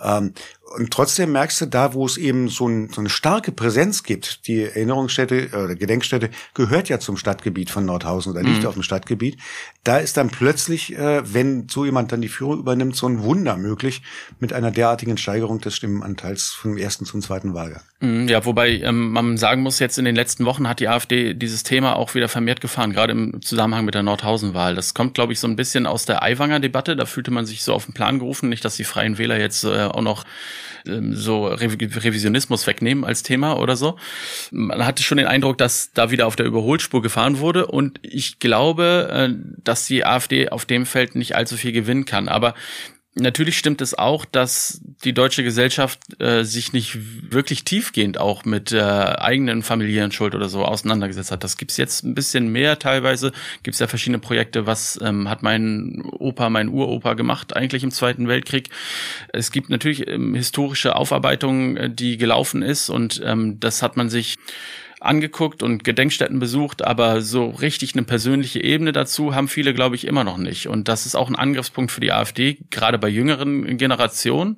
Ähm, 0.03 0.33
und 0.75 0.91
trotzdem 0.91 1.31
merkst 1.31 1.61
du, 1.61 1.65
da 1.67 1.93
wo 1.93 2.05
es 2.05 2.17
eben 2.17 2.49
so, 2.49 2.67
ein, 2.67 2.89
so 2.89 2.99
eine 2.99 3.09
starke 3.09 3.51
Präsenz 3.51 4.03
gibt, 4.03 4.47
die 4.47 4.63
Erinnerungsstätte 4.63 5.49
oder 5.53 5.75
Gedenkstätte 5.75 6.31
gehört 6.53 6.89
ja 6.89 6.99
zum 6.99 7.17
Stadtgebiet 7.17 7.69
von 7.69 7.85
Nordhausen 7.85 8.24
oder 8.27 8.41
liegt 8.41 8.61
mhm. 8.61 8.67
auf 8.67 8.73
dem 8.73 8.83
Stadtgebiet, 8.83 9.37
da 9.83 9.97
ist 9.97 10.17
dann 10.17 10.29
plötzlich, 10.29 10.97
äh, 10.97 11.21
wenn 11.33 11.67
so 11.69 11.85
jemand 11.85 12.11
dann 12.11 12.21
die 12.21 12.27
Führung 12.27 12.59
übernimmt, 12.59 12.95
so 12.95 13.07
ein 13.07 13.23
Wunder 13.23 13.57
möglich 13.57 14.01
mit 14.39 14.53
einer 14.53 14.71
derartigen 14.71 15.17
Steigerung 15.17 15.59
des 15.61 15.75
Stimmenanteils 15.75 16.49
vom 16.53 16.77
ersten 16.77 17.05
zum 17.05 17.21
zweiten 17.21 17.53
Wahlgang. 17.53 17.81
Mhm, 17.99 18.27
ja, 18.27 18.45
wobei 18.45 18.79
ähm, 18.79 19.11
man 19.11 19.37
sagen 19.37 19.61
muss, 19.61 19.79
jetzt 19.79 19.97
in 19.97 20.05
den 20.05 20.15
letzten 20.15 20.45
Wochen 20.45 20.67
hat 20.67 20.79
die 20.79 20.87
AfD 20.87 21.33
dieses 21.33 21.63
Thema 21.63 21.95
auch 21.95 22.15
wieder 22.15 22.29
vermehrt 22.29 22.61
gefahren, 22.61 22.91
gerade 22.91 23.13
im 23.13 23.41
Zusammenhang 23.41 23.85
mit 23.85 23.95
der 23.95 24.03
Nordhausen-Wahl. 24.03 24.75
Das 24.75 24.93
kommt, 24.93 25.13
glaube 25.13 25.33
ich, 25.33 25.39
so 25.39 25.47
ein 25.47 25.55
bisschen 25.55 25.85
aus 25.85 26.05
der 26.05 26.23
Aiwanger 26.23 26.59
Debatte. 26.59 26.95
Da 26.95 27.05
fühlte 27.05 27.31
man 27.31 27.45
sich 27.45 27.63
so 27.63 27.73
auf 27.73 27.85
den 27.85 27.93
Plan 27.93 28.19
gerufen, 28.19 28.49
nicht, 28.49 28.65
dass 28.65 28.75
die 28.75 28.83
Freien 28.83 29.17
Wähler 29.17 29.39
jetzt 29.39 29.63
äh, 29.63 29.85
auch 29.85 30.01
noch 30.01 30.25
so 31.11 31.47
Revisionismus 31.47 32.67
wegnehmen 32.67 33.03
als 33.03 33.23
Thema 33.23 33.59
oder 33.59 33.75
so. 33.75 33.97
Man 34.51 34.85
hatte 34.85 35.03
schon 35.03 35.17
den 35.17 35.27
Eindruck, 35.27 35.57
dass 35.57 35.91
da 35.93 36.11
wieder 36.11 36.27
auf 36.27 36.35
der 36.35 36.45
Überholspur 36.45 37.01
gefahren 37.01 37.39
wurde 37.39 37.67
und 37.67 37.99
ich 38.01 38.39
glaube, 38.39 39.09
äh, 39.11 39.33
dass 39.63 39.87
die 39.87 40.05
AfD 40.05 40.49
auf 40.49 40.65
dem 40.65 40.85
Feld 40.85 41.15
nicht 41.15 41.35
allzu 41.35 41.57
viel 41.57 41.71
gewinnen 41.71 42.05
kann. 42.05 42.27
Aber 42.27 42.53
Natürlich 43.17 43.57
stimmt 43.57 43.81
es 43.81 43.97
auch, 43.97 44.25
dass 44.25 44.81
die 45.05 45.13
deutsche 45.13 45.41
Gesellschaft 45.41 45.99
äh, 46.19 46.43
sich 46.43 46.73
nicht 46.73 46.97
wirklich 47.31 47.63
tiefgehend 47.63 48.17
auch 48.17 48.43
mit 48.43 48.73
äh, 48.73 48.81
eigenen 48.81 49.63
familiären 49.63 50.11
Schuld 50.11 50.35
oder 50.35 50.49
so 50.49 50.65
auseinandergesetzt 50.65 51.31
hat. 51.31 51.45
Das 51.45 51.55
gibt's 51.55 51.77
jetzt 51.77 52.03
ein 52.03 52.13
bisschen 52.13 52.49
mehr 52.49 52.77
teilweise. 52.77 53.31
Gibt's 53.63 53.79
ja 53.79 53.87
verschiedene 53.87 54.19
Projekte. 54.19 54.67
Was 54.67 54.99
ähm, 55.01 55.29
hat 55.29 55.43
mein 55.43 56.03
Opa, 56.11 56.49
mein 56.49 56.67
Uropa 56.67 57.13
gemacht 57.13 57.55
eigentlich 57.55 57.85
im 57.85 57.91
Zweiten 57.91 58.27
Weltkrieg? 58.27 58.69
Es 59.31 59.49
gibt 59.53 59.69
natürlich 59.69 60.09
ähm, 60.09 60.35
historische 60.35 60.97
Aufarbeitungen, 60.97 61.77
äh, 61.77 61.89
die 61.89 62.17
gelaufen 62.17 62.61
ist 62.63 62.89
und 62.89 63.21
ähm, 63.23 63.61
das 63.61 63.81
hat 63.81 63.95
man 63.95 64.09
sich 64.09 64.35
angeguckt 65.05 65.63
und 65.63 65.83
Gedenkstätten 65.83 66.39
besucht, 66.39 66.83
aber 66.83 67.21
so 67.21 67.49
richtig 67.49 67.93
eine 67.93 68.03
persönliche 68.03 68.63
Ebene 68.63 68.91
dazu 68.91 69.35
haben 69.35 69.47
viele, 69.47 69.73
glaube 69.73 69.95
ich, 69.95 70.05
immer 70.07 70.23
noch 70.23 70.37
nicht. 70.37 70.67
Und 70.67 70.87
das 70.87 71.05
ist 71.05 71.15
auch 71.15 71.29
ein 71.29 71.35
Angriffspunkt 71.35 71.91
für 71.91 72.01
die 72.01 72.11
AfD, 72.11 72.57
gerade 72.69 72.97
bei 72.97 73.09
jüngeren 73.09 73.77
Generationen 73.77 74.57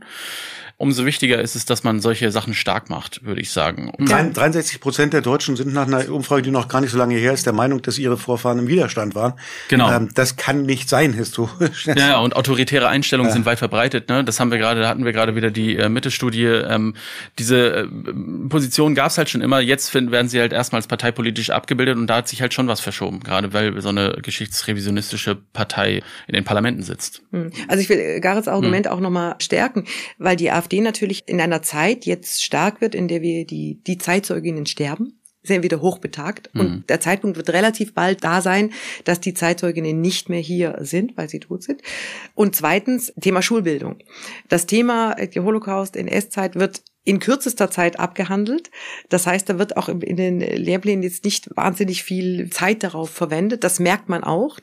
umso 0.79 1.05
wichtiger 1.05 1.41
ist 1.41 1.55
es, 1.55 1.65
dass 1.65 1.83
man 1.83 1.99
solche 1.99 2.31
Sachen 2.31 2.53
stark 2.53 2.89
macht, 2.89 3.23
würde 3.25 3.41
ich 3.41 3.51
sagen. 3.51 3.91
63 3.97 4.79
Prozent 4.79 5.11
der 5.11 5.21
Deutschen 5.21 5.55
sind 5.55 5.73
nach 5.73 5.87
einer 5.87 6.07
Umfrage, 6.09 6.43
die 6.43 6.51
noch 6.51 6.67
gar 6.67 6.81
nicht 6.81 6.91
so 6.91 6.99
lange 6.99 7.15
her 7.15 7.33
ist, 7.33 7.47
der 7.47 7.53
Meinung, 7.53 7.81
dass 7.81 7.97
ihre 7.97 8.15
Vorfahren 8.15 8.59
im 8.59 8.67
Widerstand 8.67 9.15
waren. 9.15 9.33
Genau. 9.69 9.91
Ähm, 9.91 10.09
das 10.13 10.35
kann 10.35 10.63
nicht 10.63 10.87
sein, 10.87 11.13
historisch. 11.13 11.87
Ja, 11.87 12.19
und 12.19 12.35
autoritäre 12.35 12.87
Einstellungen 12.89 13.29
ja. 13.29 13.33
sind 13.33 13.45
weit 13.45 13.57
verbreitet. 13.57 14.07
Ne? 14.07 14.23
Das 14.23 14.39
haben 14.39 14.51
wir 14.51 14.59
gerade, 14.59 14.81
da 14.81 14.87
hatten 14.87 15.03
wir 15.03 15.13
gerade 15.13 15.35
wieder 15.35 15.49
die 15.49 15.75
äh, 15.77 15.89
Mitte-Studie. 15.89 16.45
Ähm, 16.45 16.93
diese 17.39 17.69
äh, 17.69 17.87
Position 18.47 18.93
gab 18.93 19.07
es 19.07 19.17
halt 19.17 19.29
schon 19.29 19.41
immer. 19.41 19.59
Jetzt 19.59 19.89
finden, 19.89 20.11
werden 20.11 20.29
sie 20.29 20.39
halt 20.39 20.53
erstmals 20.53 20.85
parteipolitisch 20.85 21.49
abgebildet 21.49 21.97
und 21.97 22.05
da 22.05 22.17
hat 22.17 22.27
sich 22.27 22.41
halt 22.41 22.53
schon 22.53 22.67
was 22.67 22.81
verschoben, 22.81 23.21
gerade 23.21 23.51
weil 23.53 23.81
so 23.81 23.89
eine 23.89 24.19
geschichtsrevisionistische 24.21 25.35
Partei 25.53 26.03
in 26.27 26.33
den 26.33 26.43
Parlamenten 26.43 26.83
sitzt. 26.83 27.23
Hm. 27.31 27.51
Also 27.67 27.81
ich 27.81 27.89
will 27.89 28.19
Garets 28.21 28.47
Argument 28.47 28.85
hm. 28.85 28.93
auch 28.93 28.99
nochmal 28.99 29.35
stärken, 29.39 29.85
weil 30.19 30.35
die 30.35 30.51
AfD 30.51 30.66
AfD 30.67 30.81
natürlich 30.81 31.23
in 31.27 31.39
einer 31.39 31.61
Zeit 31.61 32.05
jetzt 32.05 32.43
stark 32.43 32.81
wird, 32.81 32.93
in 32.93 33.07
der 33.07 33.21
wir 33.21 33.45
die, 33.45 33.81
die 33.85 33.97
Zeitzeuginnen 33.97 34.65
sterben 34.65 35.13
sind 35.43 35.63
wieder 35.63 35.79
hochbetagt. 35.79 36.53
Mhm. 36.53 36.59
Und 36.59 36.89
der 36.89 36.99
Zeitpunkt 36.99 37.37
wird 37.37 37.51
relativ 37.51 37.93
bald 37.93 38.21
da 38.21 38.41
sein, 38.41 38.73
dass 39.05 39.21
die 39.21 39.33
Zeitzeuginnen 39.33 40.01
nicht 40.01 40.27
mehr 40.27 40.41
hier 40.41 40.75
sind, 40.81 41.15
weil 41.15 41.29
sie 41.29 41.39
tot 41.39 41.63
sind. 41.63 41.81
Und 42.35 42.53
zweitens, 42.53 43.13
Thema 43.21 43.41
Schulbildung. 43.41 43.99
Das 44.49 44.65
Thema 44.65 45.15
die 45.15 45.39
Holocaust, 45.39 45.95
NS-Zeit 45.95 46.55
wird 46.55 46.81
in 47.05 47.19
kürzester 47.19 47.71
Zeit 47.71 47.97
abgehandelt. 47.97 48.69
Das 49.07 49.25
heißt, 49.25 49.47
da 49.47 49.57
wird 49.57 49.77
auch 49.77 49.87
in 49.87 50.17
den 50.17 50.41
Lehrplänen 50.41 51.03
jetzt 51.03 51.23
nicht 51.23 51.49
wahnsinnig 51.55 52.03
viel 52.03 52.49
Zeit 52.49 52.83
darauf 52.83 53.09
verwendet. 53.09 53.63
Das 53.63 53.79
merkt 53.79 54.09
man 54.09 54.25
auch. 54.25 54.59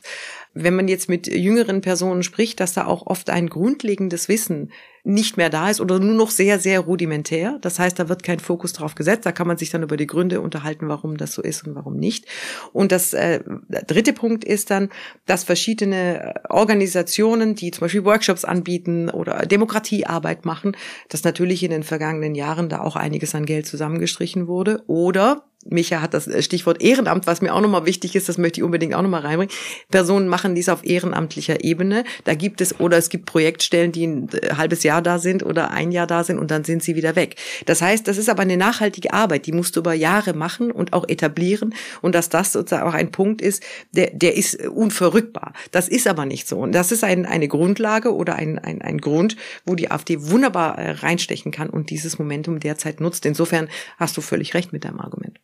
Wenn 0.54 0.76
man 0.76 0.88
jetzt 0.88 1.08
mit 1.08 1.26
jüngeren 1.26 1.80
Personen 1.80 2.22
spricht, 2.22 2.60
dass 2.60 2.74
da 2.74 2.86
auch 2.86 3.06
oft 3.06 3.28
ein 3.28 3.48
grundlegendes 3.48 4.28
Wissen 4.28 4.70
nicht 5.06 5.36
mehr 5.36 5.50
da 5.50 5.68
ist 5.68 5.82
oder 5.82 5.98
nur 5.98 6.14
noch 6.14 6.30
sehr, 6.30 6.58
sehr 6.58 6.80
rudimentär. 6.80 7.58
Das 7.60 7.78
heißt, 7.78 7.98
da 7.98 8.08
wird 8.08 8.22
kein 8.22 8.40
Fokus 8.40 8.72
drauf 8.72 8.94
gesetzt. 8.94 9.26
Da 9.26 9.32
kann 9.32 9.46
man 9.46 9.58
sich 9.58 9.68
dann 9.68 9.82
über 9.82 9.98
die 9.98 10.06
Gründe 10.06 10.40
unterhalten, 10.40 10.88
warum 10.88 11.18
das 11.18 11.34
so 11.34 11.42
ist 11.42 11.66
und 11.66 11.74
warum 11.74 11.96
nicht. 11.96 12.24
Und 12.72 12.90
das 12.90 13.12
äh, 13.12 13.40
dritte 13.86 14.14
Punkt 14.14 14.44
ist 14.44 14.70
dann, 14.70 14.88
dass 15.26 15.44
verschiedene 15.44 16.34
Organisationen, 16.48 17.54
die 17.54 17.70
zum 17.70 17.82
Beispiel 17.82 18.06
Workshops 18.06 18.46
anbieten 18.46 19.10
oder 19.10 19.44
Demokratiearbeit 19.44 20.46
machen, 20.46 20.74
dass 21.10 21.22
natürlich 21.22 21.62
in 21.62 21.70
den 21.70 21.82
vergangenen 21.82 22.34
Jahren 22.34 22.70
da 22.70 22.80
auch 22.80 22.96
einiges 22.96 23.34
an 23.34 23.44
Geld 23.44 23.66
zusammengestrichen 23.66 24.46
wurde 24.46 24.84
oder 24.86 25.44
Micha 25.64 26.00
hat 26.00 26.14
das 26.14 26.28
Stichwort 26.44 26.82
Ehrenamt, 26.82 27.26
was 27.26 27.40
mir 27.40 27.54
auch 27.54 27.60
nochmal 27.60 27.86
wichtig 27.86 28.14
ist, 28.14 28.28
das 28.28 28.38
möchte 28.38 28.60
ich 28.60 28.64
unbedingt 28.64 28.94
auch 28.94 29.02
nochmal 29.02 29.22
reinbringen. 29.22 29.54
Personen 29.90 30.28
machen 30.28 30.54
dies 30.54 30.68
auf 30.68 30.84
ehrenamtlicher 30.84 31.64
Ebene. 31.64 32.04
Da 32.24 32.34
gibt 32.34 32.60
es, 32.60 32.78
oder 32.80 32.96
es 32.96 33.08
gibt 33.08 33.26
Projektstellen, 33.26 33.92
die 33.92 34.06
ein 34.06 34.28
äh, 34.32 34.54
halbes 34.56 34.82
Jahr 34.82 35.02
da 35.02 35.18
sind 35.18 35.42
oder 35.42 35.70
ein 35.70 35.92
Jahr 35.92 36.06
da 36.06 36.24
sind 36.24 36.38
und 36.38 36.50
dann 36.50 36.64
sind 36.64 36.82
sie 36.82 36.96
wieder 36.96 37.16
weg. 37.16 37.36
Das 37.66 37.82
heißt, 37.82 38.06
das 38.06 38.18
ist 38.18 38.28
aber 38.28 38.42
eine 38.42 38.56
nachhaltige 38.56 39.12
Arbeit, 39.12 39.46
die 39.46 39.52
musst 39.52 39.76
du 39.76 39.80
über 39.80 39.94
Jahre 39.94 40.34
machen 40.34 40.70
und 40.70 40.92
auch 40.92 41.08
etablieren 41.08 41.74
und 42.02 42.14
dass 42.14 42.28
das 42.28 42.52
sozusagen 42.52 42.88
auch 42.88 42.94
ein 42.94 43.10
Punkt 43.10 43.42
ist, 43.42 43.62
der, 43.92 44.10
der 44.12 44.36
ist 44.36 44.66
unverrückbar. 44.66 45.52
Das 45.70 45.88
ist 45.88 46.06
aber 46.06 46.26
nicht 46.26 46.48
so. 46.48 46.58
Und 46.58 46.72
das 46.72 46.92
ist 46.92 47.04
ein, 47.04 47.26
eine 47.26 47.48
Grundlage 47.48 48.14
oder 48.14 48.36
ein, 48.36 48.58
ein, 48.58 48.82
ein 48.82 48.98
Grund, 48.98 49.36
wo 49.64 49.74
die 49.74 49.90
AfD 49.90 50.20
wunderbar 50.20 50.78
äh, 50.78 50.90
reinstechen 50.92 51.52
kann 51.52 51.70
und 51.70 51.90
dieses 51.90 52.18
Momentum 52.18 52.60
derzeit 52.60 53.00
nutzt. 53.00 53.26
Insofern 53.26 53.68
hast 53.98 54.16
du 54.16 54.20
völlig 54.20 54.54
recht 54.54 54.72
mit 54.72 54.84
deinem 54.84 55.00
Argument. 55.00 55.38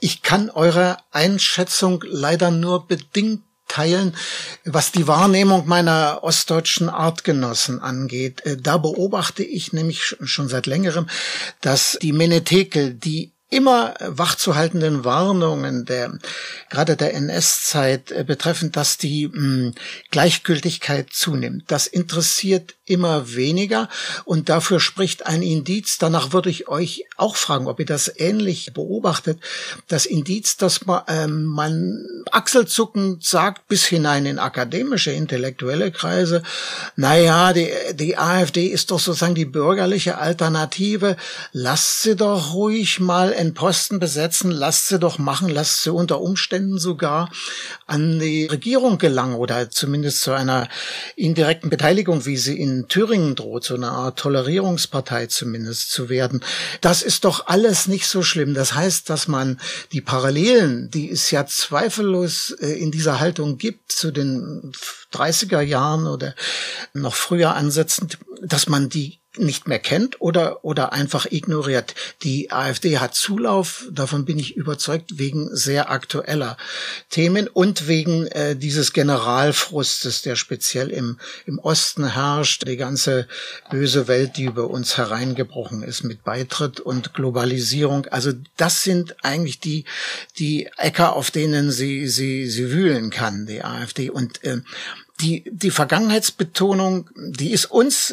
Ich 0.00 0.22
kann 0.22 0.50
eure 0.50 0.98
Einschätzung 1.10 2.04
leider 2.06 2.50
nur 2.50 2.86
bedingt 2.86 3.42
teilen, 3.68 4.14
was 4.64 4.92
die 4.92 5.08
Wahrnehmung 5.08 5.66
meiner 5.66 6.20
ostdeutschen 6.22 6.88
Artgenossen 6.88 7.80
angeht. 7.80 8.44
Äh, 8.44 8.56
da 8.56 8.78
beobachte 8.78 9.42
ich 9.42 9.72
nämlich 9.72 10.16
schon 10.22 10.48
seit 10.48 10.66
längerem, 10.66 11.08
dass 11.60 11.98
die 12.00 12.12
Menetekel, 12.12 12.94
die 12.94 13.32
immer 13.50 13.94
wachzuhaltenden 14.00 15.04
Warnungen 15.04 15.84
der 15.84 16.18
gerade 16.70 16.96
der 16.96 17.14
NS-Zeit 17.14 18.10
äh, 18.10 18.24
betreffend, 18.24 18.76
dass 18.76 18.98
die 18.98 19.28
mh, 19.28 19.34
hm, 19.34 19.74
Gleichgültigkeit 20.10 21.10
zunimmt. 21.12 21.64
Das 21.68 21.86
interessiert 21.86 22.74
immer 22.86 23.34
weniger 23.34 23.88
und 24.24 24.48
dafür 24.48 24.78
spricht 24.78 25.26
ein 25.26 25.42
Indiz. 25.42 25.96
Danach 25.98 26.32
würde 26.32 26.50
ich 26.50 26.68
euch 26.68 27.04
auch 27.16 27.36
fragen, 27.36 27.66
ob 27.66 27.80
ihr 27.80 27.86
das 27.86 28.12
ähnlich 28.16 28.72
beobachtet. 28.74 29.40
Das 29.88 30.04
Indiz, 30.04 30.56
dass 30.56 30.84
man, 30.84 31.02
ähm, 31.08 31.44
man 31.44 32.04
achselzuckend 32.30 33.24
sagt, 33.24 33.68
bis 33.68 33.86
hinein 33.86 34.26
in 34.26 34.38
akademische, 34.38 35.12
intellektuelle 35.12 35.92
Kreise, 35.92 36.42
naja, 36.96 37.52
die, 37.52 37.70
die 37.94 38.18
AfD 38.18 38.66
ist 38.66 38.90
doch 38.90 39.00
sozusagen 39.00 39.34
die 39.34 39.44
bürgerliche 39.46 40.18
Alternative. 40.18 41.16
Lasst 41.52 42.02
sie 42.02 42.16
doch 42.16 42.52
ruhig 42.52 43.00
mal 43.00 43.32
einen 43.32 43.54
Posten 43.54 43.98
besetzen, 43.98 44.50
lasst 44.50 44.88
sie 44.88 44.98
doch 44.98 45.18
machen, 45.18 45.48
lasst 45.48 45.82
sie 45.82 45.92
unter 45.92 46.20
Umständen 46.20 46.78
sogar 46.78 47.30
an 47.86 48.18
die 48.18 48.46
Regierung 48.46 48.98
gelangen 48.98 49.36
oder 49.36 49.70
zumindest 49.70 50.20
zu 50.20 50.32
einer 50.32 50.68
indirekten 51.16 51.70
Beteiligung, 51.70 52.26
wie 52.26 52.36
sie 52.36 52.58
in 52.58 52.73
Thüringen 52.88 53.34
droht, 53.34 53.64
so 53.64 53.74
eine 53.74 53.90
Art 53.90 54.18
Tolerierungspartei 54.18 55.26
zumindest 55.26 55.90
zu 55.90 56.08
werden. 56.08 56.40
Das 56.80 57.02
ist 57.02 57.24
doch 57.24 57.46
alles 57.46 57.86
nicht 57.86 58.06
so 58.06 58.22
schlimm. 58.22 58.54
Das 58.54 58.74
heißt, 58.74 59.08
dass 59.10 59.28
man 59.28 59.60
die 59.92 60.00
Parallelen, 60.00 60.90
die 60.90 61.10
es 61.10 61.30
ja 61.30 61.46
zweifellos 61.46 62.50
äh, 62.60 62.72
in 62.72 62.90
dieser 62.90 63.20
Haltung 63.20 63.58
gibt 63.58 63.92
zu 63.92 64.10
den 64.10 64.72
30er 65.12 65.60
Jahren 65.60 66.06
oder 66.06 66.34
noch 66.92 67.14
früher 67.14 67.54
ansetzend, 67.54 68.18
dass 68.42 68.68
man 68.68 68.88
die 68.88 69.20
nicht 69.36 69.66
mehr 69.66 69.78
kennt 69.78 70.20
oder, 70.20 70.64
oder 70.64 70.92
einfach 70.92 71.26
ignoriert. 71.30 71.94
Die 72.22 72.52
AfD 72.52 72.98
hat 72.98 73.14
Zulauf, 73.14 73.86
davon 73.90 74.24
bin 74.24 74.38
ich 74.38 74.56
überzeugt, 74.56 75.18
wegen 75.18 75.54
sehr 75.54 75.90
aktueller 75.90 76.56
Themen 77.10 77.48
und 77.48 77.88
wegen 77.88 78.26
äh, 78.28 78.56
dieses 78.56 78.92
Generalfrustes, 78.92 80.22
der 80.22 80.36
speziell 80.36 80.90
im, 80.90 81.18
im 81.46 81.58
Osten 81.58 82.12
herrscht, 82.12 82.66
die 82.66 82.76
ganze 82.76 83.26
böse 83.70 84.08
Welt, 84.08 84.36
die 84.36 84.44
über 84.44 84.70
uns 84.70 84.96
hereingebrochen 84.96 85.82
ist 85.82 86.04
mit 86.04 86.24
Beitritt 86.24 86.80
und 86.80 87.14
Globalisierung. 87.14 88.06
Also 88.06 88.32
das 88.56 88.82
sind 88.82 89.16
eigentlich 89.24 89.60
die, 89.60 89.84
die 90.38 90.68
Äcker, 90.76 91.14
auf 91.16 91.30
denen 91.30 91.70
sie, 91.70 92.08
sie, 92.08 92.48
sie 92.48 92.70
wühlen 92.70 93.10
kann, 93.10 93.46
die 93.46 93.62
AfD. 93.62 94.10
Und 94.10 94.44
äh, 94.44 94.58
die, 95.20 95.44
die 95.50 95.70
Vergangenheitsbetonung, 95.70 97.08
die 97.14 97.52
ist 97.52 97.66
uns, 97.66 98.12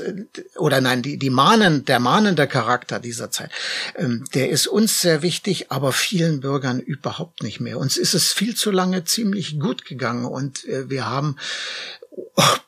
oder 0.56 0.82
nein, 0.82 1.02
die, 1.02 1.18
die 1.18 1.32
mahnen, 1.32 1.84
der 1.86 2.00
mahnende 2.00 2.48
Charakter 2.48 3.00
dieser 3.00 3.32
Zeit, 3.32 3.50
ähm, 3.96 4.26
der 4.34 4.50
ist 4.50 4.68
uns 4.68 5.02
sehr 5.02 5.22
wichtig, 5.22 5.72
aber 5.72 5.94
vielen 5.94 6.42
Bürgern 6.42 6.80
überhaupt 6.80 7.42
nicht 7.42 7.60
mehr. 7.60 7.80
Uns 7.80 7.98
ist 7.98 8.14
es 8.14 8.34
viel 8.34 8.56
zu 8.56 8.70
lange 8.70 9.04
ziemlich 9.04 9.60
gut 9.60 9.86
gegangen 9.86 10.26
und 10.26 10.66
äh, 10.66 10.90
wir 10.90 11.08
haben 11.08 11.38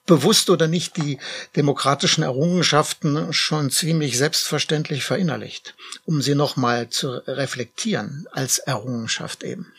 bewusst 0.06 0.50
oder 0.50 0.68
nicht 0.68 0.98
die 0.98 1.20
demokratischen 1.56 2.24
Errungenschaften 2.24 3.34
schon 3.34 3.72
ziemlich 3.72 4.18
selbstverständlich 4.18 5.04
verinnerlicht, 5.04 5.76
um 6.06 6.22
sie 6.22 6.36
nochmal 6.36 6.90
zu 6.90 7.10
reflektieren 7.28 8.28
als 8.32 8.58
Errungenschaft 8.58 9.44
eben. 9.44 9.72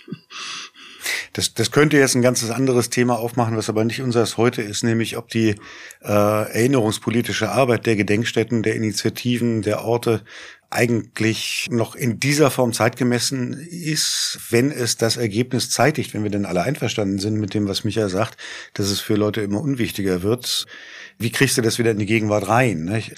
Das, 1.33 1.55
das 1.55 1.71
könnte 1.71 1.99
jetzt 1.99 2.15
ein 2.15 2.23
ganzes 2.23 2.51
anderes 2.51 2.91
Thema 2.91 3.19
aufmachen, 3.19 3.57
was 3.57 3.69
aber 3.69 3.85
nicht 3.85 4.03
unseres 4.03 4.37
heute 4.37 4.63
ist, 4.63 4.85
nämlich 4.85 5.17
ob 5.17 5.29
die 5.29 5.51
äh, 6.03 6.09
erinnerungspolitische 6.09 7.51
Arbeit 7.51 7.87
der 7.87 7.97
Gedenkstätten, 7.97 8.63
der 8.63 8.75
Initiativen, 8.75 9.63
der 9.63 9.85
Orte 9.85 10.23
eigentlich 10.75 11.69
noch 11.71 11.95
in 11.95 12.19
dieser 12.19 12.51
Form 12.51 12.73
zeitgemessen 12.73 13.55
ist, 13.55 14.39
wenn 14.51 14.73
es 14.73 14.97
das 14.97 15.17
Ergebnis 15.17 15.71
zeitigt, 15.71 16.15
wenn 16.15 16.25
wir 16.25 16.31
denn 16.31 16.47
alle 16.47 16.63
einverstanden 16.63 17.21
sind 17.21 17.39
mit 17.39 17.55
dem, 17.55 17.69
was 17.69 17.85
Micha 17.85 18.09
sagt, 18.09 18.39
dass 18.75 18.91
es 18.91 18.99
für 19.01 19.15
Leute 19.15 19.41
immer 19.41 19.61
unwichtiger 19.61 20.23
wird. 20.23 20.67
Wie 21.19 21.31
kriegst 21.31 21.57
du 21.57 21.62
das 21.62 21.79
wieder 21.79 21.93
in 21.93 21.99
die 21.99 22.07
Gegenwart 22.07 22.49
rein? 22.49 22.85
Nicht? 22.85 23.15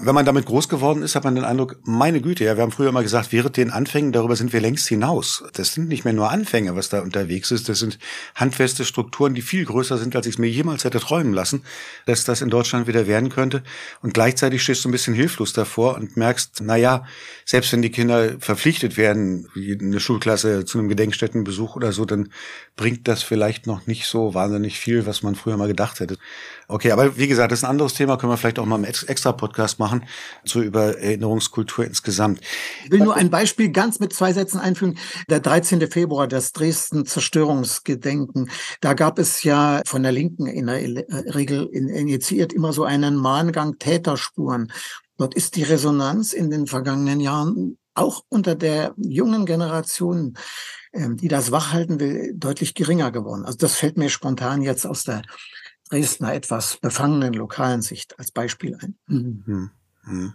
wenn 0.00 0.14
man 0.14 0.24
damit 0.24 0.46
groß 0.46 0.68
geworden 0.68 1.02
ist, 1.02 1.16
hat 1.16 1.24
man 1.24 1.34
den 1.34 1.42
Eindruck, 1.42 1.80
meine 1.82 2.20
Güte, 2.20 2.44
ja, 2.44 2.56
wir 2.56 2.62
haben 2.62 2.70
früher 2.70 2.92
mal 2.92 3.02
gesagt, 3.02 3.32
während 3.32 3.56
den 3.56 3.72
Anfängen, 3.72 4.12
darüber 4.12 4.36
sind 4.36 4.52
wir 4.52 4.60
längst 4.60 4.86
hinaus. 4.86 5.42
Das 5.54 5.74
sind 5.74 5.88
nicht 5.88 6.04
mehr 6.04 6.14
nur 6.14 6.30
Anfänge, 6.30 6.76
was 6.76 6.88
da 6.88 7.00
unterwegs 7.00 7.50
ist. 7.50 7.68
Das 7.68 7.80
sind 7.80 7.98
handfeste 8.36 8.84
Strukturen, 8.84 9.34
die 9.34 9.42
viel 9.42 9.64
größer 9.64 9.98
sind, 9.98 10.14
als 10.14 10.26
ich 10.26 10.34
es 10.34 10.38
mir 10.38 10.46
jemals 10.46 10.84
hätte 10.84 11.00
träumen 11.00 11.32
lassen, 11.32 11.64
dass 12.06 12.22
das 12.22 12.42
in 12.42 12.48
Deutschland 12.48 12.86
wieder 12.86 13.08
werden 13.08 13.28
könnte. 13.28 13.64
Und 14.00 14.14
gleichzeitig 14.14 14.62
stehst 14.62 14.84
du 14.84 14.88
ein 14.88 14.92
bisschen 14.92 15.14
hilflos 15.14 15.52
davor 15.52 15.96
und 15.96 16.16
merkst, 16.16 16.60
na 16.62 16.76
ja, 16.76 17.04
selbst 17.44 17.72
wenn 17.72 17.82
die 17.82 17.90
Kinder 17.90 18.38
verpflichtet 18.38 18.96
werden, 18.96 19.48
eine 19.56 19.98
Schulklasse 19.98 20.64
zu 20.64 20.78
einem 20.78 20.88
Gedenkstättenbesuch 20.88 21.74
oder 21.74 21.90
so, 21.90 22.04
dann 22.04 22.28
bringt 22.76 23.08
das 23.08 23.24
vielleicht 23.24 23.66
noch 23.66 23.88
nicht 23.88 24.06
so 24.06 24.32
wahnsinnig 24.32 24.78
viel, 24.78 25.06
was 25.06 25.24
man 25.24 25.34
früher 25.34 25.56
mal 25.56 25.66
gedacht 25.66 25.98
hätte. 25.98 26.18
Okay, 26.68 26.92
aber 26.92 27.16
wie 27.16 27.26
gesagt, 27.26 27.37
das 27.46 27.60
ist 27.60 27.64
ein 27.64 27.70
anderes 27.70 27.94
Thema, 27.94 28.16
können 28.16 28.32
wir 28.32 28.36
vielleicht 28.36 28.58
auch 28.58 28.66
mal 28.66 28.76
im 28.76 28.84
extra 28.84 29.32
Podcast 29.32 29.78
machen 29.78 30.04
so 30.44 30.62
über 30.62 30.98
Erinnerungskultur 30.98 31.84
insgesamt. 31.84 32.40
Ich 32.84 32.90
will 32.90 33.00
nur 33.00 33.14
ein 33.14 33.30
Beispiel 33.30 33.70
ganz 33.70 34.00
mit 34.00 34.12
zwei 34.12 34.32
Sätzen 34.32 34.58
einfügen. 34.58 34.98
Der 35.28 35.40
13. 35.40 35.88
Februar, 35.90 36.26
das 36.26 36.52
Dresden 36.52 37.06
Zerstörungsgedenken. 37.06 38.50
Da 38.80 38.94
gab 38.94 39.18
es 39.18 39.42
ja 39.42 39.82
von 39.86 40.02
der 40.02 40.12
Linken 40.12 40.46
in 40.46 40.66
der 40.66 40.80
Regel 41.34 41.66
initiiert 41.66 42.52
immer 42.52 42.72
so 42.72 42.84
einen 42.84 43.16
Mahngang 43.16 43.78
Täterspuren. 43.78 44.72
Dort 45.16 45.34
ist 45.34 45.56
die 45.56 45.64
Resonanz 45.64 46.32
in 46.32 46.50
den 46.50 46.66
vergangenen 46.66 47.20
Jahren 47.20 47.76
auch 47.94 48.22
unter 48.28 48.54
der 48.54 48.94
jungen 48.96 49.44
Generation, 49.44 50.34
ähm, 50.92 51.16
die 51.16 51.28
das 51.28 51.50
wachhalten 51.50 51.98
will, 52.00 52.32
deutlich 52.34 52.74
geringer 52.74 53.10
geworden. 53.10 53.44
Also 53.44 53.58
das 53.58 53.74
fällt 53.74 53.98
mir 53.98 54.08
spontan 54.08 54.62
jetzt 54.62 54.86
aus 54.86 55.02
der 55.02 55.22
Dresdner 55.88 56.34
etwas 56.34 56.76
befangenen 56.76 57.34
lokalen 57.34 57.82
Sicht 57.82 58.18
als 58.18 58.30
Beispiel 58.30 58.76
ein. 58.80 58.96
Mhm. 59.06 59.70
Mhm. 60.04 60.34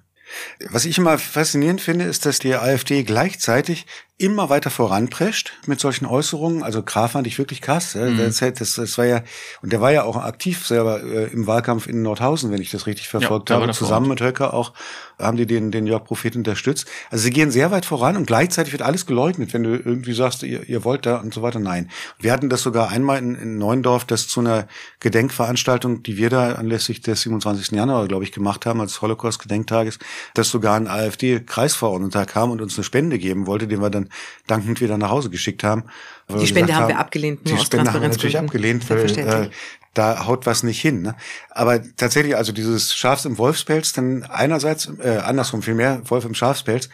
Was 0.70 0.86
ich 0.86 0.98
immer 0.98 1.18
faszinierend 1.18 1.82
finde, 1.82 2.06
ist, 2.06 2.26
dass 2.26 2.40
die 2.40 2.56
AfD 2.56 3.04
gleichzeitig 3.04 3.86
immer 4.24 4.50
weiter 4.50 4.70
voranprescht 4.70 5.52
mit 5.66 5.82
solchen 5.82 6.06
Äußerungen. 6.06 6.64
Also 6.64 6.82
Graf 6.82 7.12
fand 7.12 7.28
ich 7.28 7.38
wirklich 7.38 7.62
krass. 7.62 7.94
Mhm. 7.96 8.18
Das, 8.18 8.38
das, 8.38 8.76
das, 8.76 8.98
war 8.98 9.06
ja, 9.06 9.22
und 9.62 9.74
der 9.74 9.82
war 9.82 9.92
ja 9.92 10.04
auch 10.04 10.16
aktiv 10.16 10.66
selber 10.66 11.04
äh, 11.04 11.26
im 11.26 11.46
Wahlkampf 11.46 11.88
in 11.88 12.02
Nordhausen, 12.02 12.50
wenn 12.50 12.62
ich 12.62 12.72
das 12.72 12.88
richtig 12.88 13.10
verfolgt 13.10 13.50
ja, 13.50 13.58
habe. 13.60 13.72
Zusammen 13.74 14.08
mit 14.08 14.22
Höcker 14.22 14.54
auch 14.54 14.72
haben 15.20 15.38
die 15.38 15.46
den, 15.46 15.72
den 15.72 15.88
Jörg 15.88 16.06
Prophet 16.06 16.36
unterstützt. 16.36 16.88
Also 17.12 17.24
sie 17.24 17.32
gehen 17.32 17.52
sehr 17.52 17.72
weit 17.72 17.86
voran 17.86 18.18
und 18.18 18.26
gleichzeitig 18.26 18.72
wird 18.72 18.82
alles 18.82 19.06
geleugnet, 19.06 19.54
wenn 19.54 19.64
du 19.64 19.76
irgendwie 19.76 20.14
sagst, 20.14 20.44
ihr, 20.44 20.68
ihr 20.68 20.84
wollt 20.84 21.06
da 21.06 21.18
und 21.18 21.34
so 21.34 21.42
weiter. 21.42 21.60
Nein. 21.60 21.90
Wir 22.20 22.32
hatten 22.32 22.50
das 22.50 22.62
sogar 22.62 22.90
einmal 22.90 23.20
in, 23.20 23.36
in 23.36 23.58
Neuendorf, 23.58 24.06
das 24.06 24.28
zu 24.28 24.40
einer 24.40 24.68
Gedenkveranstaltung, 25.00 26.04
die 26.04 26.18
wir 26.18 26.30
da 26.30 26.54
anlässlich 26.54 27.02
des 27.02 27.22
27. 27.22 27.72
Januar, 27.72 28.08
glaube 28.08 28.24
ich, 28.24 28.32
gemacht 28.32 28.66
haben, 28.66 28.82
als 28.82 29.02
Holocaust-Gedenktages, 29.02 30.00
dass 30.34 30.50
sogar 30.50 30.76
ein 30.76 30.88
AfD-Kreisverordneter 30.88 32.26
kam 32.26 32.52
und 32.52 32.62
uns 32.62 32.78
eine 32.78 32.84
Spende 32.84 33.20
geben 33.20 33.48
wollte, 33.48 33.68
den 33.68 33.82
wir 33.82 33.90
dann 33.90 34.10
dankend 34.48 34.82
wieder 34.82 34.98
nach 34.98 35.10
Hause 35.10 35.30
geschickt 35.30 35.64
haben. 35.64 35.86
Die 36.30 36.48
Spende 36.48 36.76
haben 36.76 36.88
wir 36.88 37.00
abgelehnt. 37.00 37.46
Nur 37.46 37.58
die 37.58 37.66
Spende 37.66 37.94
haben 37.94 38.02
wir 38.02 38.10
natürlich 38.10 38.38
abgelehnt, 38.38 38.90
weil 38.90 39.20
äh, 39.20 39.50
da 39.94 40.26
haut 40.26 40.46
was 40.46 40.64
nicht 40.64 40.82
hin. 40.82 41.02
Ne? 41.02 41.16
Aber 41.50 41.82
tatsächlich, 41.96 42.36
also 42.36 42.52
dieses 42.52 42.96
Schafs 42.96 43.26
im 43.26 43.38
Wolfspelz, 43.38 43.94
dann 43.94 44.24
einerseits, 44.24 44.92
äh, 45.02 45.18
andersrum 45.18 45.62
vielmehr, 45.62 46.02
Wolf 46.10 46.26
im 46.26 46.34
Schafspelz, 46.34 46.90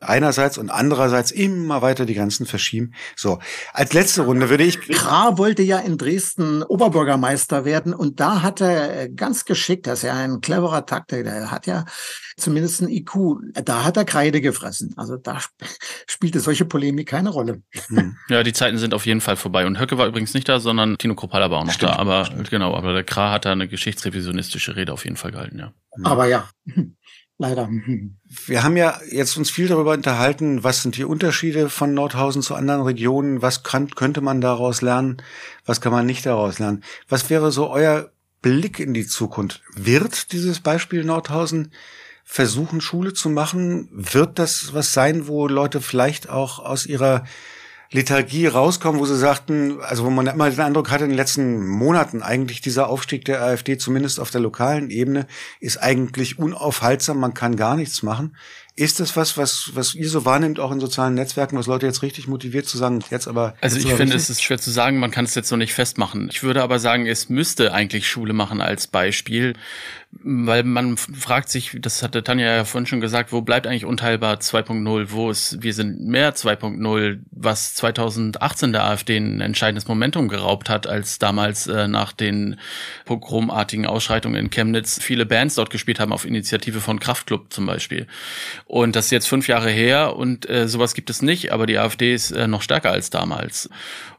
einerseits 0.00 0.58
und 0.58 0.70
andererseits 0.70 1.30
immer 1.30 1.82
weiter 1.82 2.06
die 2.06 2.14
Grenzen 2.14 2.46
verschieben. 2.46 2.92
So, 3.16 3.38
als 3.72 3.92
letzte 3.92 4.22
Runde 4.22 4.50
würde 4.50 4.64
ich... 4.64 4.80
Krah 4.80 5.38
wollte 5.38 5.62
ja 5.62 5.78
in 5.78 5.98
Dresden 5.98 6.62
Oberbürgermeister 6.62 7.64
werden 7.64 7.94
und 7.94 8.20
da 8.20 8.42
hat 8.42 8.60
er 8.60 9.02
äh, 9.02 9.08
ganz 9.10 9.44
geschickt, 9.44 9.86
das 9.86 10.00
ist 10.00 10.04
ja 10.04 10.14
ein 10.14 10.40
cleverer 10.40 10.86
Taktik, 10.86 11.24
der 11.24 11.50
hat 11.50 11.66
ja 11.66 11.84
zumindest 12.36 12.80
ein 12.80 12.88
IQ, 12.88 13.36
da 13.64 13.84
hat 13.84 13.96
er 13.96 14.04
Kreide 14.04 14.40
gefressen. 14.40 14.94
Also 14.96 15.16
da 15.16 15.40
spielte 16.06 16.40
solche 16.40 16.64
Polemik 16.64 17.08
keine 17.08 17.28
Rolle. 17.28 17.62
Hm. 17.88 18.16
Ja, 18.28 18.42
die 18.42 18.52
Zeiten 18.52 18.78
sind 18.78 18.94
auf 18.94 19.04
jeden 19.06 19.20
Fall 19.20 19.36
vorbei. 19.36 19.66
Und 19.66 19.78
Höcke 19.78 19.98
war 19.98 20.06
übrigens 20.06 20.32
nicht 20.34 20.48
da, 20.48 20.60
sondern 20.60 20.96
Tino 20.96 21.14
Kropala 21.14 21.50
war 21.50 21.58
auch 21.58 21.64
noch 21.64 21.72
stimmt, 21.72 21.92
da. 21.92 21.98
Aber 21.98 22.24
stimmt. 22.24 22.50
genau, 22.50 22.74
aber 22.74 22.94
der 22.94 23.04
Krah 23.04 23.32
hat 23.32 23.44
da 23.44 23.52
eine 23.52 23.68
geschichtsrevisionistische 23.68 24.76
Rede 24.76 24.92
auf 24.92 25.04
jeden 25.04 25.16
Fall 25.16 25.32
gehalten, 25.32 25.58
ja. 25.58 25.72
Aber 26.02 26.26
ja 26.26 26.48
leider. 27.40 27.68
Wir 28.46 28.62
haben 28.62 28.76
ja 28.76 29.00
jetzt 29.10 29.36
uns 29.36 29.50
viel 29.50 29.66
darüber 29.66 29.92
unterhalten, 29.92 30.62
was 30.62 30.82
sind 30.82 30.96
die 30.96 31.04
Unterschiede 31.04 31.70
von 31.70 31.94
Nordhausen 31.94 32.42
zu 32.42 32.54
anderen 32.54 32.82
Regionen, 32.82 33.42
was 33.42 33.62
kann, 33.62 33.90
könnte 33.90 34.20
man 34.20 34.40
daraus 34.40 34.82
lernen, 34.82 35.16
was 35.64 35.80
kann 35.80 35.90
man 35.90 36.06
nicht 36.06 36.26
daraus 36.26 36.58
lernen. 36.58 36.84
Was 37.08 37.30
wäre 37.30 37.50
so 37.50 37.70
euer 37.70 38.10
Blick 38.42 38.78
in 38.78 38.94
die 38.94 39.06
Zukunft? 39.06 39.62
Wird 39.74 40.32
dieses 40.32 40.60
Beispiel 40.60 41.02
Nordhausen 41.02 41.72
versuchen, 42.24 42.80
Schule 42.80 43.14
zu 43.14 43.30
machen? 43.30 43.88
Wird 43.90 44.38
das 44.38 44.74
was 44.74 44.92
sein, 44.92 45.26
wo 45.26 45.48
Leute 45.48 45.80
vielleicht 45.80 46.28
auch 46.28 46.58
aus 46.58 46.84
ihrer 46.84 47.24
Lethargie 47.92 48.46
rauskommen, 48.46 49.00
wo 49.00 49.06
sie 49.06 49.18
sagten, 49.18 49.80
also 49.80 50.04
wo 50.04 50.10
man 50.10 50.28
immer 50.28 50.48
den 50.48 50.60
Eindruck 50.60 50.90
hatte 50.92 51.04
in 51.04 51.10
den 51.10 51.16
letzten 51.16 51.66
Monaten 51.66 52.22
eigentlich 52.22 52.60
dieser 52.60 52.88
Aufstieg 52.88 53.24
der 53.24 53.42
AfD, 53.42 53.78
zumindest 53.78 54.20
auf 54.20 54.30
der 54.30 54.40
lokalen 54.40 54.90
Ebene, 54.90 55.26
ist 55.58 55.76
eigentlich 55.76 56.38
unaufhaltsam, 56.38 57.18
man 57.18 57.34
kann 57.34 57.56
gar 57.56 57.74
nichts 57.74 58.04
machen. 58.04 58.36
Ist 58.76 59.00
das 59.00 59.16
was, 59.16 59.36
was, 59.36 59.72
was 59.74 59.96
ihr 59.96 60.08
so 60.08 60.24
wahrnimmt, 60.24 60.60
auch 60.60 60.70
in 60.70 60.78
sozialen 60.78 61.14
Netzwerken, 61.14 61.58
was 61.58 61.66
Leute 61.66 61.86
jetzt 61.86 62.02
richtig 62.02 62.28
motiviert 62.28 62.66
zu 62.66 62.78
sagen, 62.78 63.00
jetzt 63.10 63.26
aber. 63.26 63.54
Also 63.60 63.76
ich 63.76 63.86
finde, 63.86 64.02
richtig? 64.02 64.22
es 64.22 64.30
ist 64.30 64.42
schwer 64.42 64.58
zu 64.58 64.70
sagen, 64.70 65.00
man 65.00 65.10
kann 65.10 65.24
es 65.24 65.34
jetzt 65.34 65.50
noch 65.50 65.58
nicht 65.58 65.74
festmachen. 65.74 66.28
Ich 66.30 66.44
würde 66.44 66.62
aber 66.62 66.78
sagen, 66.78 67.06
es 67.06 67.28
müsste 67.28 67.74
eigentlich 67.74 68.08
Schule 68.08 68.32
machen 68.32 68.60
als 68.60 68.86
Beispiel, 68.86 69.54
weil 70.12 70.64
man 70.64 70.96
fragt 70.96 71.48
sich, 71.48 71.78
das 71.80 72.02
hatte 72.02 72.24
Tanja 72.24 72.56
ja 72.56 72.64
vorhin 72.64 72.86
schon 72.86 73.00
gesagt, 73.00 73.32
wo 73.32 73.42
bleibt 73.42 73.66
eigentlich 73.66 73.84
unteilbar 73.84 74.36
2.0, 74.36 75.06
wo 75.10 75.30
ist, 75.30 75.62
wir 75.62 75.72
sind 75.72 76.00
mehr 76.00 76.34
2.0, 76.34 77.20
was 77.30 77.74
2018 77.74 78.72
der 78.72 78.84
AfD 78.84 79.16
ein 79.16 79.40
entscheidendes 79.40 79.86
Momentum 79.86 80.28
geraubt 80.28 80.68
hat, 80.68 80.88
als 80.88 81.18
damals 81.20 81.68
äh, 81.68 81.86
nach 81.86 82.12
den 82.12 82.58
pogromartigen 83.04 83.86
Ausschreitungen 83.86 84.36
in 84.36 84.50
Chemnitz 84.50 85.00
viele 85.00 85.26
Bands 85.26 85.54
dort 85.54 85.70
gespielt 85.70 86.00
haben, 86.00 86.12
auf 86.12 86.24
Initiative 86.24 86.80
von 86.80 86.98
Kraftklub 86.98 87.52
zum 87.52 87.66
Beispiel. 87.66 88.08
Und 88.66 88.96
das 88.96 89.06
ist 89.06 89.12
jetzt 89.12 89.28
fünf 89.28 89.46
Jahre 89.46 89.70
her 89.70 90.16
und 90.16 90.48
äh, 90.50 90.66
sowas 90.66 90.94
gibt 90.94 91.10
es 91.10 91.22
nicht, 91.22 91.52
aber 91.52 91.66
die 91.66 91.78
AfD 91.78 92.12
ist 92.12 92.32
äh, 92.32 92.48
noch 92.48 92.62
stärker 92.62 92.90
als 92.90 93.10
damals. 93.10 93.70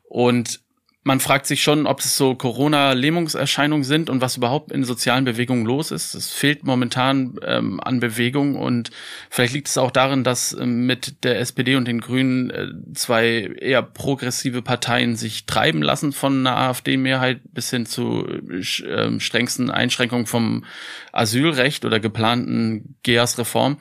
Und 0.07 0.61
man 1.03 1.19
fragt 1.19 1.47
sich 1.47 1.63
schon, 1.63 1.87
ob 1.87 1.99
es 1.99 2.15
so 2.15 2.35
Corona-Lähmungserscheinungen 2.35 3.83
sind 3.83 4.09
und 4.09 4.21
was 4.21 4.37
überhaupt 4.37 4.71
in 4.71 4.83
sozialen 4.83 5.25
Bewegungen 5.25 5.65
los 5.65 5.89
ist. 5.89 6.13
Es 6.13 6.29
fehlt 6.29 6.63
momentan 6.63 7.39
ähm, 7.43 7.79
an 7.79 7.99
Bewegung 7.99 8.55
und 8.55 8.91
vielleicht 9.31 9.53
liegt 9.53 9.67
es 9.67 9.79
auch 9.79 9.89
darin, 9.89 10.23
dass 10.23 10.53
ähm, 10.53 10.85
mit 10.85 11.23
der 11.23 11.39
SPD 11.39 11.75
und 11.75 11.87
den 11.87 12.01
Grünen 12.01 12.51
äh, 12.51 12.67
zwei 12.93 13.51
eher 13.59 13.81
progressive 13.81 14.61
Parteien 14.61 15.15
sich 15.15 15.47
treiben 15.47 15.81
lassen 15.81 16.11
von 16.11 16.45
einer 16.45 16.55
AfD-Mehrheit 16.55 17.39
bis 17.51 17.71
hin 17.71 17.87
zu 17.87 18.27
äh, 18.27 19.19
strengsten 19.19 19.71
Einschränkungen 19.71 20.27
vom 20.27 20.65
Asylrecht 21.13 21.83
oder 21.83 21.99
geplanten 21.99 22.95
GEAS-Reform. 23.01 23.77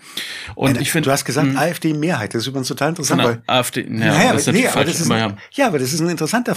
Und 0.54 0.76
ja, 0.76 0.80
ich 0.80 0.90
finde, 0.90 1.08
du 1.08 1.12
hast 1.12 1.26
gesagt 1.26 1.48
hm. 1.48 1.56
AfD-Mehrheit. 1.58 2.32
Das 2.32 2.42
ist 2.42 2.48
übrigens 2.48 2.68
total 2.68 2.90
interessant. 2.90 3.22
Weil, 3.22 3.42
AfD, 3.46 3.86
ja, 3.86 4.06
ja, 4.06 4.32
das 4.32 4.46
ist 4.46 4.54
nee, 4.54 4.66
aber 4.66 4.84
das 4.84 5.00
ist 5.00 5.10
ja, 5.52 5.66
aber 5.66 5.78
das 5.78 5.92
ist 5.92 6.00
ein 6.00 6.08
interessanter 6.08 6.54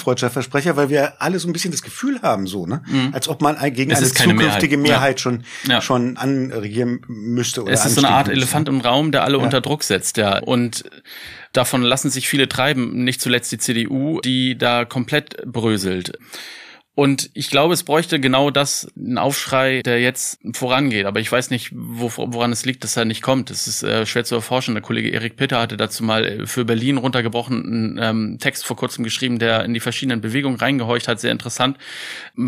Freundschaftsversprecher, 0.54 0.76
weil 0.76 0.90
wir 0.90 1.22
alle 1.22 1.40
so 1.40 1.48
ein 1.48 1.54
bisschen 1.54 1.72
das 1.72 1.82
Gefühl 1.82 2.22
haben, 2.22 2.48
so, 2.48 2.66
ne, 2.66 2.84
mhm. 2.88 3.10
als 3.14 3.28
ob 3.28 3.42
man 3.42 3.58
gegen 3.74 3.92
es 3.92 4.00
eine 4.00 4.08
zukünftige 4.08 4.78
Mehrheit, 4.78 4.92
Mehrheit 4.92 5.20
schon 5.20 5.44
ja. 5.68 5.82
schon 5.82 6.18
anregieren 6.18 7.02
müsste. 7.08 7.64
Oder 7.64 7.74
es 7.74 7.86
ist 7.86 7.96
so 7.96 8.02
eine 8.02 8.10
Art 8.10 8.28
müsste. 8.28 8.40
Elefant 8.40 8.70
im 8.70 8.82
Raum, 8.82 9.12
der 9.12 9.24
alle 9.24 9.40
unter 9.40 9.62
Druck 9.62 9.84
setzt, 9.84 10.18
ja. 10.18 10.40
Und 10.40 10.84
davon 11.52 11.82
lassen 11.82 12.10
sich 12.10 12.28
viele 12.28 12.48
treiben, 12.48 13.04
nicht 13.04 13.22
zuletzt 13.22 13.52
die 13.52 13.58
CDU, 13.58 14.22
die 14.22 14.58
da 14.58 14.86
komplett 14.86 15.44
bröselt. 15.46 16.18
Und 16.96 17.32
ich 17.34 17.50
glaube, 17.50 17.74
es 17.74 17.84
bräuchte 17.84 18.20
genau 18.20 18.52
das, 18.52 18.88
ein 18.96 19.18
Aufschrei, 19.18 19.82
der 19.82 20.00
jetzt 20.00 20.40
vorangeht. 20.54 21.08
Aber 21.08 21.20
ich 21.20 21.32
weiß 21.32 21.50
nicht, 21.50 21.72
woran 21.74 22.52
es 22.52 22.66
liegt, 22.66 22.84
dass 22.84 22.96
er 22.98 23.06
nicht 23.06 23.24
kommt. 23.24 23.50
Es 23.50 23.66
ist 23.66 23.82
äh, 23.82 24.06
schwer 24.06 24.26
zu 24.26 24.36
erforschen. 24.36 24.76
Der 24.76 24.84
Kollege 24.84 25.10
Erik 25.10 25.36
Pitter 25.36 25.60
hatte 25.60 25.76
dazu 25.76 26.04
mal 26.04 26.24
äh, 26.24 26.46
für 26.46 26.66
Berlin 26.66 26.98
runtergebrochen 26.98 27.66
einen 27.66 28.00
ähm, 28.00 28.38
Text 28.40 28.64
vor 28.64 28.76
kurzem 28.76 29.04
geschrieben, 29.04 29.40
der 29.40 29.66
in 29.66 29.74
die 29.74 29.80
verschiedenen 29.80 30.22
Bewegungen 30.22 30.58
reingehorcht 30.58 31.08
hat. 31.08 31.20
Sehr 31.20 31.32
interessant. 31.32 31.80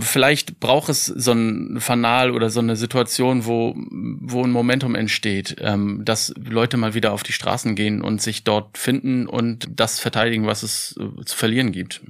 Vielleicht 0.02 0.60
braucht 0.60 0.90
es 0.90 1.06
so 1.06 1.32
ein 1.32 1.80
Fanal 1.80 2.30
oder 2.30 2.52
so 2.52 2.60
eine 2.60 2.76
Situation, 2.76 3.48
wo, 3.48 3.74
wo 3.76 4.44
ein 4.44 4.52
Momentum 4.52 4.94
entsteht, 4.94 5.56
ähm, 5.60 6.04
dass 6.06 6.36
Leute 6.38 6.78
mal 6.78 6.94
wieder 6.94 7.14
auf 7.14 7.24
die 7.24 7.34
Straßen 7.34 7.76
gehen 7.76 8.04
und 8.04 8.22
sich 8.22 8.44
dort 8.44 8.78
finden 8.78 9.26
und 9.26 9.68
das 9.72 10.00
verteidigen, 10.00 10.46
was 10.46 10.62
es 10.62 10.96
äh, 11.00 11.26
zu 11.26 11.36
verlieren 11.36 11.72
gibt 11.72 12.02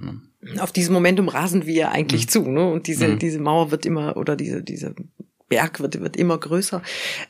auf 0.60 0.72
diesem 0.72 0.94
Momentum 0.94 1.28
rasen 1.28 1.66
wir 1.66 1.92
eigentlich 1.92 2.26
mhm. 2.26 2.30
zu, 2.30 2.42
ne? 2.50 2.70
Und 2.70 2.88
diese, 2.88 3.08
mhm. 3.08 3.20
diese 3.20 3.40
Mauer 3.40 3.72
wird 3.72 3.86
immer, 3.86 4.18
oder 4.18 4.36
diese, 4.36 4.64
diese 4.64 4.96
Berg 5.48 5.80
wird, 5.80 6.02
wird 6.02 6.18
immer 6.18 6.38
größer. 6.38 6.82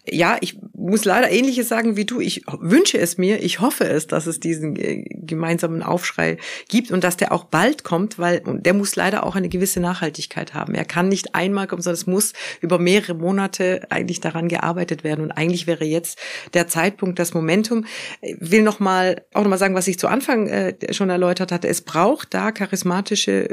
Ja, 0.07 0.37
ich 0.39 0.57
muss 0.73 1.03
leider 1.03 1.29
Ähnliches 1.29 1.67
sagen 1.67 1.97
wie 1.97 2.05
du. 2.05 2.21
Ich 2.21 2.43
wünsche 2.47 2.97
es 2.97 3.17
mir, 3.17 3.43
ich 3.43 3.59
hoffe 3.59 3.83
es, 3.85 4.07
dass 4.07 4.25
es 4.25 4.39
diesen 4.39 4.77
äh, 4.77 5.03
gemeinsamen 5.03 5.83
Aufschrei 5.83 6.37
gibt 6.69 6.91
und 6.91 7.03
dass 7.03 7.17
der 7.17 7.33
auch 7.33 7.43
bald 7.43 7.83
kommt, 7.83 8.17
weil 8.17 8.41
der 8.45 8.73
muss 8.73 8.95
leider 8.95 9.25
auch 9.25 9.35
eine 9.35 9.49
gewisse 9.49 9.81
Nachhaltigkeit 9.81 10.53
haben. 10.53 10.75
Er 10.75 10.85
kann 10.85 11.09
nicht 11.09 11.35
einmal 11.35 11.67
kommen, 11.67 11.81
sondern 11.81 11.99
es 11.99 12.07
muss 12.07 12.33
über 12.61 12.79
mehrere 12.79 13.15
Monate 13.15 13.85
eigentlich 13.89 14.21
daran 14.21 14.47
gearbeitet 14.47 15.03
werden. 15.03 15.25
Und 15.25 15.31
eigentlich 15.31 15.67
wäre 15.67 15.83
jetzt 15.83 16.17
der 16.53 16.67
Zeitpunkt, 16.67 17.19
das 17.19 17.33
Momentum. 17.33 17.85
Ich 18.21 18.37
will 18.39 18.63
noch 18.63 18.79
mal 18.79 19.25
auch 19.33 19.41
noch 19.41 19.49
mal 19.49 19.57
sagen, 19.57 19.75
was 19.75 19.87
ich 19.87 19.99
zu 19.99 20.07
Anfang 20.07 20.47
äh, 20.47 20.93
schon 20.93 21.09
erläutert 21.09 21.51
hatte. 21.51 21.67
Es 21.67 21.81
braucht 21.81 22.33
da 22.33 22.53
charismatische 22.53 23.49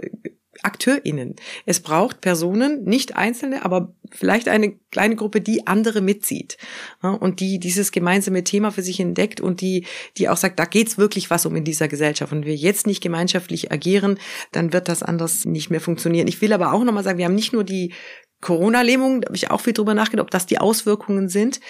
AkteurInnen. 0.63 1.37
Es 1.67 1.81
braucht 1.81 2.21
Personen, 2.21 2.85
nicht 2.85 3.17
Einzelne, 3.17 3.65
aber 3.65 3.95
vielleicht 4.11 4.49
eine 4.49 4.73
kleine 4.91 5.17
Gruppe, 5.17 5.41
die 5.41 5.67
andere 5.67 6.01
mitzieht 6.01 6.57
und 7.01 7.41
die 7.41 7.59
dieses 7.59 7.93
gemeinsame 7.93 8.45
Thema 8.45 8.71
für 8.71 8.83
sich 8.83 9.01
entdeckt 9.01 9.41
und 9.41 9.61
die, 9.61 9.87
die 10.17 10.29
auch 10.29 10.37
sagt, 10.37 10.59
da 10.59 10.65
geht's 10.65 10.99
wirklich 10.99 11.31
was 11.31 11.47
um 11.47 11.57
in 11.57 11.65
dieser 11.65 11.89
Gesellschaft. 11.89 12.33
Und 12.33 12.47
wir 12.47 12.55
jetzt 12.55 12.87
nicht 12.87 13.03
gemeinschaftlich 13.03 13.73
agieren, 13.73 14.19
dann 14.53 14.73
wird 14.73 14.89
das 14.89 15.03
anders 15.03 15.45
nicht 15.45 15.71
mehr 15.71 15.81
funktionieren. 15.81 16.29
Ich 16.29 16.41
will 16.41 16.53
aber 16.53 16.73
auch 16.73 16.85
nochmal 16.85 17.05
sagen, 17.05 17.19
wir 17.19 17.25
haben 17.25 17.35
nicht 17.35 17.53
nur 17.53 17.65
die 17.65 17.93
Corona-Lähmung, 18.41 19.23
da 19.23 19.29
habe 19.29 19.37
ich 19.37 19.51
auch 19.51 19.61
viel 19.61 19.73
drüber 19.73 19.95
nachgedacht, 19.95 20.25
ob 20.25 20.31
das 20.31 20.47
die 20.47 20.59
Auswirkungen 20.59 21.29
sind. 21.29 21.61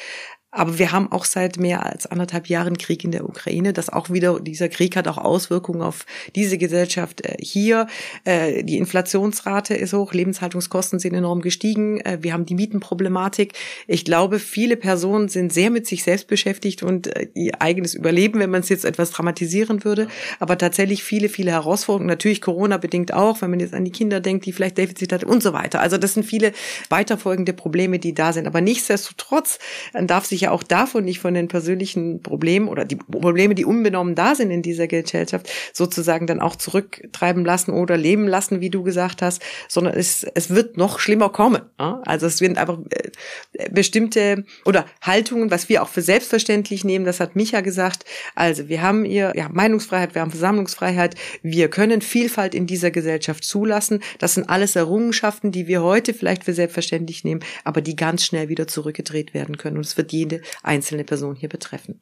Aber 0.55 0.79
wir 0.79 0.93
haben 0.93 1.11
auch 1.11 1.25
seit 1.25 1.57
mehr 1.57 1.87
als 1.87 2.07
anderthalb 2.07 2.47
Jahren 2.47 2.77
Krieg 2.77 3.05
in 3.05 3.11
der 3.11 3.25
Ukraine. 3.25 3.73
Das 3.73 3.89
auch 3.89 4.11
wieder, 4.11 4.39
dieser 4.39 4.69
Krieg 4.69 4.97
hat 4.97 5.09
auch 5.09 5.17
Auswirkungen 5.17 5.81
auf 5.81 6.05
diese 6.37 6.59
Gesellschaft 6.59 7.25
äh, 7.25 7.39
hier. 7.41 7.87
Äh, 8.25 8.63
die 8.63 8.77
Inflationsrate 8.77 9.75
ist 9.75 9.95
hoch, 9.95 10.13
Lebenshaltungskosten 10.13 10.99
sind 10.99 11.15
enorm 11.15 11.41
gestiegen. 11.41 12.01
Äh, 12.01 12.19
wir 12.21 12.35
haben 12.35 12.45
die 12.45 12.55
Mietenproblematik. 12.55 13.55
Ich 13.87 14.05
glaube, 14.05 14.39
viele 14.39 14.77
Personen 14.77 15.31
sind 15.31 15.55
sehr 15.55 15.71
mit 15.71 15.87
sich 15.87 16.03
selbst 16.03 16.27
beschäftigt 16.27 16.83
und 16.83 17.11
ihr 17.33 17.63
eigenes 17.63 17.95
Überleben, 17.95 18.39
wenn 18.39 18.51
man 18.51 18.61
es 18.61 18.69
jetzt 18.69 18.85
etwas 18.85 19.11
dramatisieren 19.11 19.85
würde. 19.85 20.07
Aber 20.39 20.59
tatsächlich 20.59 21.03
viele, 21.03 21.31
viele 21.31 21.53
Herausforderungen. 21.53 22.09
Natürlich 22.09 22.43
Corona 22.43 22.77
bedingt 22.77 23.15
auch, 23.15 23.41
wenn 23.41 23.49
man 23.49 23.61
jetzt 23.61 23.73
an 23.73 23.87
die 23.87 23.91
Kinder 23.91 24.21
denkt, 24.21 24.45
die 24.45 24.53
vielleicht 24.53 24.77
Defizit 24.77 25.15
hat 25.15 25.25
und 25.25 25.43
so 25.43 25.55
weiter. 25.55 25.81
Also 25.81 25.97
das 25.97 26.13
sind 26.13 26.25
viele 26.25 26.53
weiterfolgende 26.91 27.55
Probleme, 27.55 27.99
die 27.99 28.13
da 28.13 28.35
sind. 28.35 28.47
Aber 28.47 28.61
nichtsdestotrotz 28.61 29.59
darf 29.95 30.27
sich 30.27 30.42
ja 30.43 30.51
auch 30.51 30.63
davon 30.63 31.05
nicht 31.05 31.21
von 31.21 31.35
den 31.35 31.49
persönlichen 31.49 32.23
Problemen 32.23 32.69
oder 32.69 32.85
die 32.85 32.97
Probleme, 32.97 33.55
die 33.55 33.65
unbenommen 33.65 34.15
da 34.15 34.35
sind 34.35 34.51
in 34.51 34.63
dieser 34.63 34.87
Gesellschaft, 34.87 35.51
sozusagen 35.73 36.27
dann 36.27 36.41
auch 36.41 36.57
zurücktreiben 36.57 37.45
lassen 37.45 37.73
oder 37.73 37.97
leben 37.97 38.27
lassen, 38.27 38.61
wie 38.61 38.71
du 38.71 38.83
gesagt 38.83 39.23
hast, 39.23 39.43
sondern 39.69 39.95
es, 39.95 40.25
es 40.35 40.51
wird 40.51 40.77
noch 40.77 40.99
schlimmer 40.99 41.31
kommen. 41.31 41.63
Also 41.79 42.27
es 42.27 42.41
werden 42.41 42.59
einfach 42.59 42.79
äh, 42.91 43.71
bestimmte 43.71 44.45
oder 44.65 44.87
Haltungen, 45.01 45.51
was 45.51 45.69
wir 45.69 45.83
auch 45.83 45.89
für 45.89 46.03
selbstverständlich 46.03 46.85
nehmen, 46.85 47.05
das 47.05 47.21
hat 47.21 47.37
Micha 47.37 47.61
gesagt. 47.61 48.05
Also 48.35 48.69
wir 48.69 48.83
haben 48.83 49.05
ihr 49.05 49.33
ja, 49.35 49.49
Meinungsfreiheit, 49.49 50.15
wir 50.15 50.23
haben 50.23 50.31
Versammlungsfreiheit, 50.31 51.15
wir 51.43 51.69
können 51.69 52.03
Vielfalt 52.03 52.55
in 52.55 52.67
dieser 52.67 52.91
Gesellschaft 52.91 53.45
zulassen. 53.45 54.01
Das 54.19 54.35
sind 54.35 54.49
alles 54.49 54.77
Errungenschaften, 54.77 55.53
die 55.53 55.67
wir 55.67 55.83
heute 55.83 56.15
vielleicht 56.15 56.45
für 56.45 56.55
selbstverständlich 56.55 57.25
nehmen, 57.25 57.43
aber 57.65 57.81
die 57.81 57.97
ganz 57.97 58.25
schnell 58.25 58.49
wieder 58.49 58.67
zurückgedreht 58.67 59.35
werden 59.35 59.57
können. 59.57 59.77
Und 59.77 59.87
es 59.87 59.97
wird 59.97 60.13
jede 60.13 60.32
jede 60.33 60.45
einzelne 60.63 61.05
Person 61.05 61.37
hier 61.37 61.49
betreffen. 61.49 62.01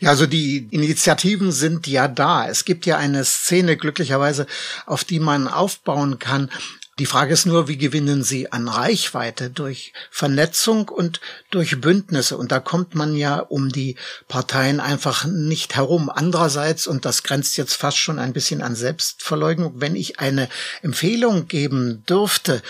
Ja, 0.00 0.10
also 0.10 0.26
die 0.26 0.68
Initiativen 0.70 1.50
sind 1.50 1.86
ja 1.86 2.08
da. 2.08 2.46
Es 2.46 2.66
gibt 2.66 2.84
ja 2.84 2.98
eine 2.98 3.24
Szene 3.24 3.78
glücklicherweise, 3.78 4.46
auf 4.84 5.04
die 5.04 5.18
man 5.18 5.48
aufbauen 5.48 6.18
kann. 6.18 6.50
Die 6.98 7.04
Frage 7.04 7.34
ist 7.34 7.44
nur, 7.44 7.68
wie 7.68 7.76
gewinnen 7.76 8.22
sie 8.22 8.52
an 8.52 8.68
Reichweite 8.68 9.50
durch 9.50 9.92
Vernetzung 10.10 10.88
und 10.88 11.20
durch 11.50 11.78
Bündnisse? 11.78 12.38
Und 12.38 12.52
da 12.52 12.58
kommt 12.58 12.94
man 12.94 13.14
ja 13.14 13.40
um 13.40 13.68
die 13.68 13.96
Parteien 14.28 14.80
einfach 14.80 15.26
nicht 15.26 15.76
herum. 15.76 16.08
Andererseits, 16.08 16.86
und 16.86 17.04
das 17.04 17.22
grenzt 17.22 17.58
jetzt 17.58 17.74
fast 17.74 17.98
schon 17.98 18.18
ein 18.18 18.32
bisschen 18.32 18.62
an 18.62 18.74
Selbstverleugnung, 18.74 19.74
wenn 19.76 19.94
ich 19.94 20.20
eine 20.20 20.48
Empfehlung 20.80 21.48
geben 21.48 22.02
dürfte, 22.08 22.62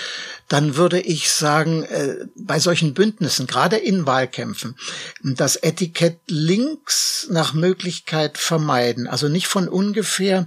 dann 0.49 0.77
würde 0.77 1.01
ich 1.01 1.31
sagen, 1.31 1.83
äh, 1.85 2.27
bei 2.37 2.61
solchen 2.61 2.95
Bündnissen, 2.95 3.47
gerade 3.47 3.77
in 3.77 4.07
Wahlkämpfen, 4.07 4.77
das 5.23 5.57
Etikett 5.57 6.19
links 6.27 7.27
nach 7.31 7.53
Möglichkeit 7.53 8.39
vermeiden. 8.39 9.09
Also 9.09 9.29
nicht 9.29 9.49
von 9.49 9.69
ungefähr 9.69 10.47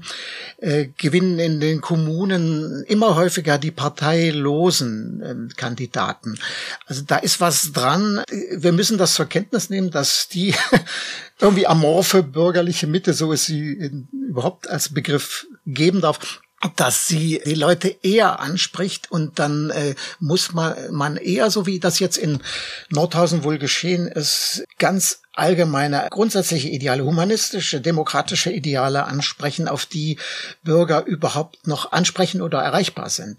äh, 0.58 0.88
gewinnen 0.98 1.40
in 1.40 1.60
den 1.60 1.82
Kommunen 1.82 2.84
immer 2.88 3.16
häufiger 3.16 3.58
die 3.58 3.69
parteilosen 3.72 5.22
äh, 5.22 5.54
Kandidaten. 5.56 6.38
Also 6.86 7.04
da 7.06 7.18
ist 7.18 7.40
was 7.42 7.72
dran. 7.72 8.24
Wir 8.56 8.72
müssen 8.72 8.98
das 8.98 9.16
zur 9.16 9.26
Kenntnis 9.26 9.70
nehmen, 9.70 9.92
dass 9.92 10.28
die 10.28 10.54
irgendwie 11.40 11.68
amorphe 11.68 12.24
bürgerliche 12.24 12.88
Mitte, 12.88 13.14
so 13.14 13.32
ist 13.32 13.46
sie 13.46 13.74
in, 13.74 14.08
überhaupt 14.12 14.70
als 14.70 14.94
Begriff 14.94 15.48
geben 15.66 16.02
darf, 16.02 16.42
dass 16.76 17.08
sie 17.08 17.42
die 17.46 17.56
Leute 17.56 17.96
eher 18.02 18.40
anspricht 18.40 19.10
und 19.12 19.40
dann 19.40 19.70
äh, 19.70 19.96
muss 20.20 20.54
man, 20.54 20.76
man 20.92 21.16
eher, 21.16 21.50
so 21.52 21.66
wie 21.66 21.80
das 21.80 22.00
jetzt 22.00 22.18
in 22.18 22.42
Nordhausen 22.90 23.44
wohl 23.44 23.58
geschehen 23.58 24.08
ist, 24.08 24.66
ganz 24.78 25.22
allgemeine, 25.40 26.08
grundsätzliche 26.10 26.70
Ideale, 26.70 27.04
humanistische, 27.04 27.82
demokratische 27.82 28.52
Ideale 28.52 29.06
ansprechen, 29.06 29.68
auf 29.68 29.86
die 29.86 30.18
Bürger 30.64 31.06
überhaupt 31.06 31.68
noch 31.68 31.92
ansprechen 31.92 32.42
oder 32.42 32.60
erreichbar 32.60 33.10
sind. 33.10 33.38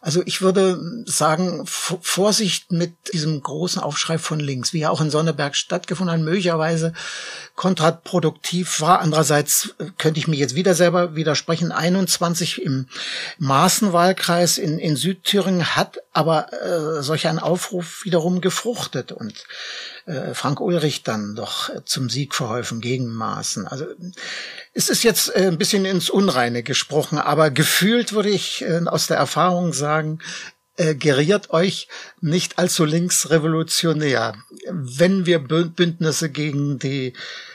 Also 0.00 0.22
ich 0.24 0.42
würde 0.42 0.80
sagen, 1.06 1.64
Vorsicht 1.66 2.72
mit 2.72 2.94
diesem 3.12 3.42
großen 3.42 3.80
Aufschrei 3.82 4.18
von 4.18 4.40
links, 4.40 4.72
wie 4.72 4.80
er 4.80 4.90
auch 4.90 5.00
in 5.00 5.10
Sonneberg 5.10 5.54
stattgefunden 5.54 6.14
hat, 6.14 6.24
möglicherweise 6.24 6.92
kontraproduktiv 7.54 8.80
war. 8.80 9.00
Andererseits 9.00 9.74
könnte 9.98 10.18
ich 10.18 10.28
mir 10.28 10.36
jetzt 10.36 10.54
wieder 10.54 10.74
selber 10.74 11.14
widersprechen. 11.14 11.72
21 11.72 12.62
im 12.62 12.86
Maßenwahlkreis 13.38 14.58
in, 14.58 14.78
in 14.78 14.96
Südthüringen 14.96 15.76
hat 15.76 15.98
aber 16.12 16.52
äh, 16.52 17.02
solch 17.02 17.26
ein 17.26 17.38
Aufruf 17.38 18.04
wiederum 18.04 18.40
gefruchtet 18.40 19.12
und 19.12 19.44
äh, 20.06 20.34
Frank 20.34 20.60
Ulrich 20.60 21.02
dann 21.02 21.34
doch 21.34 21.68
äh, 21.68 21.84
zum 21.84 22.10
Sieg 22.10 22.34
verholfen 22.34 22.80
gegen 22.80 23.08
Maaßen. 23.08 23.66
Also 23.66 23.86
es 24.74 24.88
ist 24.88 25.04
jetzt 25.04 25.34
äh, 25.34 25.46
ein 25.46 25.58
bisschen 25.58 25.84
ins 25.84 26.10
Unreine 26.10 26.62
gesprochen, 26.62 27.18
aber 27.18 27.50
gefühlt 27.50 28.12
würde 28.12 28.30
ich 28.30 28.62
äh, 28.62 28.80
aus 28.86 29.06
der 29.06 29.18
Erfahrung 29.18 29.72
sagen, 29.72 30.18
äh, 30.76 30.94
geriert 30.94 31.50
euch 31.50 31.88
nicht 32.20 32.58
allzu 32.58 32.84
linksrevolutionär, 32.84 34.34
wenn 34.70 35.26
wir 35.26 35.38
Bündnisse 35.38 36.30
gegen 36.30 36.78
die 36.78 37.12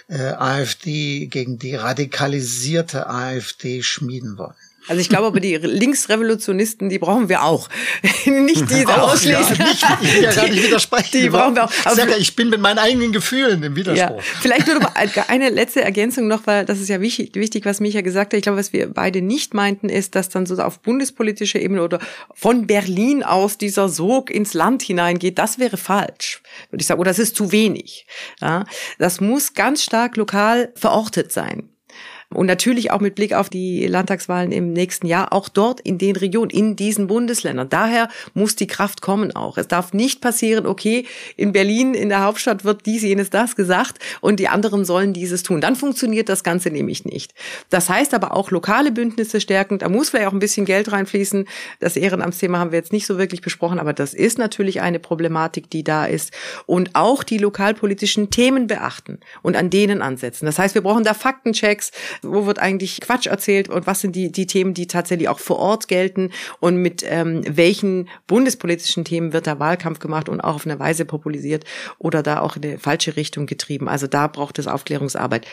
äh, 0.08 0.34
AfD, 0.34 1.26
gegen 1.26 1.58
die 1.58 1.76
radikalisierte 1.76 3.10
AfD 3.10 3.82
schmieden 3.82 4.38
wollen. 4.38 4.54
Also 4.88 5.02
ich 5.02 5.10
glaube 5.10 5.28
aber, 5.28 5.40
die 5.40 5.56
Linksrevolutionisten, 5.56 6.90
die 6.90 7.00
brauchen 7.00 7.30
wir 7.30 7.44
auch. 7.44 7.70
nicht 8.26 8.70
diese 8.70 8.88
auch, 8.88 9.14
ausschließlich. 9.14 9.60
Ja, 9.60 9.66
nicht, 9.66 9.86
ich 10.02 10.16
will 10.16 10.24
ja 10.24 10.34
gar 10.34 10.48
nicht 10.48 10.64
widersprechen. 10.64 11.22
Die 11.22 11.30
brauchen 11.30 11.56
wir 11.56 11.66
auch. 11.66 11.72
Aber 11.84 11.94
ich, 11.94 12.00
sage, 12.00 12.16
ich 12.18 12.36
bin 12.36 12.50
mit 12.50 12.62
meinen 12.62 12.80
eigenen 12.80 13.12
Gefühlen 13.12 13.62
im 13.64 13.76
Widerspruch. 13.76 14.18
Ja, 14.18 14.24
vielleicht 14.42 14.68
nur 14.68 14.80
noch 14.80 14.96
eine 15.28 15.50
letzte 15.50 15.82
Ergänzung 15.82 16.28
noch, 16.28 16.48
weil 16.48 16.66
das 16.66 16.80
ist 16.80 16.90
ja 16.90 17.02
wichtig, 17.02 17.36
wichtig, 17.36 17.66
was 17.66 17.80
Micha 17.80 18.02
gesagt 18.02 18.34
hat. 18.34 18.38
Ich 18.38 18.44
glaube, 18.44 18.58
was 18.58 18.74
wir 18.74 18.88
beide 18.94 19.22
nicht 19.22 19.54
meinten, 19.54 19.90
ist, 19.90 20.16
dass 20.16 20.30
dann 20.30 20.46
so 20.46 20.58
auf 20.58 20.80
bundespolitischer 20.80 21.60
Ebene 21.60 21.84
oder 21.84 22.00
von 22.34 22.68
Berlin 22.68 23.24
aus 23.24 23.58
dieser 23.58 23.90
Sog 23.90 24.32
ins 24.32 24.54
Land 24.54 24.82
hineingeht. 24.82 25.38
Das 25.38 25.60
wäre 25.60 25.78
falsch, 25.78 26.42
würde 26.72 26.82
ich 26.82 26.88
sagen. 26.88 27.02
Oder 27.02 27.12
das 27.12 27.20
ist 27.20 27.36
zu 27.36 27.52
wenig. 27.52 28.06
Ja, 28.42 28.66
das 29.00 29.22
muss 29.22 29.54
ganz 29.54 29.84
stark 29.84 30.18
lokal 30.18 30.72
verortet 30.76 31.32
sein. 31.32 31.70
Und 32.34 32.46
natürlich 32.46 32.92
auch 32.92 33.00
mit 33.00 33.16
Blick 33.16 33.34
auf 33.34 33.50
die 33.50 33.88
Landtagswahlen 33.88 34.52
im 34.52 34.74
nächsten 34.74 35.08
Jahr, 35.08 35.32
auch 35.32 35.48
dort 35.48 35.80
in 35.80 35.98
den 35.98 36.18
Regionen, 36.18 36.50
in 36.50 36.76
diesen 36.76 37.08
Bundesländern. 37.08 37.70
Daher 37.70 38.10
muss 38.34 38.58
die 38.58 38.68
Kraft 38.68 39.02
kommen 39.02 39.34
auch. 39.34 39.58
Es 39.58 39.70
darf 39.70 39.94
nicht 39.94 40.20
passieren, 40.20 40.66
okay, 40.66 41.06
in 41.38 41.54
Berlin, 41.54 41.94
in 41.94 42.10
der 42.10 42.24
Hauptstadt 42.24 42.66
wird 42.66 42.86
dies, 42.86 43.04
jenes, 43.04 43.30
das 43.30 43.56
gesagt 43.56 44.00
und 44.20 44.42
die 44.42 44.50
anderen 44.50 44.84
sollen 44.84 45.14
dieses 45.14 45.42
tun. 45.42 45.62
Dann 45.62 45.78
funktioniert 45.78 46.28
das 46.28 46.44
Ganze 46.44 46.70
nämlich 46.70 47.06
nicht. 47.06 47.34
Das 47.70 47.90
heißt 47.90 48.14
aber 48.14 48.36
auch 48.36 48.52
lokale 48.52 48.92
Bündnisse 48.92 49.40
stärken. 49.40 49.80
Da 49.80 49.88
muss 49.88 50.10
vielleicht 50.10 50.28
auch 50.28 50.34
ein 50.34 50.40
bisschen 50.40 50.66
Geld 50.66 50.92
reinfließen. 50.92 51.48
Das 51.80 51.96
Ehrenamtsthema 51.96 52.60
haben 52.60 52.72
wir 52.72 52.80
jetzt 52.80 52.92
nicht 52.92 53.06
so 53.06 53.18
wirklich 53.18 53.40
besprochen, 53.40 53.80
aber 53.80 53.94
das 53.94 54.14
ist 54.14 54.38
natürlich 54.38 54.82
eine 54.82 55.00
Problematik, 55.00 55.70
die 55.70 55.86
da 55.86 56.06
ist. 56.06 56.34
Und 56.66 56.94
auch 56.94 57.24
die 57.24 57.38
lokalpolitischen 57.38 58.32
Themen 58.32 58.68
beachten 58.68 59.22
und 59.44 59.56
an 59.56 59.70
denen 59.70 60.02
ansetzen. 60.02 60.46
Das 60.46 60.60
heißt, 60.60 60.76
wir 60.76 60.82
brauchen 60.82 61.06
da 61.06 61.14
Faktenchecks 61.14 61.92
wo 62.22 62.46
wird 62.46 62.60
eigentlich 62.60 63.02
Quatsch 63.02 63.28
erzählt 63.28 63.70
und 63.70 63.88
was 63.88 64.02
sind 64.02 64.16
die, 64.16 64.32
die 64.32 64.48
Themen, 64.48 64.74
die 64.74 64.88
tatsächlich 64.88 65.30
auch 65.30 65.40
vor 65.40 65.60
Ort 65.60 65.88
gelten 65.88 66.32
und 66.60 66.78
mit 66.78 67.04
ähm, 67.08 67.44
welchen 67.48 68.10
bundespolitischen 68.28 69.06
Themen 69.06 69.34
wird 69.34 69.48
da 69.48 69.60
Wahlkampf 69.60 70.00
gemacht 70.00 70.30
und 70.30 70.42
auch 70.42 70.56
auf 70.56 70.66
eine 70.66 70.80
Weise 70.80 71.06
populisiert 71.06 71.66
oder 71.98 72.24
da 72.24 72.40
auch 72.40 72.56
in 72.56 72.64
eine 72.64 72.80
falsche 72.80 73.16
Richtung 73.16 73.46
getrieben. 73.46 73.88
Also 73.88 74.08
da 74.08 74.28
braucht 74.28 74.60
es 74.60 74.68
Aufklärungsarbeit 74.68 75.48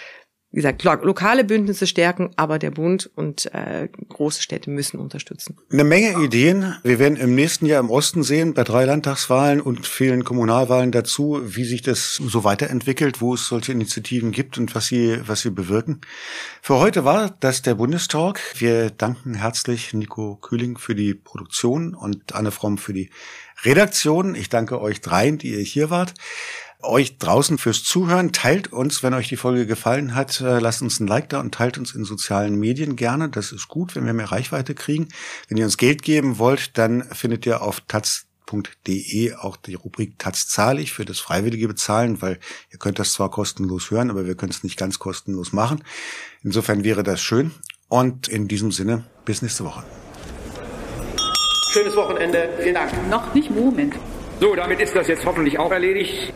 wie 0.54 0.60
gesagt, 0.60 0.84
lokale 0.84 1.42
Bündnisse 1.42 1.88
stärken, 1.88 2.30
aber 2.36 2.60
der 2.60 2.70
Bund 2.70 3.10
und 3.16 3.52
äh, 3.52 3.88
große 4.08 4.40
Städte 4.40 4.70
müssen 4.70 5.00
unterstützen. 5.00 5.56
Eine 5.72 5.82
Menge 5.82 6.22
Ideen. 6.22 6.76
Wir 6.84 7.00
werden 7.00 7.16
im 7.16 7.34
nächsten 7.34 7.66
Jahr 7.66 7.80
im 7.80 7.90
Osten 7.90 8.22
sehen, 8.22 8.54
bei 8.54 8.62
drei 8.62 8.84
Landtagswahlen 8.84 9.60
und 9.60 9.84
vielen 9.84 10.22
Kommunalwahlen 10.22 10.92
dazu, 10.92 11.40
wie 11.44 11.64
sich 11.64 11.82
das 11.82 12.14
so 12.14 12.44
weiterentwickelt, 12.44 13.20
wo 13.20 13.34
es 13.34 13.48
solche 13.48 13.72
Initiativen 13.72 14.30
gibt 14.30 14.56
und 14.56 14.76
was 14.76 14.86
sie, 14.86 15.18
was 15.26 15.40
sie 15.40 15.50
bewirken. 15.50 16.02
Für 16.62 16.76
heute 16.76 17.04
war 17.04 17.36
das 17.40 17.62
der 17.62 17.74
Bundestalk. 17.74 18.40
Wir 18.56 18.90
danken 18.90 19.34
herzlich 19.34 19.92
Nico 19.92 20.36
Kühling 20.36 20.78
für 20.78 20.94
die 20.94 21.14
Produktion 21.14 21.94
und 21.96 22.32
Anne 22.32 22.52
Fromm 22.52 22.78
für 22.78 22.92
die 22.92 23.10
Redaktion. 23.64 24.36
Ich 24.36 24.50
danke 24.50 24.80
euch 24.80 25.00
dreien, 25.00 25.36
die 25.36 25.54
ihr 25.54 25.64
hier 25.64 25.90
wart 25.90 26.14
euch 26.84 27.18
draußen 27.18 27.58
fürs 27.58 27.82
Zuhören. 27.82 28.32
Teilt 28.32 28.72
uns, 28.72 29.02
wenn 29.02 29.14
euch 29.14 29.28
die 29.28 29.36
Folge 29.36 29.66
gefallen 29.66 30.14
hat, 30.14 30.40
äh, 30.40 30.58
lasst 30.58 30.82
uns 30.82 31.00
ein 31.00 31.06
Like 31.06 31.28
da 31.28 31.40
und 31.40 31.54
teilt 31.54 31.78
uns 31.78 31.94
in 31.94 32.04
sozialen 32.04 32.58
Medien 32.58 32.96
gerne. 32.96 33.28
Das 33.28 33.52
ist 33.52 33.68
gut, 33.68 33.94
wenn 33.94 34.06
wir 34.06 34.12
mehr 34.12 34.30
Reichweite 34.30 34.74
kriegen. 34.74 35.08
Wenn 35.48 35.58
ihr 35.58 35.64
uns 35.64 35.76
Geld 35.76 36.02
geben 36.02 36.38
wollt, 36.38 36.76
dann 36.78 37.02
findet 37.12 37.46
ihr 37.46 37.62
auf 37.62 37.80
taz.de 37.80 39.34
auch 39.34 39.56
die 39.56 39.74
Rubrik 39.74 40.18
Taz 40.18 40.46
zahlig 40.48 40.92
für 40.92 41.04
das 41.04 41.18
freiwillige 41.20 41.68
Bezahlen, 41.68 42.22
weil 42.22 42.38
ihr 42.70 42.78
könnt 42.78 42.98
das 42.98 43.12
zwar 43.12 43.30
kostenlos 43.30 43.90
hören, 43.90 44.10
aber 44.10 44.26
wir 44.26 44.34
können 44.34 44.52
es 44.52 44.62
nicht 44.62 44.78
ganz 44.78 44.98
kostenlos 44.98 45.52
machen. 45.52 45.82
Insofern 46.42 46.84
wäre 46.84 47.02
das 47.02 47.20
schön. 47.20 47.52
Und 47.88 48.28
in 48.28 48.48
diesem 48.48 48.72
Sinne, 48.72 49.04
bis 49.24 49.42
nächste 49.42 49.64
Woche. 49.64 49.84
Schönes 51.72 51.96
Wochenende. 51.96 52.50
Vielen 52.60 52.74
Dank. 52.74 52.92
Noch 53.10 53.34
nicht 53.34 53.50
Moment. 53.50 53.94
So, 54.40 54.54
damit 54.54 54.80
ist 54.80 54.94
das 54.94 55.08
jetzt 55.08 55.24
hoffentlich 55.24 55.58
auch 55.58 55.70
erledigt. 55.70 56.32